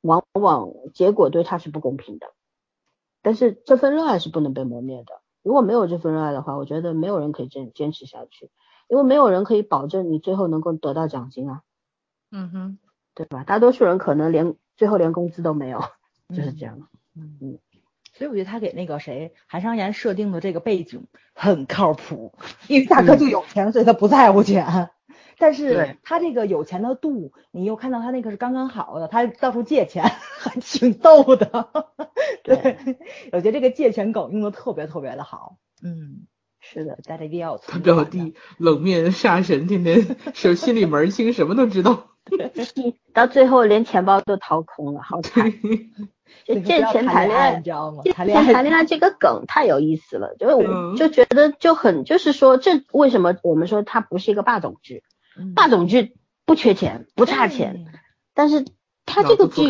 [0.02, 2.28] 往往结果对他是不公平的。
[3.24, 5.22] 但是这份热爱是不能被磨灭的。
[5.41, 8.52] 如果没有这份热爱的话，我觉得没有人可以坚坚持下去，
[8.90, 11.62] 因为没有人可以保证你最后能够得到奖金啊。
[12.32, 12.80] 嗯哼，
[13.16, 13.44] 对吧？
[13.45, 15.80] 大多数人可能连最后连工资都没有，
[16.36, 16.90] 就是这样。
[17.16, 17.60] 嗯嗯，
[18.18, 22.34] 所以我觉得他给那个谁韩商言设定的这个背景很靠谱，
[22.68, 24.89] 因为大哥就有钱，所以他不在乎钱。
[25.39, 30.03] 但是他这个有钱的度，你又看到他那个是刚刚好的，他到处借钱，
[30.39, 31.69] 还挺逗的。
[32.44, 32.77] 对，
[33.31, 35.57] 我觉得这个借钱梗用的特别特别的好。
[35.84, 36.26] 嗯，
[36.72, 37.57] 是的，大家一定要。
[37.57, 42.11] 他表弟冷面杀神，天天 手心里门清，什么都知道。
[43.14, 45.53] 到最后连钱包都掏空了，好惨。
[46.45, 48.03] 就借钱谈恋爱，你知道吗？
[48.14, 55.03] 谈恋爱谈恋爱这个梗太有意思了，就是我就觉得就很就是说，这为什么我们说它不是一个霸总剧？
[55.56, 56.15] 霸总剧
[56.45, 57.85] 不缺钱，不差钱，
[58.34, 58.65] 但是
[59.06, 59.61] 它这个剧，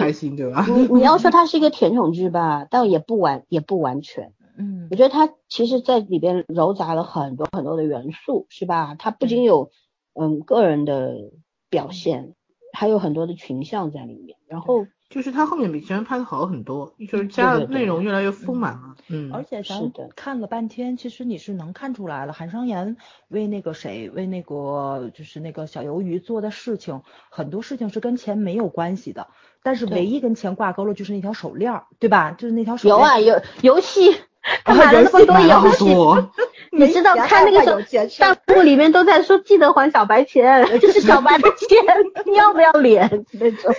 [0.72, 4.34] 你你要说它是一个甜宠剧吧，但也不完也不完全。
[4.58, 8.96] 嗯，我觉得它其实在里边糅杂了很多很多的元素，是吧？
[8.98, 9.72] 它不仅有
[10.14, 11.32] 嗯个人的
[11.70, 12.34] 表现，
[12.74, 14.88] 还有很多的群像在里面，然后。
[15.10, 18.98] 就是他后面比前面拍的好很多，就是加的内容越来越丰满了。
[19.08, 22.98] 嗯，而且咱看了半天，其实你是能看出来了，韩商言
[23.30, 29.30] 为那个谁，为那个就是那个小鱿鱼做的事情，很多事情是跟钱没有关系的，
[29.64, 32.32] 但是唯一跟钱挂钩了就是那条手链，对吧？
[32.32, 33.00] 就是那条手链。
[33.00, 34.14] 有啊，有游戏，
[34.64, 35.86] 他买了那么多游戏，
[36.72, 37.82] 你知道看那个
[38.18, 41.78] 弹幕里面都在说记得还小白钱， 就是小白的钱，
[42.26, 43.74] 你要不要脸那种。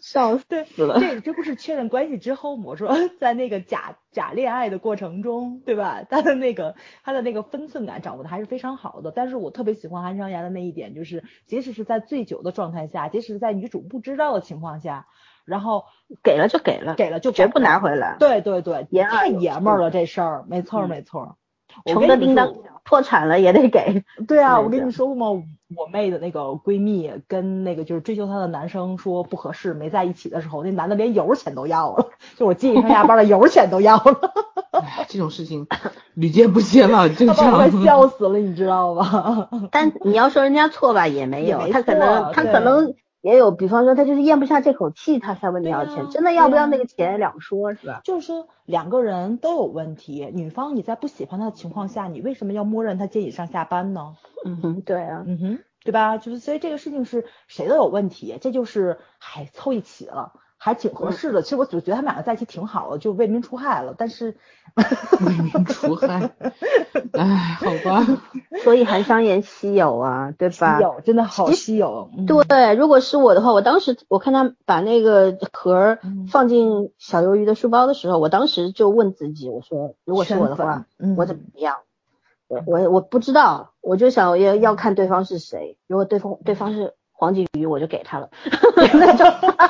[0.00, 0.44] 笑死
[0.86, 0.98] 了！
[1.00, 2.62] 这这不是确认关系之后吗？
[2.68, 6.02] 我说在那个假假恋爱的过程中，对吧？
[6.08, 9.12] 他的那个他的那个分寸感掌握的还是非常好的。
[9.14, 15.06] 但是我特别喜欢韩商言的那一点，就是即使是在醉酒的状态下，即使是在女主不知道的情况下，
[15.44, 15.84] 然后
[16.22, 18.16] 给了就给了，给了就绝不拿回来。
[18.18, 21.36] 对对对，太爷们儿了这事儿，没错没错。
[21.86, 22.52] 穷的叮当，
[22.82, 24.02] 破产了也得给。
[24.26, 25.42] 对啊，我跟你说过吗？
[25.76, 34.32] 我妹的那个闺蜜跟那个就是追求她的男生说不合适，没在一起的时候，那男的连油钱都要了， 就我接你上下班的油钱都要了。
[35.06, 35.68] 这种事情
[36.14, 37.52] 屡见不鲜了，正常。
[37.52, 39.48] 快笑死了，你知道吧？
[39.70, 42.94] 但你要说人家错吧，也没有，他可能他可能。
[43.22, 46.08] 也有，比方说他就是咽不下这口气，他才问你要钱。
[46.10, 48.00] 真的要不要那个钱两说，是吧？
[48.02, 54.16] 就是说两个人都有问题，女方你在不喜欢他的情况下，你为什么要默认他接你上下班呢？
[54.44, 56.16] 嗯哼，对啊，嗯哼，对吧？
[56.16, 60.32] 就是所以这个事情是谁都有问题，这就是嗨凑一起了。
[60.62, 63.94] 还挺合适的，其实我总觉得他们两个在一起挺好的，就为民除害了。
[63.96, 64.36] 但是
[65.24, 66.30] 为民除害，
[67.16, 67.24] 哎，
[67.58, 68.06] 好吧。
[68.62, 70.76] 所以韩商言稀有啊，对吧？
[70.76, 72.10] 稀有，真的好稀有。
[72.26, 75.96] 对，如果是我的话，我当时我看他把那个盒
[76.30, 80.84] 放进小鱿鱼的书包的时候，我当时就问自己，我说，如果是我的话，
[81.16, 81.76] 我怎么样？
[82.48, 85.78] 我我我不知道，我就想要要看对方是谁。
[85.86, 86.92] 如果对方对方是。
[87.20, 88.30] 黄景瑜我就给他了，
[88.94, 89.26] 那种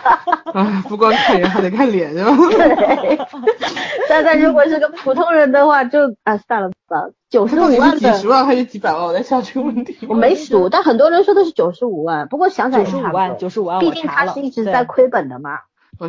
[0.54, 2.30] 啊，不光看人还得看脸是吧？
[2.48, 3.18] 对，
[4.08, 9.04] 但但如果是个普通人的话，就啊算了吧，九十五万的几十万还是几百万？
[9.04, 15.58] 我在想这个问题，我没数，但很多人说的是九十五万，不过想想九十五万，九十五万，毕竟他是一直在亏本的嘛。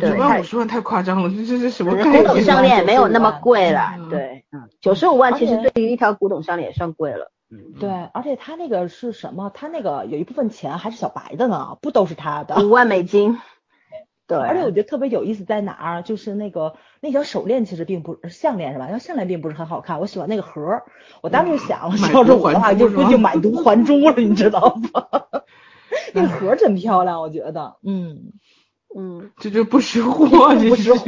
[0.00, 2.22] 九万五十万太夸张了，这这是什么概念？
[2.22, 7.32] 古董项链没有那么贵了，对，嗯，九十五万其实对于一条古董项链也算贵了。
[7.78, 9.50] 对，而且他那个是什么？
[9.50, 12.66] 他那个有一部分钱还是小白的呢，不都是他的？
[12.66, 13.38] 五万美金。
[14.26, 18.88] 对，而且我觉得特别有意思在哪儿，就是那个那条手链其实并不项链是吧？
[18.90, 20.84] 那项链并不是很好看，我喜欢那个盒儿。
[21.20, 25.06] 我当时想，要是我的话，就就买椟还珠了，你知道吗？
[26.14, 28.32] 那个盒儿真漂亮，我觉得，嗯
[28.96, 31.04] 嗯， 这就不识货，不识货，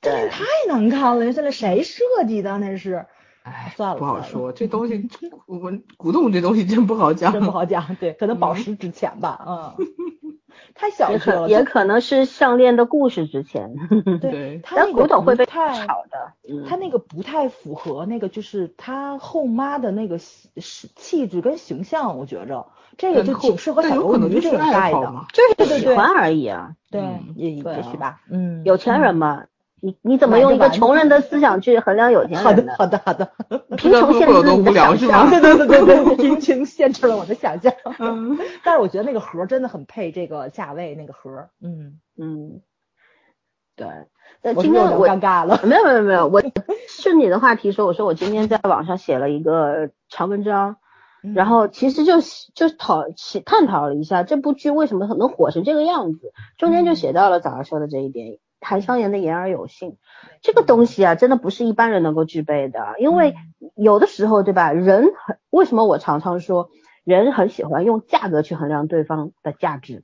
[0.00, 3.06] 这太难看了，现在谁设计的那是？
[3.44, 5.08] 哎，算了，不好说，这东西
[5.46, 9.74] 我们古董这东西真不好讲，真不好讲，对，可能宝石值钱吧，嗯。
[10.72, 13.74] 太小气了，也可能是项链的故事值钱。
[14.20, 16.32] 对，但古董会被太炒的。
[16.68, 22.66] 他那个不太符合那个，就是他后妈的那个气质跟形象，我觉着
[22.96, 25.12] 这个就挺适合小鱿鱼这种戴的。
[25.56, 26.74] 就是喜欢而已啊。
[26.90, 27.02] 对，
[27.36, 28.20] 也也许吧。
[28.28, 29.44] 嗯，有钱人嘛。
[29.84, 32.42] 你你怎么用一个穷人的思想去衡量有钱人？
[32.42, 33.30] 好的好的好的，
[33.76, 35.28] 贫穷限制了你的想象。
[35.28, 37.70] 对对对对对，贫穷限制了我的想象。
[37.98, 41.50] 嗯， 但是我觉得那个盒真的很配这个价位，那个盒。
[41.60, 42.62] 嗯嗯，
[43.76, 43.86] 对。
[44.42, 45.60] 那今天我尴尬了。
[45.64, 46.42] 没有没有没有，我
[46.88, 50.76] 顺你的话题说，我说我今天在网上写了一个长文章，
[51.34, 52.14] 然后其实就
[52.54, 53.04] 就讨
[53.44, 58.38] 探讨了一下这部剧为什么能火成这个样子，中间就写到了早上说的这一点。
[58.64, 59.98] 韩商言的言而有信，
[60.40, 62.94] 这个东西啊，真的不是一般人能够具备的。
[62.98, 63.34] 因为
[63.76, 64.72] 有的时候，对吧？
[64.72, 66.70] 人很为什么我常常说，
[67.04, 70.02] 人很喜欢用价格去衡量对方的价值，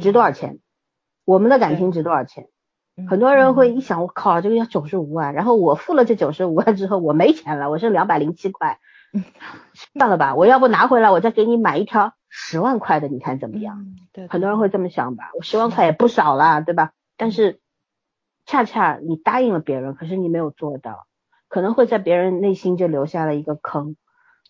[0.00, 0.58] 值多少钱？
[1.24, 2.48] 我们的感情值多少钱？
[3.08, 8.78] 很多人会一想，我靠，这个要九十五万，然后我付了这九十五万之后，我没钱了，我剩两百零七块，
[9.74, 13.84] 算了吧，我要不拿回来，我再给你买一条十万块的，你看怎么样？
[14.12, 16.92] 对，很多人会这么想吧，我十万块也不少啦，对吧？
[17.16, 17.60] 但是。
[18.48, 21.06] 恰恰你答应了别人，可是你没有做到，
[21.48, 23.94] 可能会在别人内心就留下了一个坑。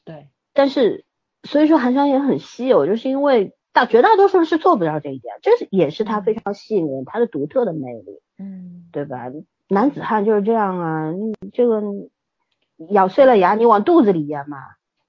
[0.04, 1.04] 对，但是
[1.42, 8.20] 所以说韩商言很稀有，就是因为大绝大多数人是做不到这一点，这是也是他非常吸引人，他的独特的魅力。
[8.38, 9.24] 嗯，对吧？
[9.68, 11.82] 男子汉就是这样啊，你这个
[12.90, 14.58] 咬碎了牙，你往肚子里咽嘛。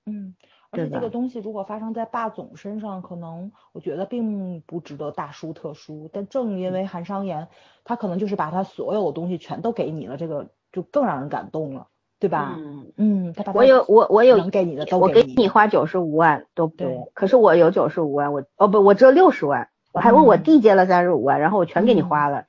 [0.07, 0.34] 嗯。
[0.72, 6.10] 而且这个东西如果发生在霸总身上，可能我觉得并不值得大书特书。
[6.14, 7.48] 但正因为韩商言，
[7.84, 11.88] 他可能就是把他所有的东西全都给你了，这个就更让人感动了，
[12.20, 12.56] 对吧？
[12.60, 15.20] 嗯嗯，他把我有我我有能给你的都给你。
[15.20, 22.46] 我给你花九十五万都不多，可是我有九十五万，我哦不，我只有六十万，我还问我弟借了三十五万，然后我全给你花了。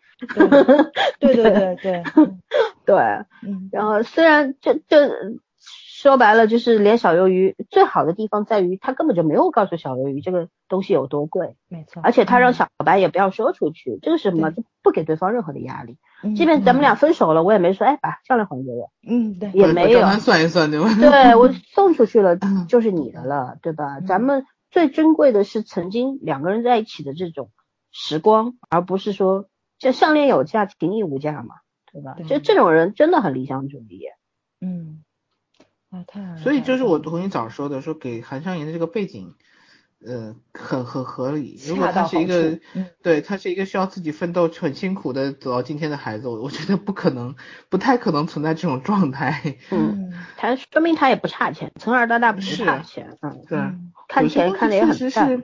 [1.19, 2.03] 对对对对
[2.85, 2.97] 对，
[3.73, 5.11] 然后虽然这这。
[6.01, 12.01] 说白了就是连小鱿鱼最好的地方在于，他根本就没有告诉小鱿鱼这个东西有多贵，没错。
[12.03, 14.51] 而且他让小白也不要说出去，这个是什么？
[14.51, 15.99] 就不给对方任何的压力。
[16.35, 18.91] 即便咱们俩分手了，我也没说，哎，把项链还给我。
[19.07, 20.01] 嗯，对，也没有。
[20.13, 20.89] 算一算对吧？
[20.99, 24.01] 对我 送出去了就是你的了，对吧？
[24.01, 27.51] 咱们最珍贵的是曾经两个人在一起的这种
[27.93, 29.45] 时光，而不是说
[29.79, 31.57] 这项链有价，情谊无价嘛，
[31.93, 32.17] 对吧？
[32.27, 34.07] 就这种人真的很理想主义。
[34.63, 35.05] 嗯。
[35.91, 39.35] 啊，太所以就是我同你早说的，说给韩商言的这个背景，
[40.07, 41.59] 呃，很很合理。
[41.67, 42.59] 如果他是一个，
[43.03, 47.35] 对他是一个需要自己奋斗、很辛苦的走到今天的孩子，我我觉得不可能，
[47.69, 49.57] 不太可能存在这种状态。
[49.71, 53.19] 嗯，他说明他也不差钱，从小到大不差钱。
[53.21, 53.59] 嗯，对，
[54.09, 55.43] 看钱看的也很淡。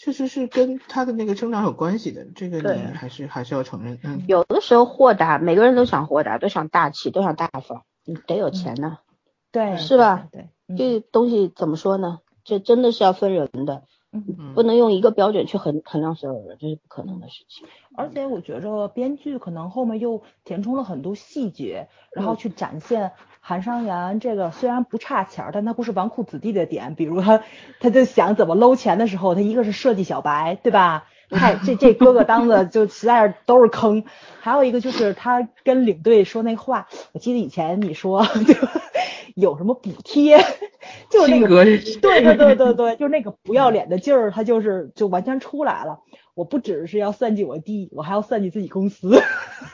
[0.00, 3.98] 确实是跟他的那个成长有关系的，这个你还是还是要承认。
[4.04, 8.98] 嗯，有的时候豁达，每个人都想豁达，都想大气，都想大方，你得有钱呢。
[9.50, 10.28] 对，是吧？
[10.30, 12.20] 对，这东西怎么说呢？
[12.44, 17.66] 这真的是要分人的，嗯，不能用一个标准去衡衡量所有人，这是不可能的事情。
[17.94, 27.42] 而且我觉着编剧可能后面又填充了很多细节，然后去展现韩商言这个虽然不差钱，但他不是纨绔子弟的点，比如他
[27.80, 31.06] 他就想怎么搂钱的时候，他一个是设计小白，对吧？
[31.30, 34.04] 太这这哥哥当的就实在是都是坑，
[34.40, 38.72] 还有一个就是他跟领队说那话，我记得以前你说对吧？
[39.34, 40.38] 有什么补贴？
[41.10, 46.00] 就是那个对对对对对， 就是那个不要脸的劲儿，他就是就完全出来了。
[46.34, 49.20] 我不只是要算计我弟，我还要算计自己公司。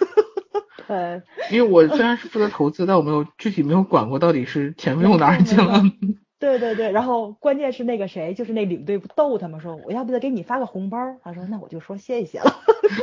[0.87, 5.83] 对，因为我虽然是负责投资，但我没有具体没有管过到底是钱用哪儿去了。
[6.45, 10.99] 对对对，然后关键是那个谁，就是那领队不逗他们说，我要不再给你发个红包？
[11.23, 12.55] 他说那我就说谢谢了。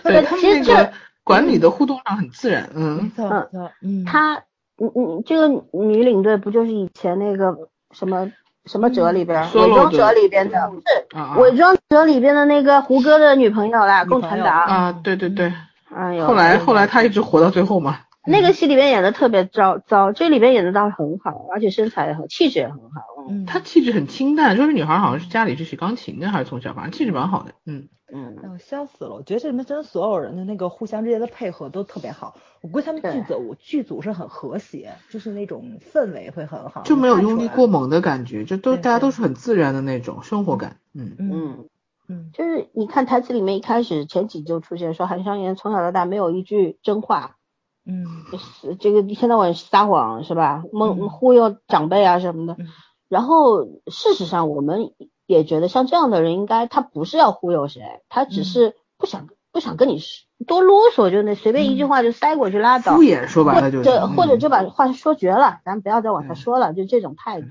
[0.03, 0.91] 对他们那个
[1.23, 4.43] 管理的互动上很自然，嗯，没错没错，嗯，他。
[4.79, 7.51] 你你这个女领队不就是以前那个
[7.95, 8.31] 什么
[8.65, 15.51] 什么哲里边伪装者里边的，是伪装者里边的那个胡歌的女朋友啦，共产党啊，对对对，
[15.91, 17.97] 哎呦，后来后来他一直活到最后嘛。
[18.27, 23.43] 那个戏里面演的特别糟糟，这里边演的倒是很好，而且身材也好，气质也很好，嗯。
[23.43, 28.37] 嗯，她气质很清淡，就是女孩好像是家里是学钢琴的，还是从小反正气质蛮好的，嗯嗯。
[28.43, 29.15] 哎我，笑死了！
[29.15, 32.35] 我觉得这里面真的所有人的那个互相之间的配合都特别好。
[32.61, 41.65] 我估计他们剧组剧组是很和谐，就是那种氛围会很好，就没有用力过猛的感觉，就都大家都是很自然的那种生活感，嗯嗯
[42.09, 47.36] 嗯，就是你看台词里面一开始前几就出现说韩商言从小到大没有一句真话。
[47.87, 48.05] 嗯，
[48.37, 50.63] 是这个一天到晚撒谎是吧？
[50.73, 52.57] 蒙忽悠长辈啊什么的。
[53.07, 54.91] 然后事实上，我们
[55.25, 59.99] 也觉得像这样的人，应该他不是要忽悠谁，他只是不想不想跟你
[60.45, 62.97] 多啰嗦，就那随便一句话就塞过去拉倒。
[62.97, 67.47] 敷衍说白了就是，或者就把话说绝了，咱不要再往下说了，就这种态度。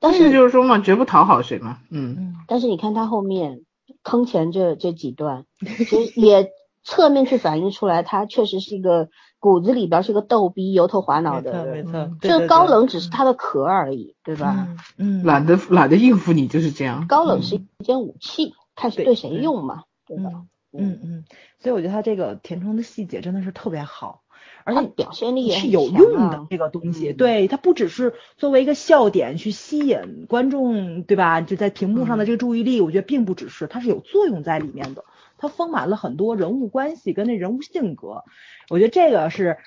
[0.00, 1.80] 但是就是说嘛，绝不讨好谁嘛。
[1.90, 2.36] 嗯。
[2.48, 3.60] 但是你看他后面
[4.02, 6.50] 坑钱这这几段， 其实也
[6.82, 9.10] 侧面去反映出来，他确实是一个。
[9.44, 12.16] 骨子里边是个逗逼、油头滑脑的，没错，没错。
[12.22, 14.68] 这高冷只是他的壳而已，对吧？
[14.96, 17.06] 嗯，懒得懒得应付你就是这样。
[17.06, 20.30] 高冷是一件武器，看是对谁用嘛，对吧？
[20.72, 21.24] 嗯嗯。
[21.58, 24.22] 所以我觉得他这个填充的细节真的是特别好，
[24.64, 27.12] 而且表现力也是有用的这个东西。
[27.12, 31.42] 对，它不只是作为一个笑点去吸引观众，对吧？
[31.42, 35.04] 就在屏幕上的这个注意力，我觉得并不只是，它是有作用在里面的。
[35.36, 38.24] 它丰满了很多人物关系跟那人物性格。
[38.70, 39.58] 我觉得这个是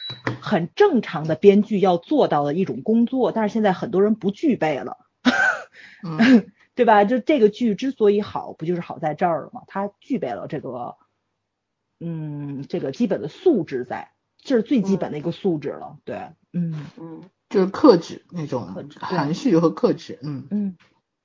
[0.41, 4.98] 很正常的编剧要做到的一种工作，但是现在很多人不具备了，
[6.73, 7.06] 对吧？
[7.06, 9.61] 就这个剧之所以好，不就是好在这儿了吗？
[9.68, 10.95] 它具备了这个，
[11.99, 14.11] 嗯，这个基本的素质在，
[14.41, 15.98] 这是最基本的一个素质了。
[16.06, 18.68] 对，嗯嗯，就是克制那种
[18.99, 20.77] 含蓄和克制，嗯嗯。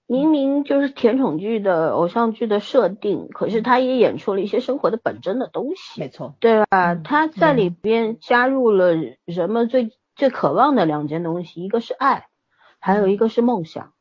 [0.06, 6.94] 明明就是甜宠剧的偶像剧的设定，可是他也演出了一些生活的本真的东西，没错，对吧？
[6.96, 12.26] 他在里边加入了人们最最渴望的两件东西，一个是爱，
[12.78, 13.94] 还有一个是梦想，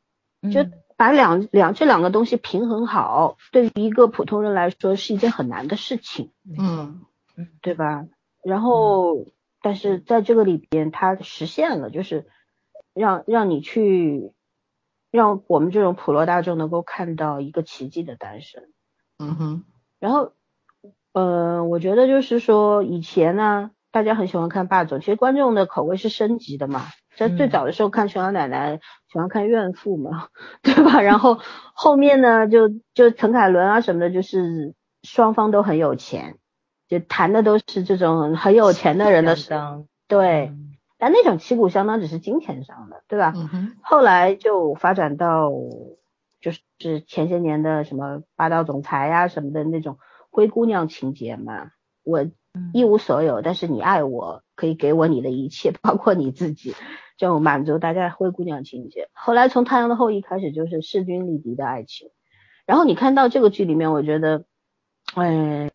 [0.52, 0.66] 就
[0.98, 7.00] 把两两这两个东西平衡好，对于一个普通人来说是一件很难的事情，嗯
[7.36, 8.04] 嗯，对吧？
[8.44, 9.24] 然后，
[9.62, 12.26] 但是在这个里边，他实现了，就是
[12.92, 14.34] 让让你去。
[15.12, 18.64] 让我们这种普罗大众能够看到一个奇迹的诞生。
[19.18, 19.64] 嗯哼。
[20.00, 20.32] 然后，
[21.12, 26.86] 呃，我觉得就是说，以前呢，大家很喜欢看霸总，其实观众的口味是升级的嘛。
[27.14, 28.80] 在最早的时候看琼瑶奶奶，
[29.12, 30.28] 喜欢看怨妇嘛，
[30.62, 31.02] 对吧？
[31.02, 31.38] 然后
[31.74, 36.38] 后面呢，就就陈凯伦啊什么的，就是双方都很有钱，
[36.88, 39.54] 就谈的都是这种很有钱的人的事。
[40.08, 40.52] 对。
[41.04, 43.34] 但那种旗鼓相当只是金钱上的，对吧？
[43.82, 45.50] 后来就发展到
[46.40, 49.98] 就是前些年的什么霸道总裁呀什么的那种
[50.30, 51.72] 灰姑娘情节嘛。
[52.04, 52.24] 我
[52.72, 56.72] 一无所有，但是你爱我，可以给我你的一切， 包括你自己，
[57.18, 59.08] 就满足大家灰姑娘情节。
[59.12, 62.10] 后来从太阳的后裔开始就是势均力敌的爱情。
[62.64, 64.44] 然后你看到这个剧里面，我觉得，
[65.16, 65.68] 呃，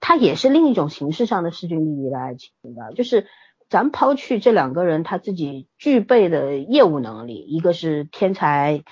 [0.00, 3.26] 它也是另一种形式上的势均力敌的爱情吧，就是。
[3.68, 8.82] 咱抛去这两个人他自己具备的业务能力，一个是天才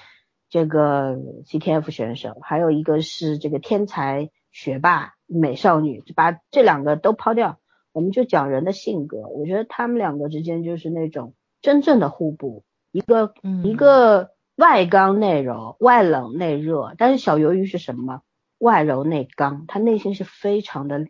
[0.51, 1.17] 这个
[1.47, 7.59] CTF 选手，还有一个是这个天才学霸美少女，把这两个都抛掉，
[7.93, 9.29] 我们就讲人的性格。
[9.29, 12.63] 我觉得他们两个之间就是那种真正的互补，
[12.93, 13.33] 一个
[13.65, 16.95] 一个外刚内柔，外冷内热。
[16.99, 18.21] 但是小鱿鱼是什么？
[18.59, 21.07] 外柔内刚，他内心是非常的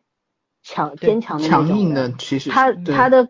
[0.62, 3.28] 强坚强的强硬的，其实他他的。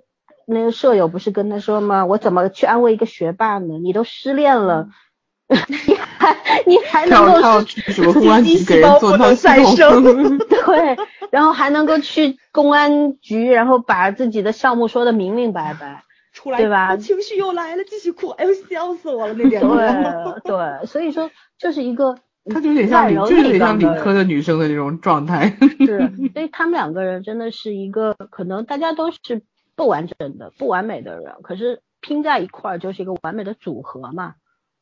[0.49, 2.07] 那个舍友不是跟他说吗？
[2.07, 3.79] 我怎么去安慰一个学霸呢？
[3.83, 4.89] 你都失恋了，
[5.49, 6.37] 你还
[6.67, 10.39] 你还能够什么公安局给人做再生？
[10.47, 10.97] 对，
[11.31, 16.97] 然后还能够去公安局，然后把自己的项目说的明明白白，出来对吧？
[16.97, 19.61] 情绪又来了，继续哭，哎呦笑死我了那点。
[19.61, 21.29] 对对，所以说
[21.59, 22.17] 就是一个，
[22.55, 25.57] 他就有点像理，就有点像理科的女生的那种状态。
[25.85, 25.99] 是，
[26.33, 29.43] 所以他们两个人真的是一个，可能大家都是。
[29.77, 34.35] 不完整的、不完美的人，可是拼在一块儿就是一个完美的组合嘛。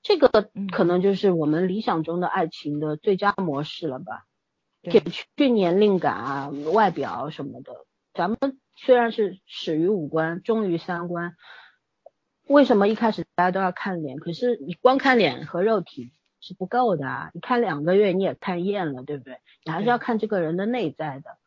[0.03, 4.27] 这个可能就是我们理想中的爱情的最佳模式了吧？
[4.83, 7.73] 减去年龄感啊、外表什么的，
[8.13, 8.39] 咱们
[8.77, 11.35] 虽然是始于五官，终于三观，
[12.47, 14.19] 为什么一开始大家都要看脸？
[14.19, 17.31] 可是你光看脸和肉体是不够的啊！
[17.33, 19.39] 你看两个月你也看厌了，对不对？
[19.65, 21.39] 你还是要看这个人的内在的。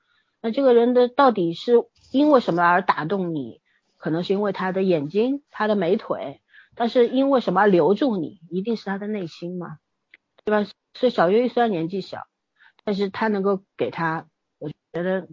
[0.42, 1.86] 那这个人的到底是？
[2.18, 3.62] 因为什么而打动你？
[3.98, 6.42] 可能是因为他的眼睛、他的美腿，
[6.76, 8.40] 但是因为什么留住你？
[8.50, 9.80] 一定是他的内心嘛，
[10.46, 10.70] 对吧？
[10.94, 12.28] 所以小鱼虽然年纪小，
[12.84, 14.28] 但是他能够给他，
[14.60, 15.28] 我觉得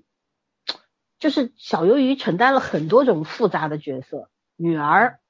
[1.19, 5.21] 就是小鱿鱼承担了很多种复杂的角色：女儿、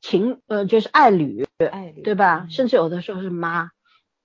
[0.00, 2.46] 情呃就是爱侣，爱侣对吧？
[2.48, 3.70] 甚至有的时候是妈，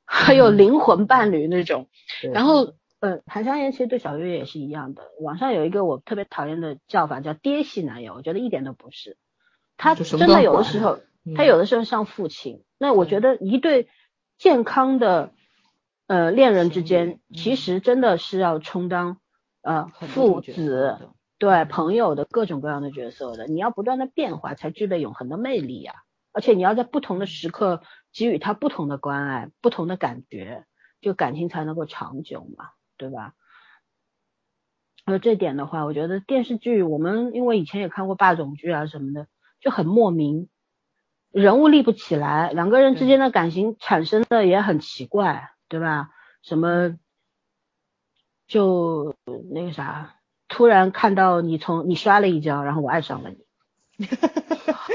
[0.06, 1.90] 还有灵魂伴侣那种。
[2.32, 5.03] 然后呃，韩商言其实对小月也是一样的。
[5.19, 9.18] 网上有一个我特别讨厌的叫法叫爹系男友，我觉得一点都不是。
[9.78, 10.99] 他真的有的时候，
[11.36, 12.64] 他有的时候像父亲。
[12.78, 13.88] 那我觉得一对
[14.38, 15.32] 健康的
[16.07, 19.19] 呃恋人之间，其实真的是要充当
[19.61, 20.98] 呃父子。
[21.40, 25.94] 对朋友的各种各样的角色的，你要不断的变化，才具备永恒的魅力呀。
[26.32, 30.65] 而且你要在不同的时刻给予他不同的关爱、不同的感觉，
[30.99, 33.34] 就感情才能够长久嘛，对吧？
[35.06, 39.28] 而这点的话，我觉得电视剧我们因为以前也看过霸总剧啊什么的，
[39.61, 40.49] 就很莫名，
[41.32, 46.10] 人物立不起来，两个人之间的感情产生的也很奇怪，对吧？
[46.41, 46.98] 什么
[48.48, 49.15] 就
[49.49, 50.15] 那个啥。
[50.49, 53.47] 突然看到你从你摔了一跤，然后我爱上了你，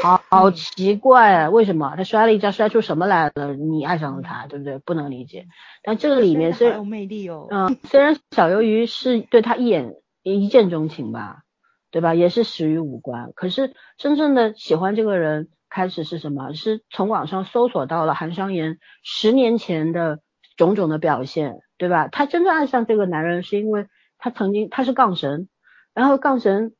[0.03, 1.51] 好好奇怪啊！
[1.51, 3.55] 为什么他摔了一跤，摔出什么来了？
[3.55, 4.79] 你爱上了他，对不对？
[4.79, 5.47] 不能理解。
[5.83, 7.47] 但这个里面是有魅力哦。
[7.51, 11.43] 嗯，虽然小鱿鱼是对他一眼一见钟情吧，
[11.91, 12.15] 对吧？
[12.15, 16.53] 也是始于五官，可是真正的喜欢这个人开始是什么？
[16.53, 20.21] 是从网上搜索到了韩商言十年前的
[20.57, 22.09] 种种的表现，对吧？
[22.09, 23.87] 他真正爱上这个男人是因为。
[24.25, 25.49] 他曾经他是杠神，
[25.95, 26.75] 然后杠神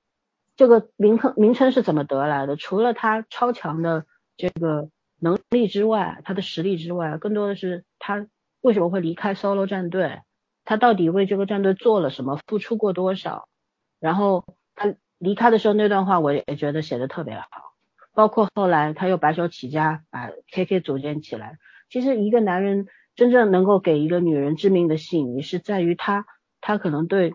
[0.57, 2.57] 这个名称名称是怎么得来的？
[2.57, 4.07] 除了他超强的
[4.37, 4.89] 这个
[5.19, 8.27] 能力之外，他的实力之外，更多的是他
[8.61, 10.21] 为什么会离开 solo 战队？
[10.65, 12.39] 他到底为这个战队做了什么？
[12.47, 13.49] 付出过多少？
[13.99, 17.47] 然后他离开的时候那段话，我也觉得写的特别好。
[18.15, 21.59] 包括后来他又白手起家把 KK 组建起来。
[21.89, 26.27] 其实一个男人真正能够给一个女人致命的吸引力，是在于他。
[26.61, 27.35] 他可能对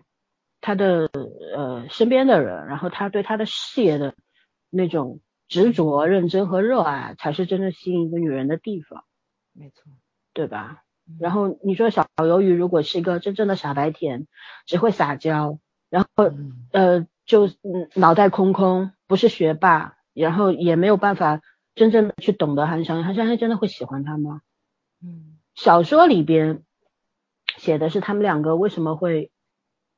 [0.60, 1.10] 他的
[1.56, 4.14] 呃身边的人，然后他对他的事业的
[4.70, 9.04] 那种执着、认真和热爱，才是真正吸引一个女人的地方。
[9.52, 9.92] 没错，
[10.32, 10.82] 对吧？
[11.18, 14.26] 然后你说小鱿鱼如果是一个真正的傻白甜，
[14.66, 15.58] 只会撒娇，
[15.88, 16.30] 然后
[16.72, 17.48] 呃就
[17.94, 21.40] 脑袋空空，不是学霸，然后也没有办法
[21.74, 24.42] 真正的去懂得韩商言，韩商言真的会喜欢他吗？
[25.02, 26.62] 嗯，小说里边。
[27.56, 29.32] 写的是他们两个为什么会，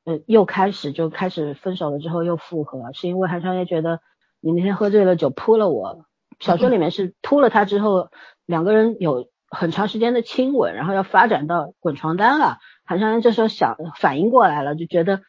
[0.03, 3.99] 呃，又开始就开始分手了之后又复合，是因为韩商言觉得
[4.39, 6.05] 你那天喝醉了酒扑了我。
[6.39, 8.09] 小说里面是扑了他之后，
[8.47, 12.57] 两个人有很长时间的亲吻，然后要发展到滚床单了。
[12.83, 15.21] 韩商言这时候想反应过来了，就觉得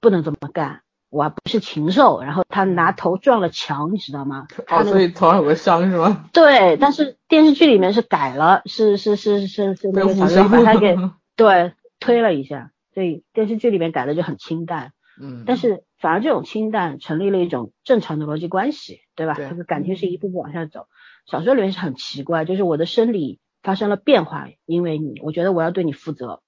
[0.00, 2.22] 不能这么干，我不是禽兽。
[2.22, 4.46] 然后他拿头撞了墙，你知道吗？
[4.68, 6.26] 哦，所以头上有个伤是吗？
[6.32, 10.96] 对，但是电视剧里面是改了，是是是是是那个小说把他给。
[11.34, 19.34] 对，推了一下，所以电视剧里面改的就很清淡，嗯，但是反而这种清淡成立了一种正常的逻辑关系，对吧？
[19.50, 20.86] 这个感情是一步步往下走。
[21.26, 26.42] 小说里面是很奇怪，就是我的生理发生了变化，因为你，我觉得我要对你负责，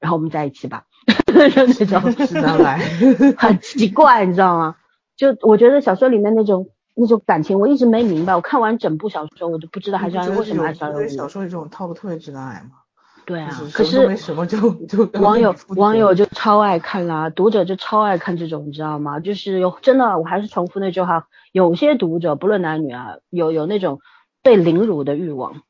[0.00, 0.84] 然后我们在一起吧，
[1.26, 1.50] 这
[1.86, 2.78] 种直男癌，
[3.36, 4.76] 很奇怪，你知道吗？
[5.16, 8.34] 就我觉得小说里面那种那种感情，我一直没明白。
[8.36, 11.06] 我看完整部小说，我都不知道还是为什么爱小说。
[11.08, 12.85] 小说里这种套路特别直男癌吗？
[13.26, 19.18] 对啊，可是什么就就网友网友就超爱看啦，读者就超爱看这种，你知道吗？
[19.18, 24.00] 就是有真的，我还是重复那句话，有些读者不论男女啊，有有那种
[24.42, 25.62] 被凌辱的欲望，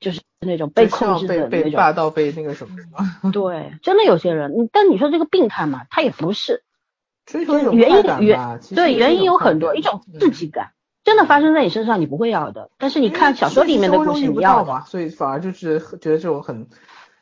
[0.00, 3.30] 就是那种被控制的那种霸道，被那个什么什么。
[3.30, 6.62] 对，真的有些人，但你说这个病态嘛，他也不是，
[7.26, 10.70] 追求原因原对原因有很多，一种刺激感。
[11.04, 12.70] 真的发生在你身上，你不会要的。
[12.78, 16.68] 但是你看小说里面的故事，你要嘛，所以反而就是觉得这种很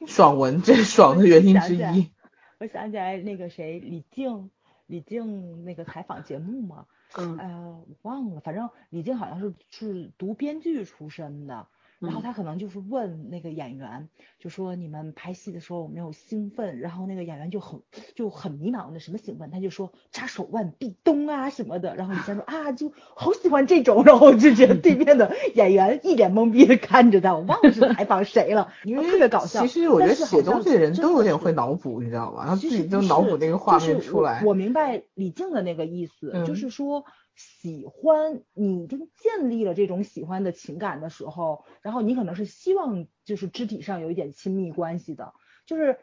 [0.06, 2.10] 爽文，这是爽的原因之一。
[2.58, 4.50] 我想起来那个谁，李静，
[4.86, 6.84] 李静那个采访节目嘛，
[7.16, 11.66] 嗯，呃，忘了，反正李静好像是是读编剧出身的。
[12.00, 14.08] 然后他可能就是问那个演员，
[14.38, 16.80] 就说你们拍戏的时候有没有兴奋？
[16.80, 17.80] 然后那个演员就很
[18.14, 19.50] 就很迷茫的什么兴奋？
[19.50, 21.94] 他就说扎手腕、壁咚啊什么的。
[21.94, 24.02] 然后李现说 啊，就好喜欢这种。
[24.04, 29.60] 然后就觉得对面的演员一脸懵逼的看着他，我忘了是采访谁了， 因为特别搞笑。
[29.60, 32.44] 其实我觉得写东西的人都有点会脑补，你知道吗？
[32.44, 34.42] 然后自己就脑补那个画面出来。
[34.46, 37.04] 我明白李静的那个意思，就是说。
[37.40, 45.32] 喜欢你已经建立了这种喜欢的情感的时候，然后你可能是希望就是肢体上有一点亲密关系的，
[45.64, 45.98] 就是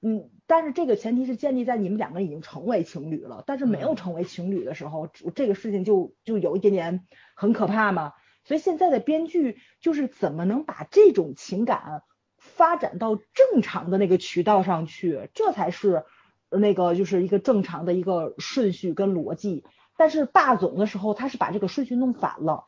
[0.00, 5.06] 嗯，但是这个前提是建立在你们两个已经成为情侣了，但是没有成为情侣的时候，
[5.36, 7.06] 这个事情就就有一点点
[7.36, 8.12] 很可怕嘛。
[8.44, 12.02] 所以现在的编剧就是怎么能把这种情感
[12.38, 16.04] 发展到正常的那个渠道上去，这才是
[16.50, 19.64] 那个就是一个正常的一个顺序跟逻辑。
[19.96, 22.64] 但是霸总的时候，他是把这个顺序弄反了，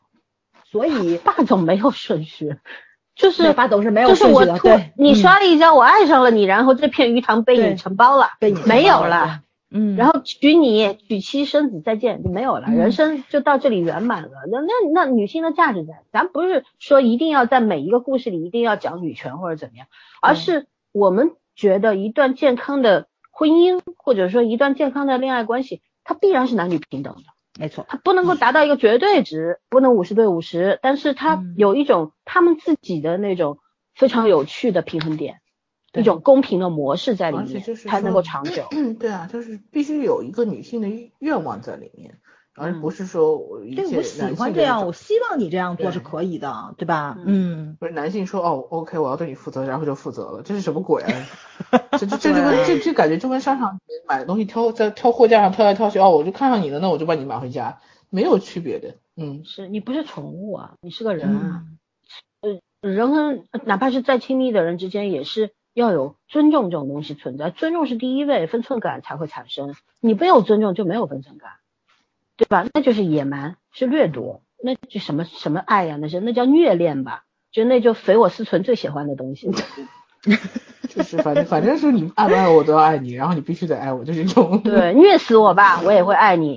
[0.63, 2.57] 所以 霸总没有顺序，
[3.15, 9.41] 就是霸总是没有就是我顺序的，对，你嗯刷了一张，我爱上了你，然后这片鱼塘被你承包了，被你没有了了。，
[9.71, 14.29] 嗯，然后娶你，娶妻生子，再见就没有了，嗯人生就到这里圆满了。
[14.49, 19.87] 那那那女性的价值在，咱不是说一定要在每一个故事里一定要讲女权或者怎么样，
[20.21, 27.23] 而是我们觉得一段健康的婚姻或者说一段健康的恋爱关系，它必然是男女平等的，
[27.59, 31.53] 没错，它不能够达到一个绝对值， 不能五十对五十，但是它嗯。
[31.57, 33.57] 有一种他们自己的那种
[33.93, 35.41] 非常有趣的平衡点，
[35.91, 36.01] 对。
[36.01, 38.67] 一种公平的模式在里面才能够长久。
[38.71, 40.87] 嗯， 对啊，就是必须有一个女性的
[41.19, 42.19] 愿望在里面，
[42.55, 47.17] 而嗯不是说我一对，我喜欢这样，我希望你这样做是可以的，对吧？
[47.25, 51.11] 嗯，不是男性说哦，OK，我要对你负责，然后就负责了，这是什么鬼啊？
[51.97, 57.79] 这这这就跟这这感觉就跟商场买的东西挑在挑货架上挑来挑去，哦，我就看上你了，那我就把你买回家，
[58.09, 58.95] 没有区别的。
[59.17, 61.63] 嗯，是你不是宠物啊，你是个人啊。
[62.41, 67.49] 嗯人跟哪怕是再亲密的人之间，也是要有尊重这种东西存在。
[67.49, 69.73] 尊重是第一位，分寸感才会产生。
[70.01, 71.49] 你没有尊重，就没有分寸感，
[72.37, 72.65] 对吧？
[72.73, 77.23] 那就是野蛮，是掠夺，那就什么什么爱呀、那是那叫虐恋吧？
[77.51, 79.49] 就那就匪我思存最喜欢的东西。
[80.89, 84.61] 就是反正反正是你爱不爱我都要爱你，然后你必须得爱我，就是这种。
[84.63, 86.55] 对，虐死我吧，我也会爱你，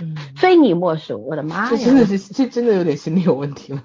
[0.00, 1.24] 嗯非你莫属。
[1.26, 1.68] 我的妈呀！
[1.70, 3.84] 这真的是这真的有点心理有问题了。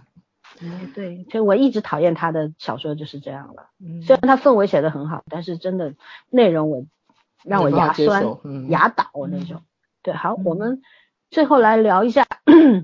[0.62, 3.70] 嗯对，所以我一直讨厌他的小说就是这样了。
[3.80, 5.94] 嗯虽然他氛围写的很好，但是真的
[6.30, 6.86] 内容我
[7.44, 9.62] 让我牙酸嗯牙倒那种。
[10.08, 10.82] 对，好，嗯我们
[11.30, 12.26] 最后来聊一下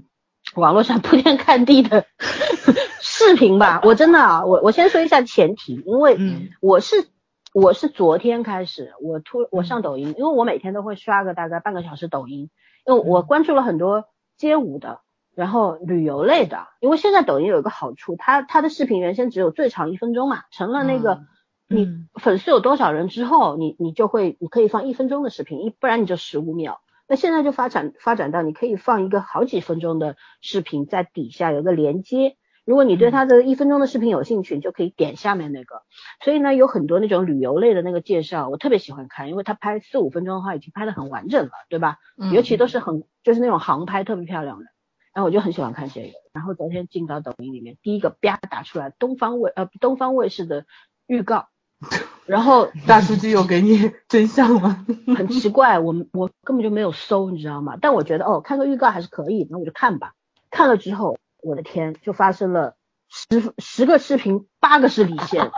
[0.55, 2.05] 网络上铺天盖地的
[2.99, 3.79] 视频吧。
[3.85, 7.07] 我真的啊，我我先说一下前提，因为嗯我是
[7.53, 12.49] 我是昨天开始，我突我嗯上抖音，因为我每天都会刷个大概半个小时抖音，
[12.85, 14.03] 因为我嗯关注了很多
[14.37, 14.99] 街舞的。
[15.33, 21.27] 然后旅游类的，因为现在抖音有一个好处，它它的视频原先只有最长一分钟嘛，成了那个嗯
[21.69, 26.81] 你嗯粉丝有多少人之后，你你就会你可以放一分钟的视频，一不然你就十五秒。
[27.13, 32.37] 那现在就发展发展到你可以放一个好几分钟的视频，在底下有个连接。
[32.65, 35.83] 如果你对它的一分钟的视频有兴趣，你就可以点下面那个。
[36.23, 41.99] 所以呢，有很多那种旅游类的那个介绍，我特别喜欢看，因为它拍四五分钟的话，已经拍的很完整了，对吧？
[42.17, 44.65] 嗯尤其都是很就是那种航拍特别漂亮的，
[45.13, 46.13] 然后我就很喜欢看这个。
[46.33, 50.65] 然后昨天进到抖音里面，第一个啪打出来东方卫呃东方卫视的
[51.05, 51.45] 预告，
[52.25, 54.85] 然后大数据有给你 真相吗。
[55.17, 57.77] 很奇怪，我们我根本就没有搜，你知道吗？
[57.81, 60.13] 但我觉得哦，看个预告还是可以，那我就看吧。
[60.49, 62.75] 看了之后，我的天，就发生了
[63.09, 65.51] 十十个视频，八个是李现，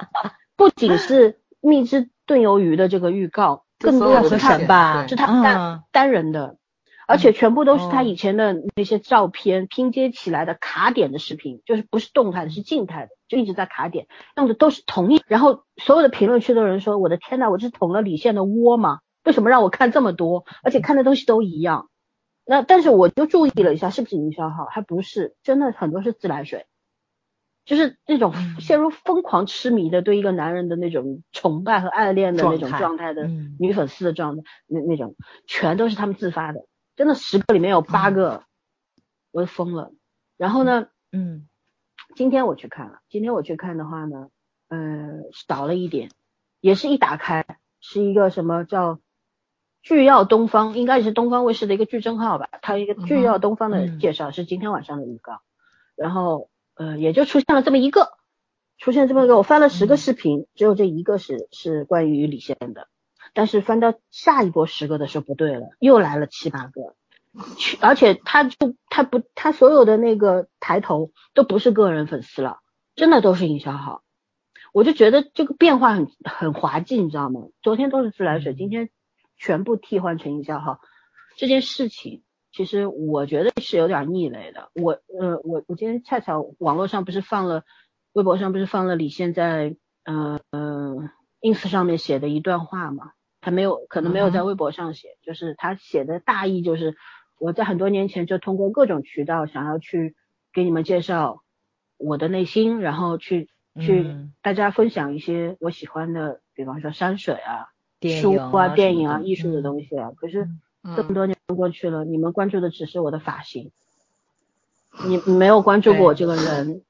[0.56, 6.58] 不仅是蜜汁炖鱿鱼的这个预告，更多的的是他吧是他单、嗯单人的，
[7.08, 15.22] 而且全部都是他哦以前的那些照片拼接起来的卡点的视频，就是不是动态的，是静态的，就一直在卡点，用的都是同一。
[15.28, 19.00] 然后所有的评论区的人说：“我的天呐，我这是捅了李现的窝吗？
[19.24, 21.90] 为什么让我看这么多，而且看的东西都一样？”
[22.46, 24.66] 那但是我就注意了一下，是不是营销号？
[24.66, 26.66] 还不是，真的很多是自来水。
[27.66, 35.16] 就是那种嗯陷入疯狂痴迷的对一个男人的那种崇拜和爱恋的那种状态的嗯女粉丝的状态，那那种
[35.48, 36.60] 全都是他们自发的，
[36.96, 38.44] 真的十个里面有八个，
[39.32, 39.92] 我都疯了。
[40.38, 41.48] 然后呢，嗯
[42.16, 44.30] 今天我去看了，今天我去看的话呢，
[44.70, 46.10] 呃，少了一点，
[46.62, 47.46] 也是一打开
[47.82, 49.00] 是一个什么叫
[49.82, 55.42] 剧耀东方，应该也是东方卫视的一个剧真号吧，它一个剧耀东方的嗯介绍是今天晚上的预告，
[55.98, 58.14] 然后呃也就出现了这么一个，
[58.78, 62.88] 出现这么一个，我翻了十个视频，只有这一个是是关于李现的，
[63.34, 66.96] 但是翻到下一波十个的时候不对了，又来了七八个。
[67.58, 72.60] 去，而且他就他不，他所有的那个抬头都不是个人粉丝了，
[72.96, 74.04] 真的都是营销号。
[74.74, 77.42] 我就觉得这个变化很很滑稽，你知道吗？
[77.62, 78.90] 昨天都是自来水，今天
[79.38, 80.80] 全部替换成营销号，
[81.38, 84.70] 这件事情其实我觉得是有点逆雷的。
[84.74, 87.64] 我呃我我今天恰巧网络上不是放了，
[88.14, 91.10] 微博上不是放了李现在呃呃
[91.42, 93.12] ins 上面写的一段话嘛？
[93.42, 96.96] 他没有可能没有在微博上写，就是他写的大意就是。
[97.40, 100.16] 我在很多年前就通过各种渠道想要去
[100.54, 101.44] 给你们介绍
[101.98, 103.50] 我的内心，然后去
[103.80, 104.34] 去嗯。
[104.42, 107.68] 大家分享一些我喜欢的，比方说山水啊、
[108.00, 109.64] 电书啊、电影啊、艺术的嗯。
[109.64, 110.12] 东西啊。
[110.16, 110.44] 可是
[110.84, 110.96] 嗯。
[110.96, 113.72] 这么多年过去了，你们关注的只是我的发型，
[115.06, 116.84] 你你 没有关注过我这个人。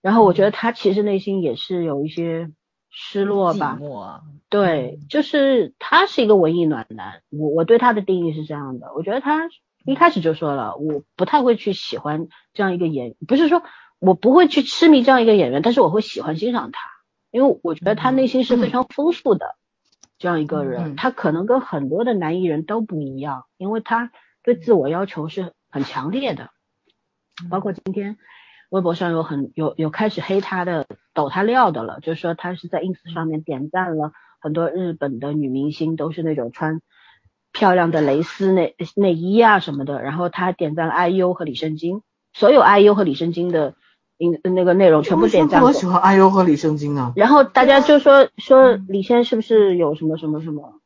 [0.00, 2.50] 然后我觉得他其实内心也是有一些
[2.94, 3.78] 失落吧
[4.50, 9.48] 对，就是他是一个文艺暖男，我我对他的定义是这样的，我觉得他
[9.86, 13.62] 一开始就说了，我不太会去喜欢这样一个演，不是说
[13.98, 16.80] 我不会去痴迷这样一个演员，但是我会喜欢欣赏他，
[17.30, 19.56] 因为我觉得他内心是非常丰富的
[20.18, 24.12] 这样一个人，他可能跟很多的男艺人都不一样，因为他
[24.42, 26.50] 对自我要求是很强烈的，
[27.50, 28.18] 包括今天
[28.72, 36.80] 微博上有很有有开始黑他的、抖他料的了，就是说他是在 ins 上面点赞了很多日本的女明星，都是那种穿。
[37.52, 42.00] 漂亮的蕾丝内内衣啊什么的，然后他点赞了 IU 和李圣经，
[42.32, 43.74] 所有 IU 和李圣经的
[44.16, 45.62] 音那个内容全部点赞。
[45.62, 47.12] 我喜欢 IU 和李圣经啊。
[47.14, 50.80] 然后大家就说说李现是不是有什么什么什么？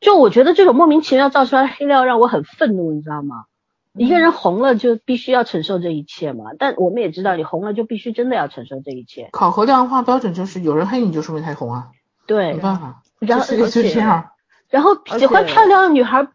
[0.00, 3.46] 就我觉得这种莫名其妙造出来的黑料让我很愤怒，你知道吗？
[3.94, 6.44] 一个人红了就必须要承受这一切嘛？
[6.58, 9.28] 但我们也知道，你红了就必须真的要承受这一切。
[9.32, 11.88] 考核量化标准就是有人黑你就说明他红啊。
[12.26, 13.02] 对，没办法。
[13.18, 14.30] 然后就这样。
[14.70, 16.26] 然后喜欢漂亮的女孩，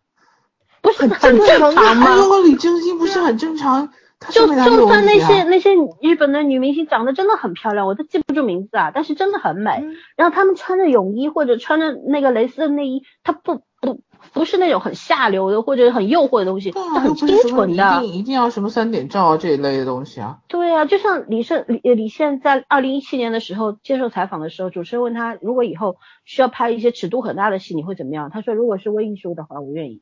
[0.82, 2.06] 不是很正常吗？
[2.06, 3.90] 哎呦，李正经不是很正常？
[4.30, 9.84] 就就算那些那些日本的女明星长得真的很漂亮，我都记不住名字啊，但是真的很美。
[10.16, 14.02] 然后她们穿着泳衣或者穿着那个蕾丝的内衣，她不不
[14.38, 17.98] 不是那种很下流的或者很诱惑的东西，啊很清纯的。
[18.04, 20.40] 一定一定要什么三点照啊这一类的东西啊？
[20.48, 28.30] 对啊，就像李胜李李现在二零一七年的时候接受采访的时候，主持人问他，如果以后需要拍一些尺度很大的戏，你会怎么样？
[28.30, 30.02] 他说，如果是微艺术的话，我愿意。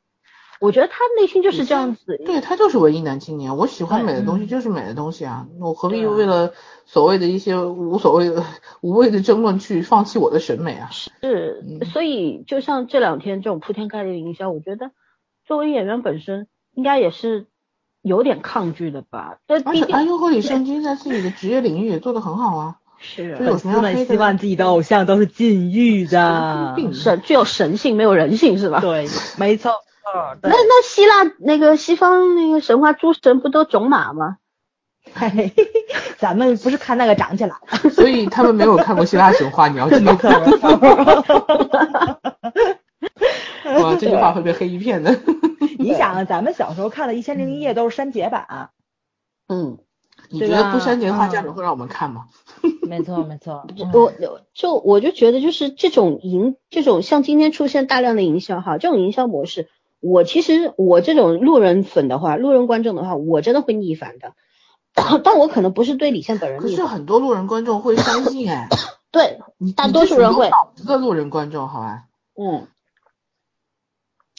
[0.60, 3.58] 我觉得他内心就是这样子，对他就是文艺男青年。
[3.58, 6.54] 我喜欢美的东西就是美的东西啊，我何必为了
[6.86, 8.44] 所谓的一些无所谓的
[8.82, 10.90] 无谓的争论去放弃我的审美啊？
[10.92, 14.92] 是，所以就像这两天这种铺天盖地的营销，我觉得
[15.46, 17.48] 作为演员本身应该也是
[18.02, 19.38] 有点抗拒的吧。
[19.48, 22.76] 而且安优和李圣经在自己的职业领域也做得很好啊。
[22.98, 28.80] 是，粉丝们希望自己的偶像都是禁欲的，神具有神性没有人性是吧？
[28.80, 29.06] 对，
[29.38, 29.74] 没错。
[30.42, 34.38] 那那希腊那个西方那个神话诸神不都种马吗？
[35.14, 35.54] 嘿嘿，
[36.18, 37.56] 咱们不是看那个长起来，
[37.92, 40.14] 所以他们没有看过希腊神话，你要知道。
[43.82, 45.20] 哇，这句话会被黑一片的。
[45.78, 48.70] 你想，咱们小时候看的《一千零一夜》都是删节版。
[49.48, 49.78] 嗯，
[50.30, 52.26] 你觉得不删节的话，家长会让我们看吗？
[52.82, 53.66] 没错，没错。
[53.94, 54.12] 我
[54.54, 59.70] 就我就觉得，就是这种营，这种像今天出现大量的营销哈，这种营销模式。
[60.08, 64.34] 我其实我这种路人粉的话，路人观众的话，我真的会逆反的。
[65.24, 66.62] 但我可能不是对李现本人。
[66.62, 68.70] 可是很多路人观众会相信哎。
[69.12, 69.40] 对，
[69.76, 70.48] 大多数人会。
[70.50, 72.04] 脑子的路人观众，好吧。
[72.40, 72.68] 嗯。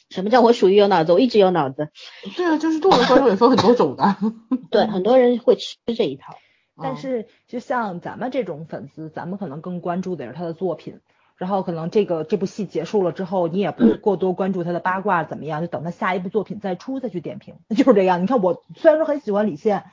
[0.08, 1.12] 什么叫我属于有脑子？
[1.12, 1.88] 我一直有脑子。
[2.36, 4.16] 对啊，就是路人观众也分很多种的。
[4.70, 6.36] 对，很多人会吃这一套。
[6.80, 11.00] 但是就像咱们这种粉丝，咱们可能更关注的是他的作品。
[11.36, 18.22] 然后可能这个这部戏结束了之后，你也不过多关注他的八卦怎么样，就等他下一部作品再出再去点评， 就是这样。
[18.22, 19.84] 你看我虽然说很喜欢李现，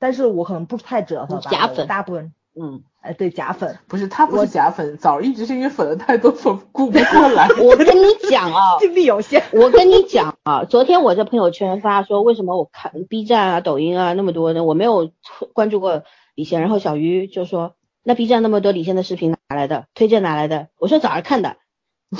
[0.00, 7.46] 但是我可能不太知道他假粉，大部分嗯，哎对假粉，不是他不是假粉，早一直是因为粉的太多粉顾不过来。
[7.62, 9.44] 我跟你讲啊， 精力有限。
[9.52, 14.64] 我跟你讲啊，昨天我在朋友圈发说为什么我看 B 站啊、抖音啊那么多呢？
[14.64, 15.12] 我没有
[15.52, 16.02] 关注过
[16.34, 17.74] 李现，然后小鱼就说。
[18.08, 19.84] 那 B 站那么多李现的视频哪来的？
[19.92, 20.68] 推荐哪来的？
[20.78, 21.56] 我说早上看的，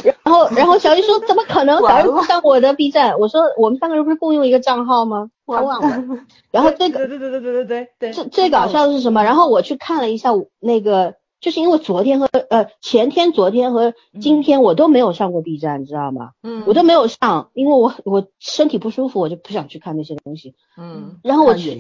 [0.05, 1.81] 然后然后小鱼说怎么可能？
[1.81, 5.31] 早上上我的 B 站，我说我们三个人不是共用一个账号吗？
[5.47, 6.05] 他忘了。
[6.51, 9.25] 然后这个对对对对对对对对，最最搞笑的是什么？
[9.25, 10.29] 然后我去看了一下
[10.61, 11.15] 那个。
[11.41, 16.31] 就是因为昨天和呃前天、昨天和今天我都没有上过 B 站，你知道吗？
[16.43, 20.55] 嗯，我都没有上，因为我我身体不舒服，我就不想去看那些东西。
[20.77, 21.75] 嗯，然后我去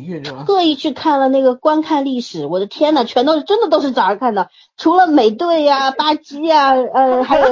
[0.47, 7.47] 特意去看了那个观看历史，我的天呐，全都是真的都是早上看的，除了美队呀、 巴基呀，呃，还有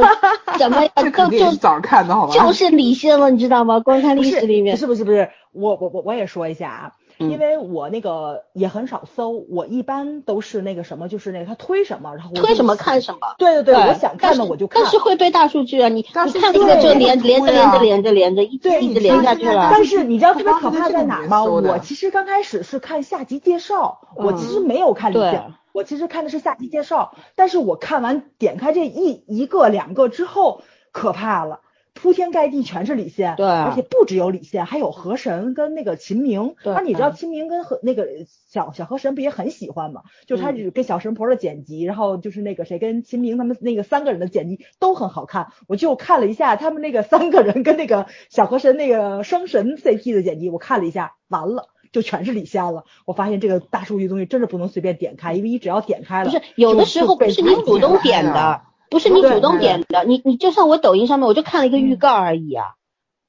[0.59, 2.33] 什么呀，就就早上看的好吧？
[2.35, 3.81] 就是李现了，你知道吗？
[3.81, 6.93] 观看历史里面不是不是不是，我我我我也说一下啊。
[7.19, 13.35] 因为我那个也很少搜，我一般都是那个什么，就是那个他推什么，然后推什么看什么。
[13.39, 14.83] 对对对，我想看的我就看。
[14.83, 19.69] 但是会背大数据啊，你你看一个就连连着连着连着连着一直一直连下去了。
[19.73, 21.45] 但是你知道特别可怕在哪吗？
[21.45, 27.15] 我其实刚开始是看下集介绍，我其实没有看里面，我其实看的是下集介绍。
[27.35, 30.63] 但是我看完点开这一一个两个之后，
[30.93, 31.61] 可怕了。
[31.97, 36.55] 铺天盖地全是李现，对，而且不只有李现，还有河神跟那个秦明。
[36.63, 38.07] 对那你知道秦明跟和那个
[38.49, 40.03] 小小河神不也很喜欢吗？
[40.27, 45.49] 就他跟小神婆的剪辑，然后就是那个谁跟秦明他们那个三个人的剪辑都很好看。
[45.67, 52.85] 我就看了一下他们那个三个人跟那个小河神那个双神 CP 的剪辑，我看了一下，完了就全是李现了。
[53.07, 58.61] 我发现这个大数据东西真是不能随便点开，因为你只要点开了，不是有的时候不是你主动点的。
[58.91, 62.75] 不是你主动点的，你你就像我抖音上面，我就看了一个预告而已啊，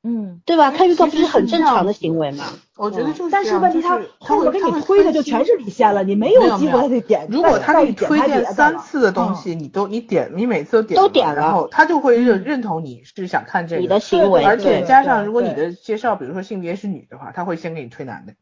[0.04, 0.72] 嗯，对吧？
[0.72, 2.46] 看预告不是很正常的行为吗？
[2.78, 7.28] 我觉得就是，但是问题他后面给你推的就全是李现了，你没有机会去点。
[7.30, 13.82] 如果他给你推荐三次的东西，你都你点，你每次都点都点了，然后他就会认认同你是想看这个。
[13.82, 18.34] 你的行为，而且加上如果你的介绍，比如说性别是女的话，他会先给你推男的。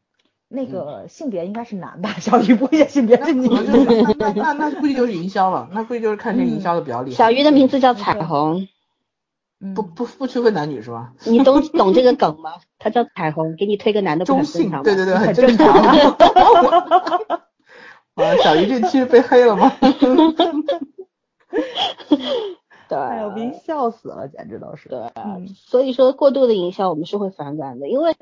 [0.48, 7.16] 那个性别应该是男的， 小鱼不会性别是女的，那那那估计就是营销了，那估计就是看谁营销的比较厉害。
[7.16, 8.68] 小鱼的名字叫彩虹。
[9.74, 11.14] 不不不区分男女是吧？
[11.24, 12.52] 你懂懂这个梗吗？
[12.78, 15.66] 他叫彩虹，给你推个男的中性，对对对，很正常。
[18.14, 19.72] 啊，小鱼这期被黑了吗？
[22.88, 24.90] 对，哎呦，别笑死了，简直都是。
[24.90, 24.98] 对，
[25.54, 28.14] 所以说过度的营销我们是会反感的，因为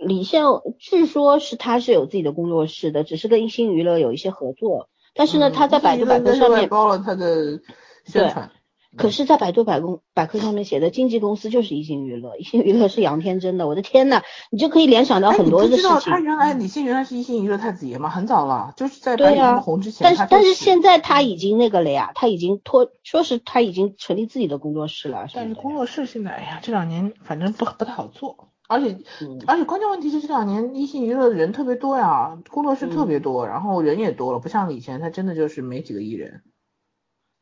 [0.00, 0.42] 李现
[0.78, 7.60] 据说是他是有自己的工作室的，只是跟一心娱乐有一些合作，但是呢，他在百度百科上面包了他的
[8.04, 8.50] 宣传。
[8.96, 15.82] 可是，在百度百公百科上面写的经纪公司就是一心娱乐，一心娱乐是杨天真的，我的天呐，你就可以联想到很多的事情。
[15.82, 18.08] 知道他原来李现原来是一心娱乐太子爷嘛？
[18.08, 19.14] 很早了，就是在
[19.60, 20.02] 红之前。
[20.02, 25.26] 但是但是现在他已经那个了呀，他已经脱，说是他已经成立自己的工作室了。
[25.34, 28.98] 但是工作室现在，哎呀，这两年反正不不太好做，而且
[29.46, 36.42] 而且关键问题是这两年一心娱乐的人特别多呀，工作室特别多，然后人也多了，不像以前他真的就是没几个艺人。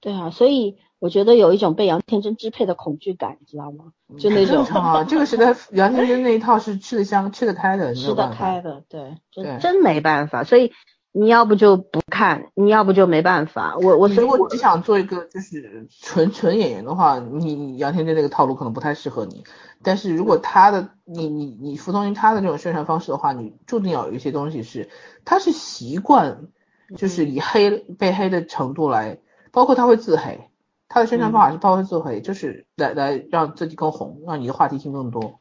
[0.01, 0.78] 对啊，所以。
[1.01, 3.92] 我觉得有一种被杨天真支配的恐惧感，你知道吗？
[4.18, 10.44] 就那 种正常啊，这个时代杨天真那一套是吃得香、吃得开的，吃得开的，对，真真没办法。
[10.44, 10.72] 所以
[11.12, 13.76] 你要不就不看，你要不就没办法。
[13.76, 19.44] 我我如果只想做一个就是纯纯演员的话，你杨天真那个套路可能不太适合你。
[19.85, 24.89] 但是如果他的你你你服从于他的这种宣传方式的话，你注定要有一些东西是
[25.24, 26.48] 他是习惯，
[26.97, 29.20] 就是以黑被黑的程度来，
[29.52, 30.51] 包括他会自黑。
[30.86, 35.40] 他的宣传方法是包括自黑，就是来来让自己更红，让你的话题性更多。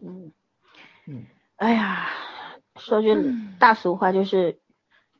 [0.00, 0.32] 嗯
[1.06, 1.26] 嗯，
[1.56, 2.06] 哎呀，
[2.76, 4.60] 说句大俗话，就是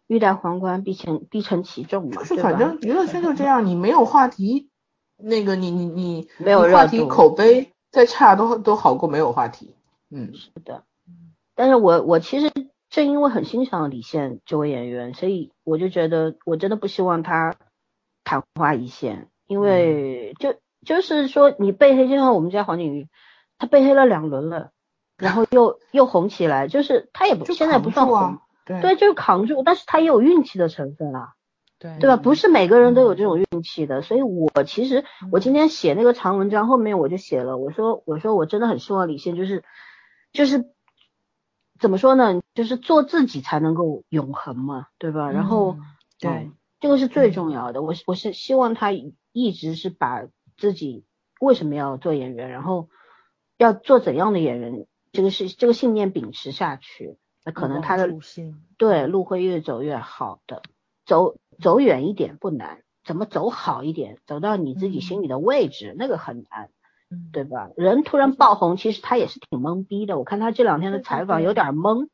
[0.07, 2.17] 欲戴皇冠必承必承其重嘛。
[2.17, 4.71] 就是反正娱乐圈就这样，你没有话题，
[5.17, 9.75] 那个你你你没有话题，口碑再差都都好过没有话题。
[10.11, 10.85] 嗯，是的。
[11.55, 12.53] 但是我我其实
[12.89, 17.55] 正因为很欣赏李现这位演员，所以我就觉得我真的不希望他
[18.25, 19.29] 昙花一现。
[19.47, 20.55] 因为就
[20.87, 23.09] 就是说你被黑，就像我们家黄景瑜，
[23.59, 24.71] 他被黑了两轮了，
[25.17, 31.35] 然后又又红起来，就是他也不现在不算红，对，就是扛住，但是他也有运气的成分啊，
[31.81, 32.17] 对对吧？
[32.17, 39.65] 不是每个人都有这种运气的，所以我其实我今天写那个长文章后面我就写了，我说我说我真的很希望李现就是
[40.33, 40.71] 就是
[41.81, 45.33] 怎么说呢，就是做自己才能够永恒嘛，对吧？
[45.33, 45.79] 然后
[46.21, 48.93] 对这个是最重要的，我我是希望他。
[49.33, 50.27] 一直是把
[50.59, 51.05] 自己
[51.39, 52.89] 为什么要做演员，然后
[53.59, 58.09] 要做怎样的演员，这个是这个信念秉持下去，那可能他的
[58.77, 60.63] 对路会越走越好的，
[61.07, 66.71] 走走远一点不难，怎么走好一点，走到你自己心里的位置，那个很难，
[67.33, 67.71] 对吧？
[67.77, 70.19] 人突然爆红，其实他也是挺懵逼的。
[70.19, 72.09] 我看他这两天的采访有点懵，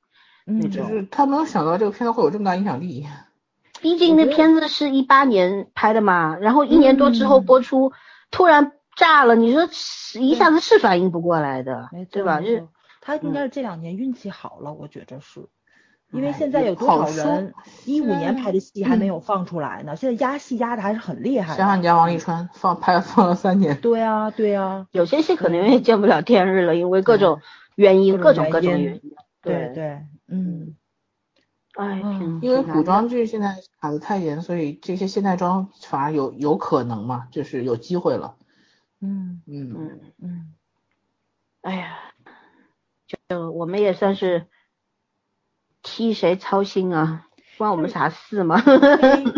[0.46, 3.06] 嗯，就是他没有想到这个片子会有这么大影响力。
[3.80, 7.92] 毕竟那片子是一八年拍的嘛，然后一年多之后播出，
[8.30, 9.68] 突然炸了，你说
[10.18, 12.40] 一下子是反应不过来的，对吧？
[12.40, 12.66] 就是
[13.02, 15.46] 他应该是这两年运气好了，我觉着是，
[16.16, 19.94] 因为现在有多少人一五年拍的戏还没有放出来呢？
[19.94, 21.56] 现在压戏压的还是很厉害。
[21.56, 23.78] 想想你家王沥川放拍放了三年。
[23.80, 27.40] 对啊，对啊，有些戏可能也见不了天日了，因为各种
[27.74, 29.00] 原因，各种各种原因。
[29.42, 30.74] 对对，嗯。
[31.76, 32.00] 哎，
[32.40, 38.36] 因为古装剧现在卡的太严，所以这些现代装反而有有可能嘛，就是有机会了。
[39.02, 40.54] 嗯嗯嗯嗯。
[41.60, 41.98] 哎呀，
[43.28, 44.46] 就我们也算是
[45.86, 47.28] 替谁操心啊？
[47.56, 48.60] 关我们啥事吗？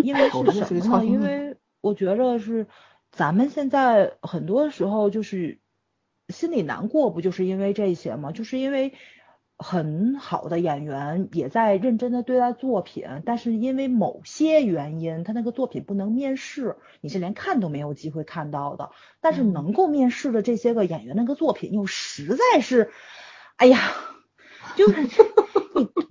[0.03, 1.05] 因为 是什么？
[1.05, 2.66] 因为我觉着是
[3.12, 5.61] 咱们现在很多时候就是
[6.29, 8.33] 心里难过，不就是因为这些吗？
[8.33, 8.95] 就是因为。
[9.61, 18.93] 很好的演员也在认真的对待作品，但是因为某些原因，他那个作品不能面试，你是连看都没有机会看到的。
[19.20, 22.93] 但是能够面试的这些个演员，那个作品又实在是，
[23.57, 23.81] 哎呀，
[24.77, 25.03] 就是
[25.75, 26.09] 你都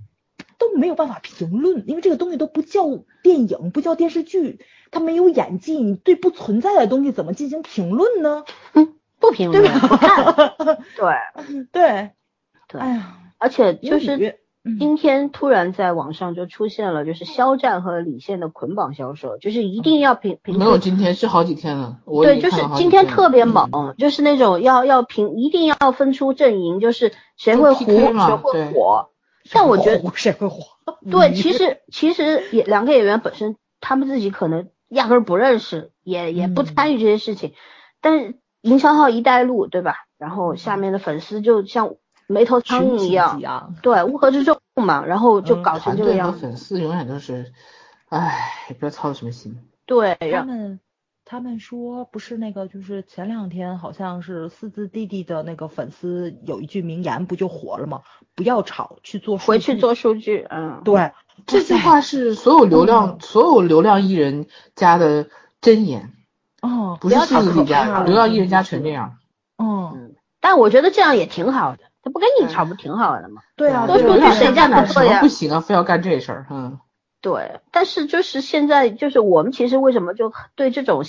[0.78, 2.84] 没有办法评论，因为这个东西都不叫
[3.24, 4.60] 电影，不叫电视剧，
[4.92, 8.44] 它没有演技，你对不存在的东西怎么进行评论呢？
[8.74, 10.36] 嗯不评论，不看。
[10.96, 12.12] 对对
[12.70, 13.18] 对，哎呀。
[13.40, 14.40] 而且就是，
[14.80, 20.58] 今天突然在网上就出现了，就是肖战和李现的捆绑销售，就是一定要评评。
[20.58, 29.10] 没有今天是好几天了，对，就是今天特别猛，就是那种要要评一定要分出阵营，就是谁会糊谁会火。
[29.52, 30.64] 但我觉得谁会火？
[31.10, 37.54] 对，其实 其实也两个演员本身他们自己可能压根不认识，也也不参与这些事情，
[38.02, 40.06] 但是营销号一带路，对吧？
[40.18, 41.96] 然后下面的粉丝就像。
[42.30, 46.34] 没头苍蝇一样，对，乌合之众嘛，然后就搞成这个样。
[46.34, 47.54] 粉丝永远都是，
[48.10, 49.58] 唉，不要操什么心。
[49.86, 50.78] 对，他们
[51.30, 58.00] 他们说不是那个，就是前两天好像是四字弟弟的那个粉丝有一句名言，不就火了吗？
[58.34, 60.48] 不要吵，去做回去做数据。
[60.50, 61.12] 嗯，对，
[61.46, 65.28] 这句话是所有流量所有流量艺人家的
[65.62, 66.14] 箴言。
[66.62, 69.18] 哦，不是四字弟弟家，流量艺人家全这样。
[69.58, 71.80] 嗯，但我觉得这样也挺好的。
[72.02, 73.42] 他不跟你吵不挺好的吗？
[73.58, 75.20] 对啊，多数据谁家能做呀？
[75.20, 76.80] 不行啊，非要干这事儿，嗯。
[77.22, 81.04] 对，但是就是现在，就是我们其实为什么就对这种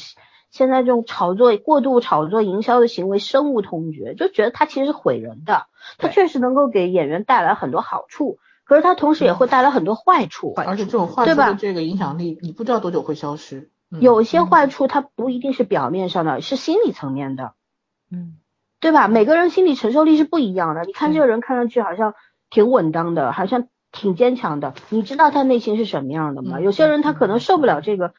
[0.51, 5.67] 现在这种炒作、过度炒作、营销的行为深恶痛绝，就觉得它其实是毁人的。
[5.99, 10.55] 它确实能够给演员带来很多好处，可是它同时也会带来很多坏处。
[10.57, 13.71] 而且这种坏处的这个影响力，你不知道多久会消失。
[14.01, 17.53] 有些坏处它不一定是表面上的，是心理层面的。
[18.11, 18.39] 嗯。
[18.81, 19.09] 对吧？
[19.09, 20.85] 每个人心理承受力是不一样的。
[20.85, 22.15] 你看这个人看上去好像
[22.49, 24.75] 挺稳当的，好像挺坚强的。
[24.91, 26.61] 你知道他内心是什么样的吗？
[26.61, 28.15] 有些人他可能受不了这个，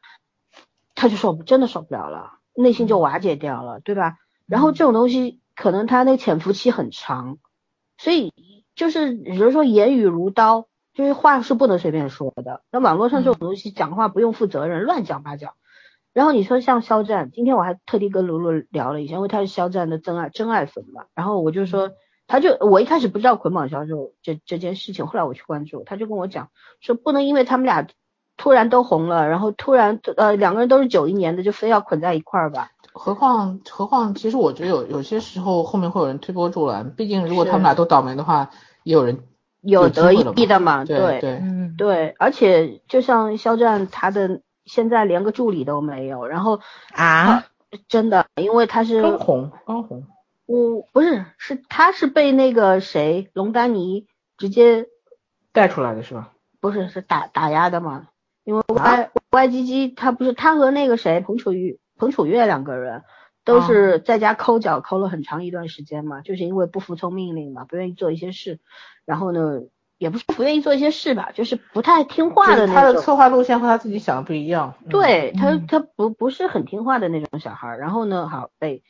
[0.96, 4.18] 他就受真的受不了了，内心就瓦解掉了，对吧？
[4.48, 7.38] 然后这种东西可能他那潜伏期很长，
[7.98, 8.34] 所以
[8.76, 12.64] 就是有人说言语如刀，就是话是不能随便说的。
[12.72, 15.54] 那网络上这种东西讲话不用负责任，乱讲八讲。
[16.12, 21.06] 然后你说像肖战，今天我还特地跟卢卢聊了一下，因为他是肖战的真爱真爱粉嘛。
[21.14, 21.92] 然后我就说，
[22.30, 26.48] 他就我一开始不知道捆绑销售这这件事情，后来我去关注，他就跟我讲
[26.80, 27.86] 说，不能因为他们俩
[28.38, 32.72] 突然都红了，然后突然呃两个人都是九一年的，就非要捆在一块儿吧。
[32.94, 38.50] 何况何况，其实我觉得有有些时候后面会有人推波助澜，毕竟如果他们俩都倒霉的话，
[38.84, 39.20] 也有人
[39.62, 40.86] 有得意的嘛。
[40.86, 41.42] 对对
[41.78, 44.42] 对，而且就像肖战他的。
[44.66, 46.60] 现在连个助理都没有，然后
[46.94, 47.44] 啊，
[47.88, 50.06] 真的，因为他是刚红，刚红，
[50.50, 54.88] 我不是，是他是被那个谁龙丹妮直接
[55.52, 56.34] 带出来的是吧？
[56.60, 58.08] 不是，是打打压的嘛？
[58.44, 63.04] 因为 Y Y G G 他不是他和那个谁彭楚玉彭楚月两个人
[63.46, 68.60] 都是在家抠脚抠了很长一段时间嘛，就是因为不服从命令嘛，不愿意做一些事，
[69.06, 69.62] 然后呢。
[70.00, 72.74] 也不是不愿意做一些事吧，就是不太听话的那种。
[72.74, 74.76] 他的策划路线和他自己想的不一样。
[74.90, 77.76] 对他，他不不是很听话的那种小孩。
[77.76, 78.82] 然后呢，好被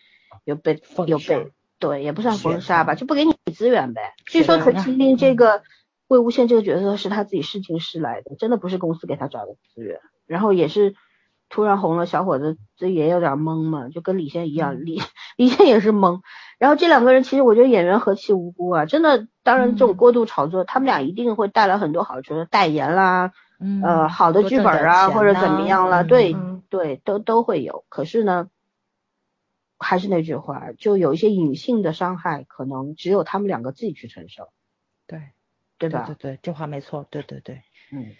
[0.45, 4.13] 又被又被对，也不算封杀吧，就不给你资源呗。
[4.25, 5.63] 据说陈情令这个
[6.07, 9.99] 魏无羡这个角色是他自己试镜试来的，真的不是公司给他找的资源。
[10.27, 10.95] 然后也是
[11.49, 15.01] 突然红了，小伙子这也有点懵嘛，就跟李现一样，李
[15.37, 16.21] 李现也是懵。
[16.59, 19.27] 然后这两个人其实我觉得演员何其无辜啊，真的。
[19.41, 23.31] 当然，这种过度炒作，他们俩一定会带来很多好处，代言啦，
[23.83, 26.35] 呃，好的剧本啊，或者怎么样了，对
[26.69, 27.83] 对，都都会有。
[27.89, 28.47] 可是呢，
[29.79, 34.49] 还是那句话，就有一些隐性的伤害，可能只有他们两个自己去承受。
[35.07, 35.21] 对，
[35.77, 36.03] 对吧？
[36.05, 37.07] 对对，这话没错。
[37.09, 38.11] 对对对，嗯。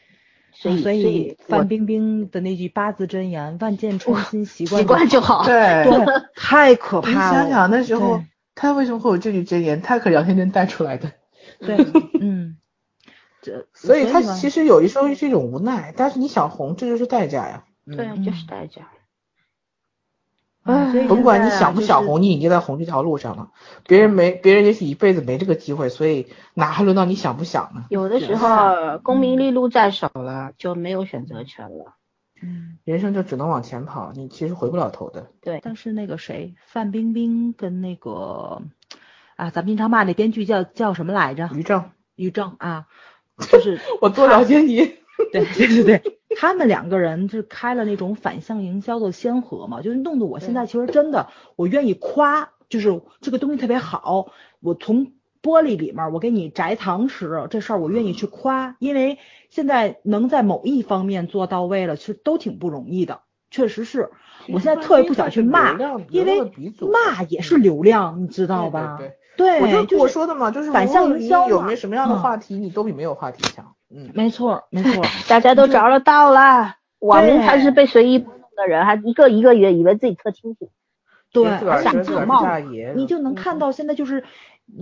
[0.51, 6.05] 所以，所以范冰冰的那句八字真言：“万箭穿心，习惯习惯就好。”对 对，
[6.35, 7.43] 太可怕了。
[7.43, 8.23] 你想想那时候。
[8.55, 9.81] 他为什么会有这句真言？
[9.81, 11.13] 他可杨天真带出来的。
[11.59, 11.77] 对，
[12.19, 12.57] 嗯，
[13.41, 17.63] 这所以他其实有一时候是一种无奈，但是你想红，这就是代价呀。
[17.85, 18.89] 对，就是代价。
[20.69, 23.51] 唉，甭管你想不想红，你已经在红这条路上了。
[23.87, 27.85] 别人没，别人也许一辈子没这个机会，所以哪还轮到你想不想呢？
[27.89, 31.95] 有的时候功名利禄在手了，就没有选择权了。
[32.41, 35.27] 嗯，人生就只能往前跑，你其实回不了头的。
[35.41, 38.61] 对，但是那个谁，范冰冰跟那个
[39.35, 41.49] 啊，咱们经常骂那编剧叫叫什么来着？
[41.53, 42.85] 于正，于正啊，
[43.51, 44.98] 就是我多了解你。
[45.31, 55.13] 对对对对，他们两个人是开了那种反向营销的先河嘛，就是弄得我现在其实真的，我愿意夸，就是这个东西特别好，我从。
[55.41, 59.19] 玻璃里面，我给你摘糖吃，这事儿我愿意去夸，因为
[59.49, 64.09] 现在能在某一方面做到位了，其实都挺不容易的，确实是。
[64.49, 65.77] 我现在特别不想去骂，
[66.09, 66.41] 因为
[66.91, 68.97] 骂也是流量，你知道吧？
[69.37, 73.75] 对，我就我说的嘛，就是反向营销有没有什么样的话题，你都比没有话题强。
[73.91, 76.75] 嗯，没错，没错， 大家都着了道了。
[76.99, 80.69] 网民还是被随意的人，还一个一个以为以为自己特清醒。
[81.31, 82.43] 对，而且貌，
[82.95, 84.23] 你就能看到现在就是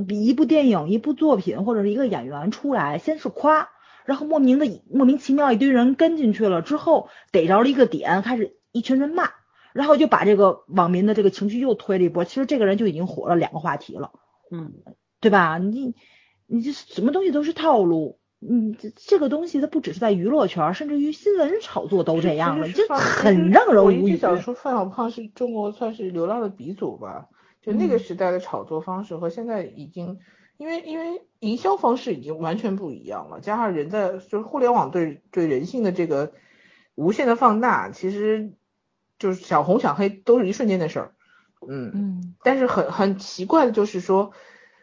[0.07, 3.69] 比一部电影、一部作品或者是一个演员出来，先是夸，
[4.05, 9.29] 然后莫名的莫名其妙一堆人跟进去了之后，逮着了一个点，开始一群人骂，
[9.73, 12.23] 然后就把这个网民的这个情绪又推了一波。
[12.23, 14.11] 其实这个人就已经火了两个话题了，
[14.49, 14.73] 嗯，
[15.21, 15.57] 对吧？
[15.57, 15.93] 你
[16.45, 18.19] 你这什么东西都是套路。
[18.49, 24.01] 嗯，这这个东西它不只是在娱乐圈，甚至于新闻炒作都这样了，就很让人无语。
[24.03, 27.27] 我一直想说，范小胖是中国算是流浪的鼻祖吧？
[27.61, 30.19] 就那个时代的炒作方式和现在已经，
[30.57, 36.31] 因为因为营销方式已经完全不一样了，加上人在就是互联网对对人性的这个
[36.95, 38.53] 无限的放大，其实
[39.19, 41.15] 就是想红想黑都是一瞬间的事儿。
[41.67, 44.31] 嗯嗯，但是很很奇怪的就是说。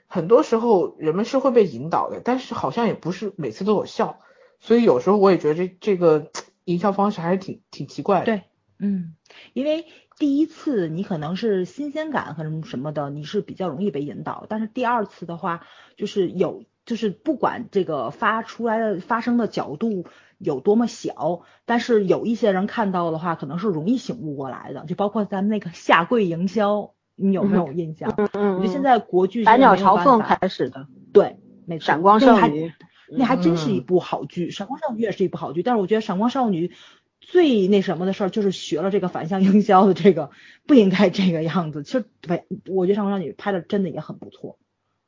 [0.07, 4.21] 很多时候人们是会被引导的，但是好像也不是每次都有效，
[4.61, 6.31] 所以有时候我也觉得这这个
[6.65, 8.27] 营销方式还是挺挺奇怪的。
[8.27, 8.43] 对，
[8.79, 9.17] 嗯，
[9.53, 9.87] 因为
[10.17, 15.67] 第一次你可能是新鲜感和什么的，你是比较容易被引导，但是第二次的话，
[15.97, 20.07] 就是有就是不管这个发出来的发生的角度
[20.39, 26.95] 有多么小，但是有一些人看到的话，可能是容易醒悟过来的，就包括咱们那个下跪营销。
[27.17, 28.13] 你有没有印象？
[28.17, 31.37] 嗯嗯，我觉得现在国剧百鸟朝凤开始的，对，
[31.67, 31.85] 没错。
[31.87, 32.73] 闪光少女，
[33.09, 34.51] 那还真是一部好剧。
[34.51, 36.73] 闪光少女也是一部好剧，但是我觉得闪光少女
[37.21, 40.31] 最那什么的事儿就是学了这个反向营销的这个，
[40.67, 41.83] 不应该这个样子。
[41.83, 44.59] 其实，对，我觉得闪光少女拍的真的也很不错，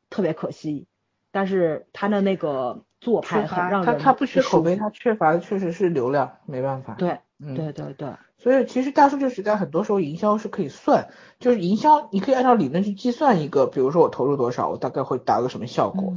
[0.08, 0.86] 特别可惜，
[1.32, 6.94] 但是他的那个做派很让人他他不缺口碑，他缺乏的确实是流量，没办法。
[6.94, 8.14] 对，对对对。
[8.38, 16.14] 所以其实大数据时代，很多时候营销是可以算，就是营销你可以按照理论去计算一个，比如说我投入多少，我大概会达到什么效果。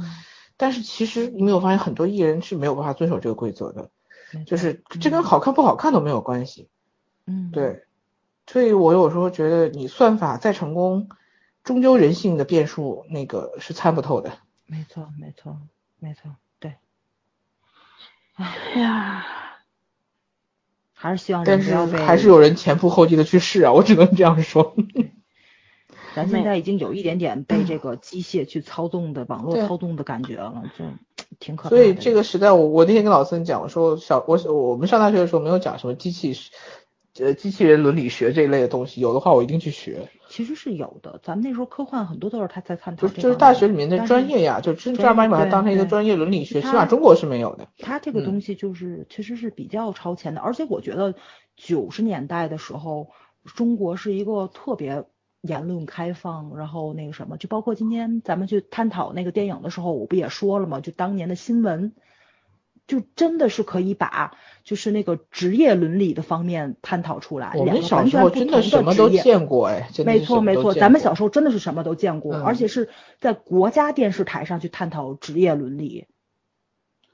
[0.56, 3.90] 但是其实你没有发现很多艺人是没有办法遵守这个规则的，
[4.46, 6.68] 就是这跟好看不好看都没有关系。
[7.26, 7.84] 嗯，对。
[8.46, 11.08] 所以我有时候觉得你算法再成功，
[11.64, 14.32] 终究人性的变数那个是参不透的。
[14.66, 15.56] 没错，没错，
[15.98, 16.74] 没错，对。
[18.34, 19.26] 哎呀。
[21.02, 24.76] 还是希望，但是还是有人前仆后继的去试啊，我只能这样说。
[26.14, 30.84] 咱现在已经有一点点被这个机械去操纵的网络操纵的感觉了，就
[31.38, 31.68] 挺可怕。
[31.70, 36.36] 所以这个时代，我我那天跟老孙讲，我说小我我们上大学的时候没有讲什么机器。
[37.18, 40.08] 呃，机器人伦理学这一类的东西，有的话我一定去学。
[40.30, 43.08] 其实是有的，咱们那时候科幻很多都是他在探讨。
[43.08, 47.66] 就就是大学里面的专业呀，就正儿八经把它当成一个专业伦理学，起码中国是没有的。
[47.78, 51.16] 他这个东西就是其实是比较超前的，而且我觉得
[51.56, 53.08] 九十年代的时候，
[53.44, 55.04] 中国是一个特别
[55.40, 60.80] 言论开放，然后那个什么，就包括今天咱们去探讨那个电影的时候，我不也说了吗？
[60.80, 61.92] 就当年的新闻。
[62.86, 67.52] 就真的是可以把就是那个职业伦理的方面探讨出来。
[67.56, 72.88] 我们小时候真的什么都见过哎，没错没错，咱们小时候真的是什么都见过，而且是
[73.18, 76.06] 在国家电视台上去探讨职业伦理。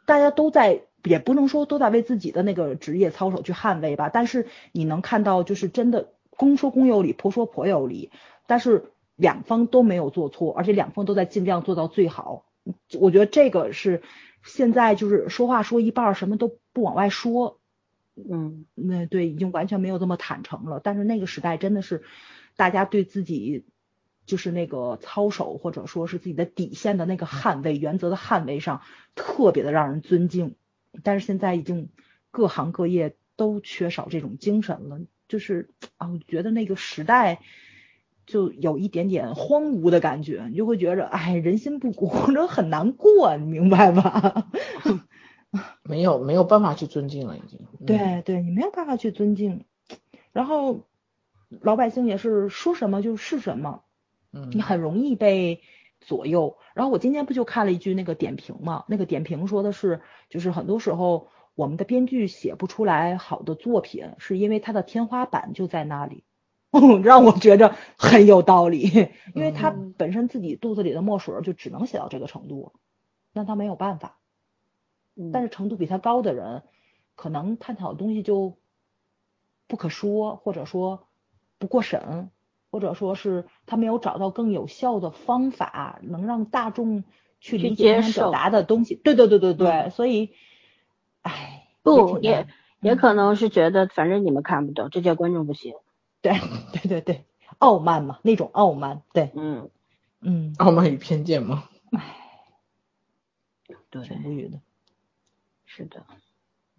[0.05, 8.11] 大家都在，也不能说都在为自己的那个职业操守去捍卫吧，但是你能看到，就是真的公说公有理，婆说婆有理，
[8.47, 8.85] 但是
[9.17, 12.45] 两方都没有做错，而且两方都在尽量做到最好。
[12.99, 14.03] 我觉得这个是。
[14.49, 17.59] 现在就是说话说一半，什么都不往外说，
[18.17, 20.79] 嗯，那对，已经完全没有这么坦诚了。
[20.79, 22.03] 但是那个时代真的是，
[22.55, 23.65] 大家对自己
[24.27, 28.83] 就是那个操守或者说是自己的底线的那个捍卫、原则的捍卫上，
[29.15, 30.55] 特别的让人尊敬。
[31.03, 31.89] 但是现在已经
[32.31, 37.41] 各行各业都缺少这种精神了，就是啊，我觉得那个时代。
[38.27, 44.49] 就有一点点荒芜的感觉，你就会觉着，哎，人心不古，或者很难过，你明白吧？
[45.83, 47.59] 没有没有办法去尊敬了，已经。
[47.87, 49.65] 对对，你没有办法去尊敬，
[50.33, 50.81] 然后
[51.49, 53.83] 老百姓也是说什么就是什么，
[54.33, 55.61] 嗯，你很容易被
[56.01, 56.57] 左右。
[56.75, 66.25] 然后我今天不就看了一句那个点评嘛，那个点评说的是，就是很多时候我们的编剧写不出来好的作品，是因为他的天花板就在那里。
[67.03, 72.73] 让我觉着很有道理，因为他本身自己肚子里的墨水就只能写到这个程度，
[73.33, 74.19] 那他没有办法。
[75.33, 76.63] 但是程度比他高的人，
[77.15, 78.57] 可能探讨的东西就
[79.67, 81.07] 不可说，或者说
[81.59, 82.31] 不过审，
[82.71, 87.05] 或者说是他没有找到更有效的方法，能让大众
[87.41, 88.95] 去理解他表达的东西。
[88.97, 90.33] 对对对对对，所以，
[91.23, 92.47] 唉，不也
[92.81, 95.75] 也可能是觉得反正你们看不懂，这届观众不行。
[96.21, 96.33] 对
[96.73, 97.25] 对对对，
[97.59, 99.71] 傲慢嘛，那种傲慢，对，嗯。
[100.21, 102.17] 嗯，傲慢与偏见嘛，唉，
[103.91, 104.61] 对，挺无语的，
[105.77, 106.03] 是的，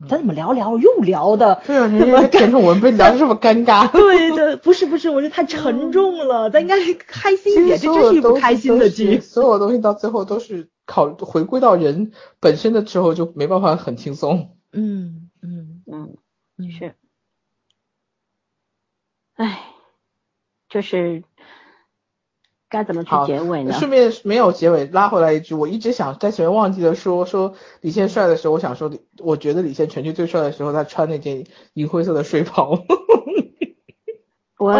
[0.09, 1.61] 咱怎么聊聊又聊的？
[1.67, 3.87] 对啊，人家甜宠文被聊的这么尴尬。
[3.93, 7.77] 对的，不是不是，我觉得太沉重了，咱应该开心一点。
[7.77, 9.19] 这真是一部开心的剧。
[9.19, 14.57] 所有东西到最后都是考回归到人本身的时候，就没办法很轻松。
[14.71, 16.95] 嗯嗯嗯，是。
[19.35, 19.59] 唉，
[20.69, 21.23] 就是。
[22.69, 23.73] 该怎么去结尾呢？
[23.73, 32.83] 顺便没有结尾，拉回来一句，我一直想在前面忘记了说说李现帅的时候，我想说，我觉得李现全剧最帅的时候，他穿那件银灰色的睡袍。
[34.59, 34.73] 我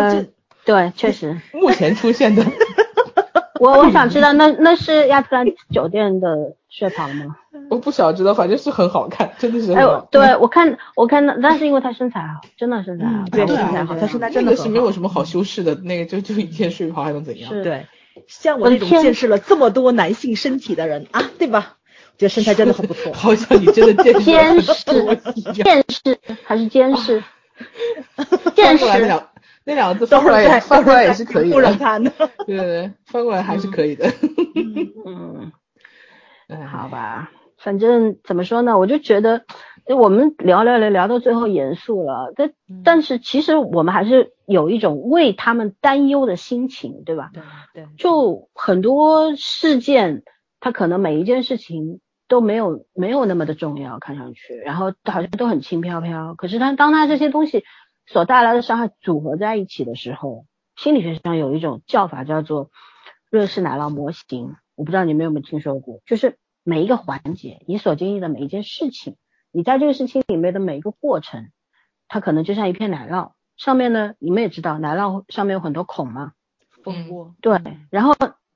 [0.66, 1.40] 对，确实。
[1.54, 2.44] 目前出现的。
[3.60, 7.36] 我我想知道，那那是亚特兰斯酒店的睡袍吗？
[7.70, 9.74] 我不想知道，反正是很好看，真的是。
[9.74, 17.50] 哎，对我看我看那那是因为他身材好，真的身材好，对身材好，他身材真的是没有什么好修饰的，那个就就一件睡袍还能怎样？
[17.64, 17.86] 对，
[18.28, 21.76] 像我这种见识了这么多男性身体的人啊，对吧？
[22.14, 23.12] 我觉得身材真的很不错。
[23.14, 24.74] 好像你真的见识见识
[25.54, 27.24] 见识还是监视？
[28.56, 28.86] 见识。
[29.68, 31.62] 那两个字翻过来翻过来也是可以的。
[32.46, 34.08] 对对对，翻过来还是可以的。
[35.06, 35.52] 嗯，
[36.48, 37.30] 嗯 好吧。
[37.58, 39.44] 反正怎么说呢，我就觉得，
[39.98, 42.54] 我们聊聊聊聊到最后严肃了，但
[42.86, 47.32] 但是其实我们还是有一种为他们担忧的心情，对吧？
[47.34, 47.88] 对对。
[47.98, 50.24] 就很多事件，
[50.62, 52.00] 它可能每一件事情
[52.30, 56.36] 都没有没有那么的重要，看上去，然后好像都很轻飘飘。
[56.36, 57.66] 可是他当他这些东西
[58.08, 62.72] 所带来的伤害组合在一起的时候，心理学上有一种叫法叫做
[63.30, 66.40] 热式奶酪模型，我不知道你们有没有听说过，就是。
[66.70, 69.16] 每一个环节，你所经历的每一件事情，
[69.54, 71.50] 你在这个事情里面的每一个过程，
[72.10, 76.34] 它可能就像一片奶酪，上面呢，你们也知道，奶酪上面有很多孔嘛，
[76.84, 77.34] 蜂窝。
[77.40, 78.14] 对，然后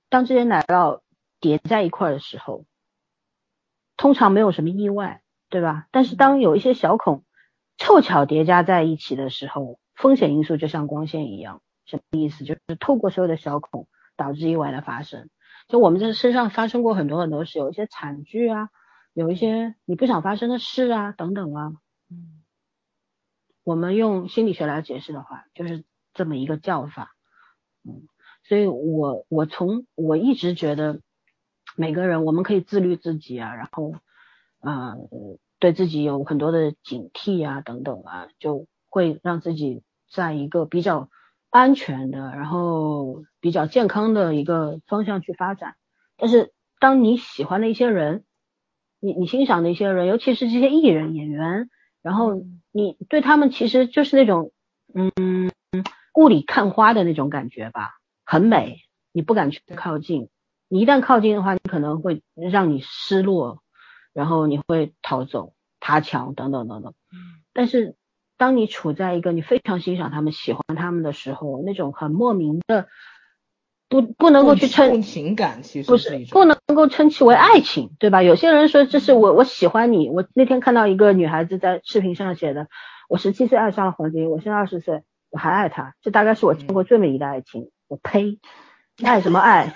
[0.09, 0.99] 当这些奶酪
[1.39, 2.65] 叠在一块的时候，
[3.95, 5.87] 通常没有什么意外，对吧？
[5.91, 7.23] 但是当有一些小孔
[7.81, 12.43] 凑巧叠加在一起的时候，风险因素就像光线一样，什么意思？
[12.45, 15.31] 就是透过所有的小孔导致意外的发生。
[15.67, 18.69] 就我们在身上发生过很多很多事，有一些惨剧啊，
[19.13, 21.73] 有一些你不想发生的事啊，等等啊。
[22.11, 22.43] 嗯，
[23.63, 25.83] 我们用心理学来解释的话，就是
[26.13, 27.15] 这么一个叫法。
[27.83, 28.03] 嗯，
[28.43, 31.01] 所以我我从我一直觉得，
[31.75, 33.95] 每个人我们可以自律自己啊，然后
[34.59, 34.93] 啊，
[35.61, 39.81] 对自己有很多的警惕啊，等等啊，就会让自己
[40.11, 41.07] 在一个比较。
[41.53, 45.75] 安全的，然后比较健康的一个方向去发展。
[46.15, 48.23] 但是，当你喜欢的一些人，
[49.01, 51.69] 你你欣赏的一些人，尤其是这些艺人演员，
[52.01, 54.53] 然后你对他们其实就是那种
[54.93, 55.51] 嗯
[56.15, 58.77] 雾里看花的那种感觉吧，很美，
[59.11, 60.29] 你不敢去靠近。
[60.69, 63.61] 你一旦靠近的话，你可能会让你失落，
[64.13, 66.93] 然后你会逃走、爬墙等等等等。
[67.53, 67.95] 但是。
[68.37, 72.87] 当你处在一个你非常欣赏他们、喜欢他们的时候，那种很莫名的
[73.87, 78.23] 不不能够去称情感，其实不是不能够称其为爱情，对吧？
[78.23, 80.09] 有些人说这是我我喜欢你。
[80.09, 82.67] 我那天看到一个女孩子在视频上写的
[83.07, 87.69] ：“我十七岁爱上了黄金，我现在二十岁，我还爱他。”这大概是我见过最美丽的爱情。
[87.87, 88.39] 我呸！
[89.03, 89.75] 爱什么爱？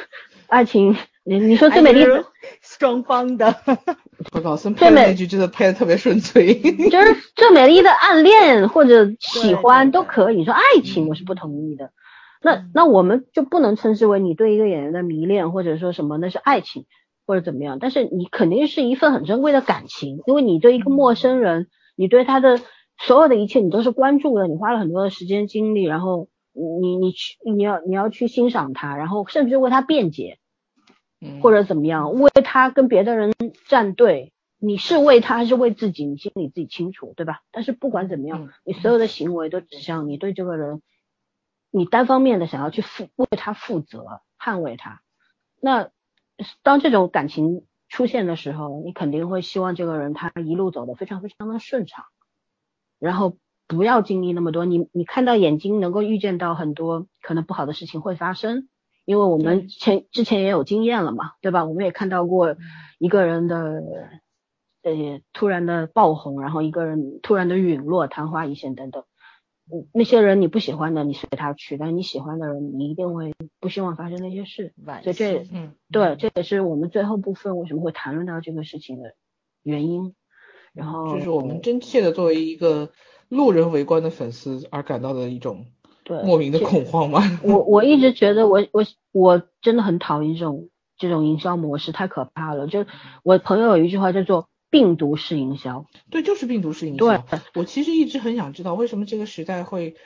[0.48, 0.96] 爱情。
[1.28, 2.04] 你你说最美丽
[2.62, 3.52] 双方的，
[4.32, 6.54] 我告诉你，最美那句真的拍的特别顺嘴，
[6.88, 10.36] 就是最美丽的暗恋或者喜欢都可以。
[10.36, 11.90] 你说爱情我是不同意的，
[12.42, 16.84] 那那我们就不能称之为你对一个演员的迷恋或者说什么那是爱情
[17.26, 21.66] 或者怎么样，但是你肯定是一份很珍贵的感情，因为你对一个陌生人，
[21.96, 22.60] 你对他的
[22.98, 26.28] 所有的一切你都是关注的，你花了很多的时间精力，然后
[26.80, 30.38] 你你去你要你要去欣赏他，然后甚至为他辩解。
[31.42, 33.32] 或者怎么样，为他跟别的人
[33.66, 36.04] 站队，你是为他还是为自己？
[36.04, 37.40] 你心里自己清楚，对吧？
[37.50, 40.82] 但是不管怎么样，你所有的行为都指向你对这个人，
[41.70, 45.00] 你单方面的想要去负为他负责，捍卫他。
[45.60, 45.90] 那
[46.62, 52.04] 当这种感情出现的时候，你肯定会希望这个人他一路走的非常非常的顺畅，
[52.98, 54.64] 然后不要经历那么多。
[54.64, 58.68] 你你看到眼睛能够预见到很多可能不好的事情会发生。
[59.06, 61.64] 因为我们前之前也有经验了嘛，对吧？
[61.64, 62.56] 我们也看到过
[62.98, 63.82] 一个人的
[64.82, 64.92] 呃
[65.32, 69.04] 突然的爆红，然后一个人突然的陨落，昙花一现等等。
[69.72, 74.74] 嗯，那些人你不喜欢的，你随他去；但你喜欢的人，你一定会不希望发生那些事。
[75.02, 79.14] 所以这，嗯，对，这也是我们最后部分为什么会谈论到这个事情的
[79.62, 80.14] 原因。
[80.72, 82.90] 然后，就是我们真切的作为一个
[83.28, 85.66] 路人围观的粉丝而感到的一种。
[86.06, 87.20] 对，莫名的恐慌吗？
[87.42, 92.68] 我我一直觉得我我我真的很讨厌这种这种营销模式，太可怕了。
[92.68, 92.86] 就
[93.24, 95.84] 我朋友有一句话叫做病毒式营销。
[96.08, 97.18] 对，就是病毒式营销。
[97.18, 99.96] 对，我其实一直很想知道，为什么这个时代会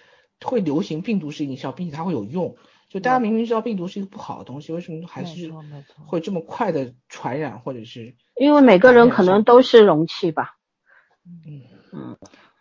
[0.42, 2.56] 会流行病毒式营销，并且它会有用。
[2.88, 5.52] 就大家明明知道病毒是一个不好的东西，为什么还是
[6.06, 8.14] 会这么快的传染，或者是？
[8.36, 10.56] 因为每个人可能都是容器吧。
[11.26, 11.60] 嗯
[11.92, 12.16] 嗯。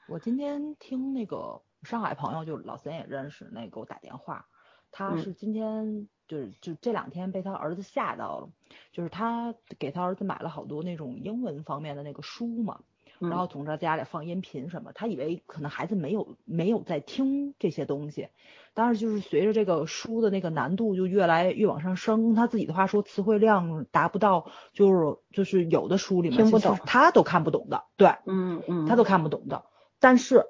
[0.09, 4.45] 我今天听那个上海朋友，就老三也认识，那给我打电话，
[4.91, 8.49] 他是今天就是就这两天被他儿子吓到了，
[8.91, 12.79] 就是他给他儿子买了好多那种英文方面的那个书嘛。
[13.21, 18.29] 然后总在家里放音频什么，他以为可能孩子没有没有在听这些东西，
[18.73, 29.65] 但是就是随着这个书的那个难度就越来越往上升，他自己的话说词汇量达不到，就是就是有的书里面听不懂，他都看不懂的，对，嗯嗯，他都看不懂的。
[29.99, 30.45] 但是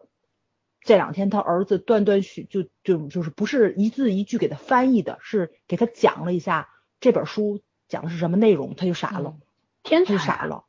[0.89, 6.67] 这两天他儿子断断续就就就是不是一字一句给他翻译的，是给他讲了一下
[6.99, 9.35] 这本书讲的是什么内容，他就傻了，
[9.83, 10.63] 天才傻了。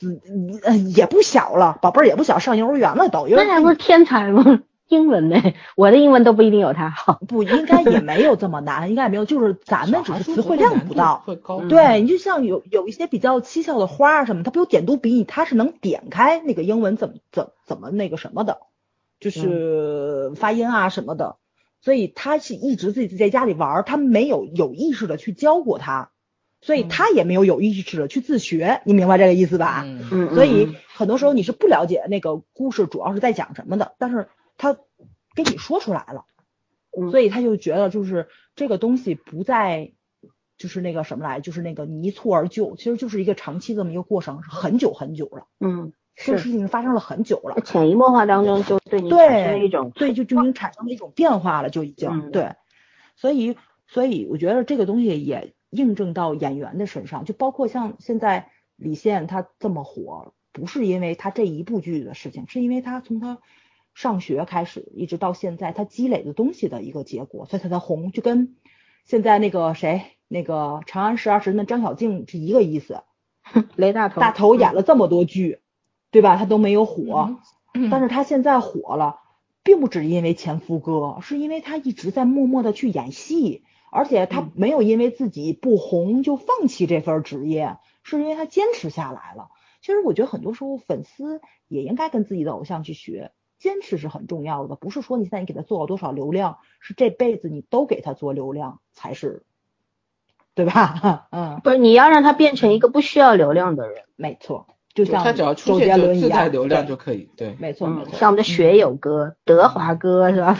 [0.00, 3.26] 嗯，也不小了，宝贝儿也不小，上幼儿园了都。
[3.28, 4.62] 那还不是天才吗？
[4.88, 5.36] 英文呢？
[5.76, 7.20] 我的英文都不一定有他好。
[7.26, 11.22] 不应该也没有这么难，应该也没有，就是咱们只是词汇量不到。
[11.24, 11.60] 会高。
[11.60, 18.58] 对你就像有有一些比较蹊跷的花什么，他不有点读笔译，他是能点开那个英文怎么怎怎么那个什么的，
[19.20, 21.36] 就是发音啊什么的。
[21.80, 26.10] 所以他是一直自己在家里玩，他没有有意识的去教过他。
[26.60, 29.84] 所以他也没有有意识的去自学，你明白这个意思吧？
[29.84, 34.74] 嗯所以很多时候你是不了解那个故事主要是在讲什么的，但是他
[35.34, 36.24] 跟你说出来了，
[37.10, 39.92] 所以他就觉得就是这个东西不再
[40.56, 45.46] 就是那个什么来，就是那个你一蹴而就，其实就是一个长期这么一个过程，是很久很久了。
[45.60, 52.54] 嗯，这个事情发生了很久了，潜移默化当中就对你产生一种对，就就已经产生了一种变化了，就已经对，
[53.16, 53.56] 所以
[53.86, 55.54] 所以我觉得这个东西也。
[55.74, 63.40] 印证到演员的身上，就包括像现在李现他这么火，不是因为他这一部剧的事情，是因为他从他
[63.94, 68.12] 上学开始一直到现在他积累的东西的一个结果，所以他才红。
[68.12, 68.56] 就跟
[69.04, 73.02] 现在那个谁，那个《长安十二时辰》的张小静是一个意思。
[73.76, 75.60] 雷大头，大头演了这么多剧，
[76.10, 76.36] 对吧？
[76.36, 77.36] 他都没有火，
[77.90, 79.20] 但是他现在火了，
[79.62, 83.64] 并不只因为前夫哥，是因为他一直在默默的去演戏。
[83.96, 89.50] 而且他没有因为自己不红就放弃这份职业，是因为他坚持下来了。
[89.82, 94.76] 其实我觉得很多时候粉丝也应该跟自己的偶像去学，坚持是很重要的。
[94.76, 99.44] 不是说你现在你给他做了多少流量，是这辈子你都给他做流量才是，
[100.54, 101.28] 对吧？
[101.32, 104.66] 嗯，不是你要让他变成一个不需要流量的人，没错。
[104.94, 108.14] 就像他只要出现就自带流量就可以，对，没错没错。
[108.16, 110.56] 像我们的学友哥、德华哥是吧？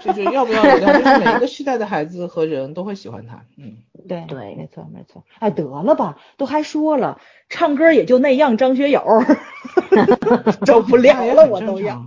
[0.00, 3.44] 就是要不要流量，就是每一个时代的孩子和人都会喜欢他。
[3.58, 3.78] 嗯，
[4.08, 5.24] 对对，没错没错。
[5.40, 9.02] 哎，得了吧，都还说了，唱歌也就那样，张学友
[10.64, 12.04] 受不了了，我都要。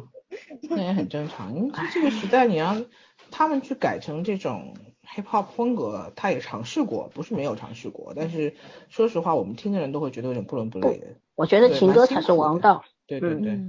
[0.69, 2.85] 那也很正常，因为这个时代你让
[3.29, 4.73] 他们去改成这种。
[5.07, 8.13] hiphop 风格，他也尝试过，不是没有尝试过。
[8.15, 8.55] 但是
[8.89, 11.05] 说实话，我们听的人都会觉得有点不伦不类的。
[11.35, 12.83] 我觉得情歌才是王道。
[13.07, 13.59] 对对对，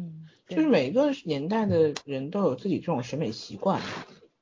[0.48, 3.80] 就是每个年代的人都有自己这种审美习惯。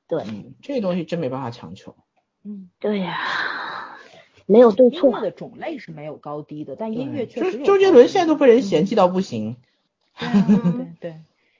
[0.07, 0.23] 对，
[0.61, 1.95] 这东西真没办法强求。
[2.43, 3.97] 嗯，对呀，
[4.45, 5.19] 没有对错。
[5.19, 7.63] 的种类是没有高低的，但音乐确实。
[7.63, 9.57] 周杰伦现在都被人嫌弃到不行。
[10.19, 11.15] 对对。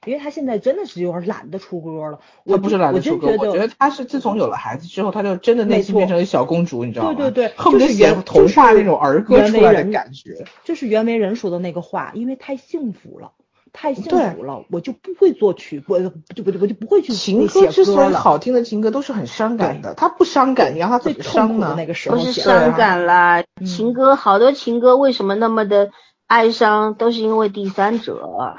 [0.06, 7.14] 因为他现在真的是有点懒得出歌了，他不是懒得出歌，我觉得他是自从有了孩子之后，他就真的内心变成了小公主，你知道吗？
[7.18, 10.46] 对对对，恨不得演童话那种儿歌出来的感觉。
[10.64, 13.32] 就是袁惟仁说的那个话，因为太幸福了，
[13.74, 25.90] 太幸福了，我就不会作曲，我就不就我就不会去情歌之所以好听的情歌都是很伤感的，他不伤感，你让他最伤的那个时候不是伤感啦，情歌好多情歌为什么那么的
[26.28, 28.56] 哀伤，都是因为第三者。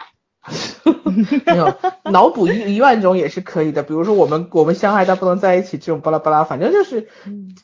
[1.46, 7.08] 没有脑补一一万种也是可以的，比如说我们我们相爱但不能在一起这种巴拉巴拉，反正就是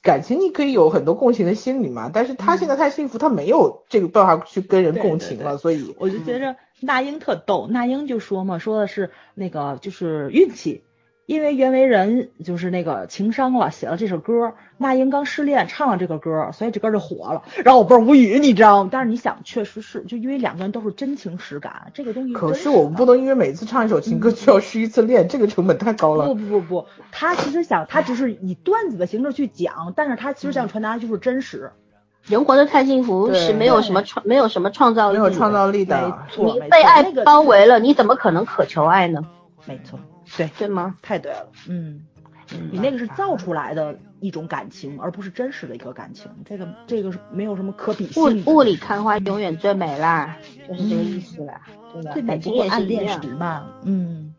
[0.02, 2.10] 感情你可以有很多共情的心理嘛。
[2.12, 10.82] 但是他现在太幸福，他没有这个办法去跟人共情了，所以我就觉着那英特逗，那英就说嘛，说的是那个就是运气。
[11.26, 14.54] 因为袁惟仁就是那个情商了，写了这首歌。
[14.76, 17.44] 那英刚失恋，唱了这个歌，所以这歌就火了。
[17.64, 18.90] 然后我倍儿无语，你知道吗？
[18.92, 22.34] 但是你想，确实是，就因为两个人都是真情实感，这个东西。
[22.34, 26.26] 可是我们不能因为每次唱一首情歌就要失一次恋，这个成本太高了。
[26.26, 31.70] 不不不不，他其实想，他只是以段子的形式去讲，但是他其实想传达的就是真实。
[32.24, 36.18] 人活得太幸福是没有什么创，没有什么创造力，没有创造力的。
[36.36, 39.22] 你被爱包围了，你怎么可能渴求爱呢？
[39.66, 40.00] 没错。
[40.36, 40.94] 对对吗？
[41.02, 42.02] 太对了，嗯，
[42.70, 46.30] 你那个是造出来的一种感情，而不是真实的一个感情。
[46.44, 48.44] 这个这个是没有什么可比性。
[48.46, 50.36] 雾雾里看花永远最美啦，
[50.68, 51.60] 就是这个意思啦，
[51.92, 52.12] 对吧？
[52.12, 53.66] 最美不过暗恋时嘛。
[53.84, 54.34] 嗯，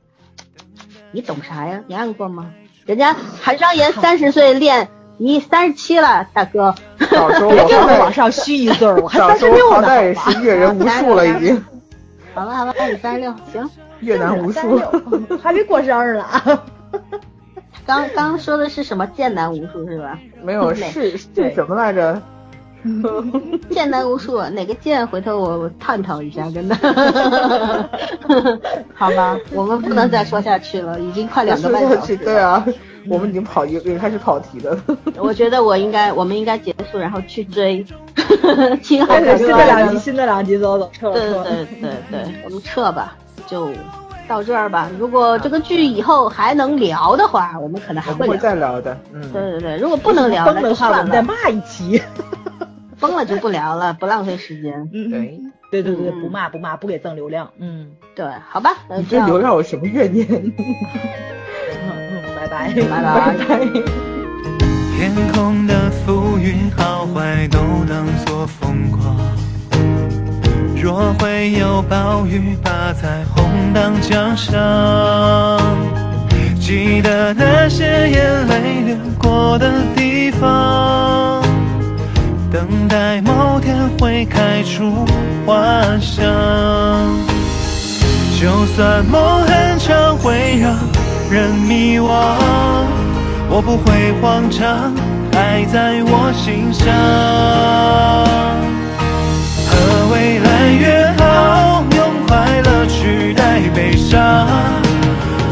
[1.11, 1.83] 你懂啥呀？
[1.87, 2.51] 你按过吗？
[2.85, 6.75] 人家韩商言三十岁练，你三十七了，大哥。
[7.11, 10.03] 到时候 我再往上虚一岁，我还三十六呢。
[10.03, 11.63] 也是阅人无数了，已经。
[12.33, 13.69] 好了好了，你三十六，行。
[14.03, 14.79] 越南无数，
[15.41, 16.25] 还没过生日呢。
[17.85, 20.17] 刚刚说的是什么剑南无数是吧？
[20.43, 22.21] 没有， 是是什么来着？
[23.69, 25.05] 剑南无数，哪个剑？
[25.07, 26.75] 回头我我探讨一下，真的。
[28.93, 32.15] 好吧，我们不能再说下去了，已经快两个半小时。
[32.17, 32.65] 对啊，
[33.07, 34.77] 我们已经跑又又开始跑题了。
[35.17, 37.85] 我觉得我应该，我们应该结束，然后去追。
[38.81, 43.15] 新新的两集，新的两集，走走撤对对对对，我们撤吧。
[43.47, 43.69] 就
[44.27, 44.89] 到这儿吧。
[44.99, 48.97] 如果这个剧以后还能聊的话，我们可能还会再聊的。
[49.13, 49.77] 嗯，对对对。
[49.77, 52.01] 如果不能聊的话，我们再骂一期。
[52.99, 54.89] 崩了就不聊了，不浪费时间。
[54.93, 57.51] 嗯，对对对对，不骂不骂，不给赠流量。
[57.59, 58.71] 嗯，对，好吧。
[58.95, 60.25] 你对流量有什么怨念？
[60.31, 60.53] 嗯
[61.89, 63.59] 嗯，拜拜拜拜拜。
[64.95, 69.17] 天空的浮云好坏都当作风光。
[70.83, 74.53] 若会有暴雨，把彩虹当奖赏。
[76.59, 81.41] 记得那些眼泪流过的地方，
[82.51, 85.05] 等待某天会开出
[85.45, 85.55] 花
[86.01, 86.21] 香。
[88.37, 90.75] 就算梦很长，会让
[91.31, 92.09] 人迷惘，
[93.49, 94.93] 我不会慌张，
[95.31, 96.91] 爱在我心上。
[100.11, 104.47] 未来约好，用快乐取代悲伤。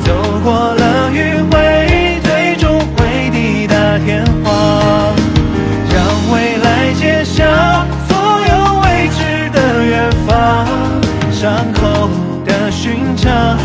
[0.04, 0.14] 走
[0.44, 5.14] 过了迂回，最终会抵达天荒。
[5.94, 7.44] 让未来揭晓
[8.08, 8.18] 所
[8.50, 10.66] 有未知的远方，
[11.32, 12.10] 伤口
[12.46, 13.58] 的勋章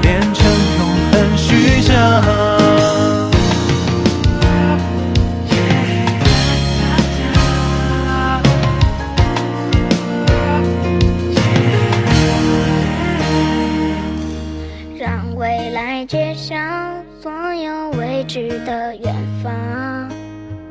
[0.00, 0.44] 变成
[0.78, 0.80] 永
[1.12, 2.41] 恒序章。
[18.64, 20.08] 的远方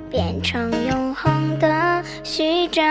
[0.10, 2.84] 变成永恒的序章。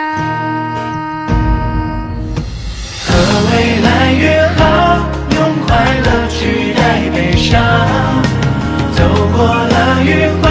[3.07, 3.13] 和
[3.51, 4.99] 未来约好，
[5.37, 7.61] 用快乐取代悲伤。
[8.93, 9.05] 走
[9.37, 10.09] 过了迂
[10.43, 10.50] 回。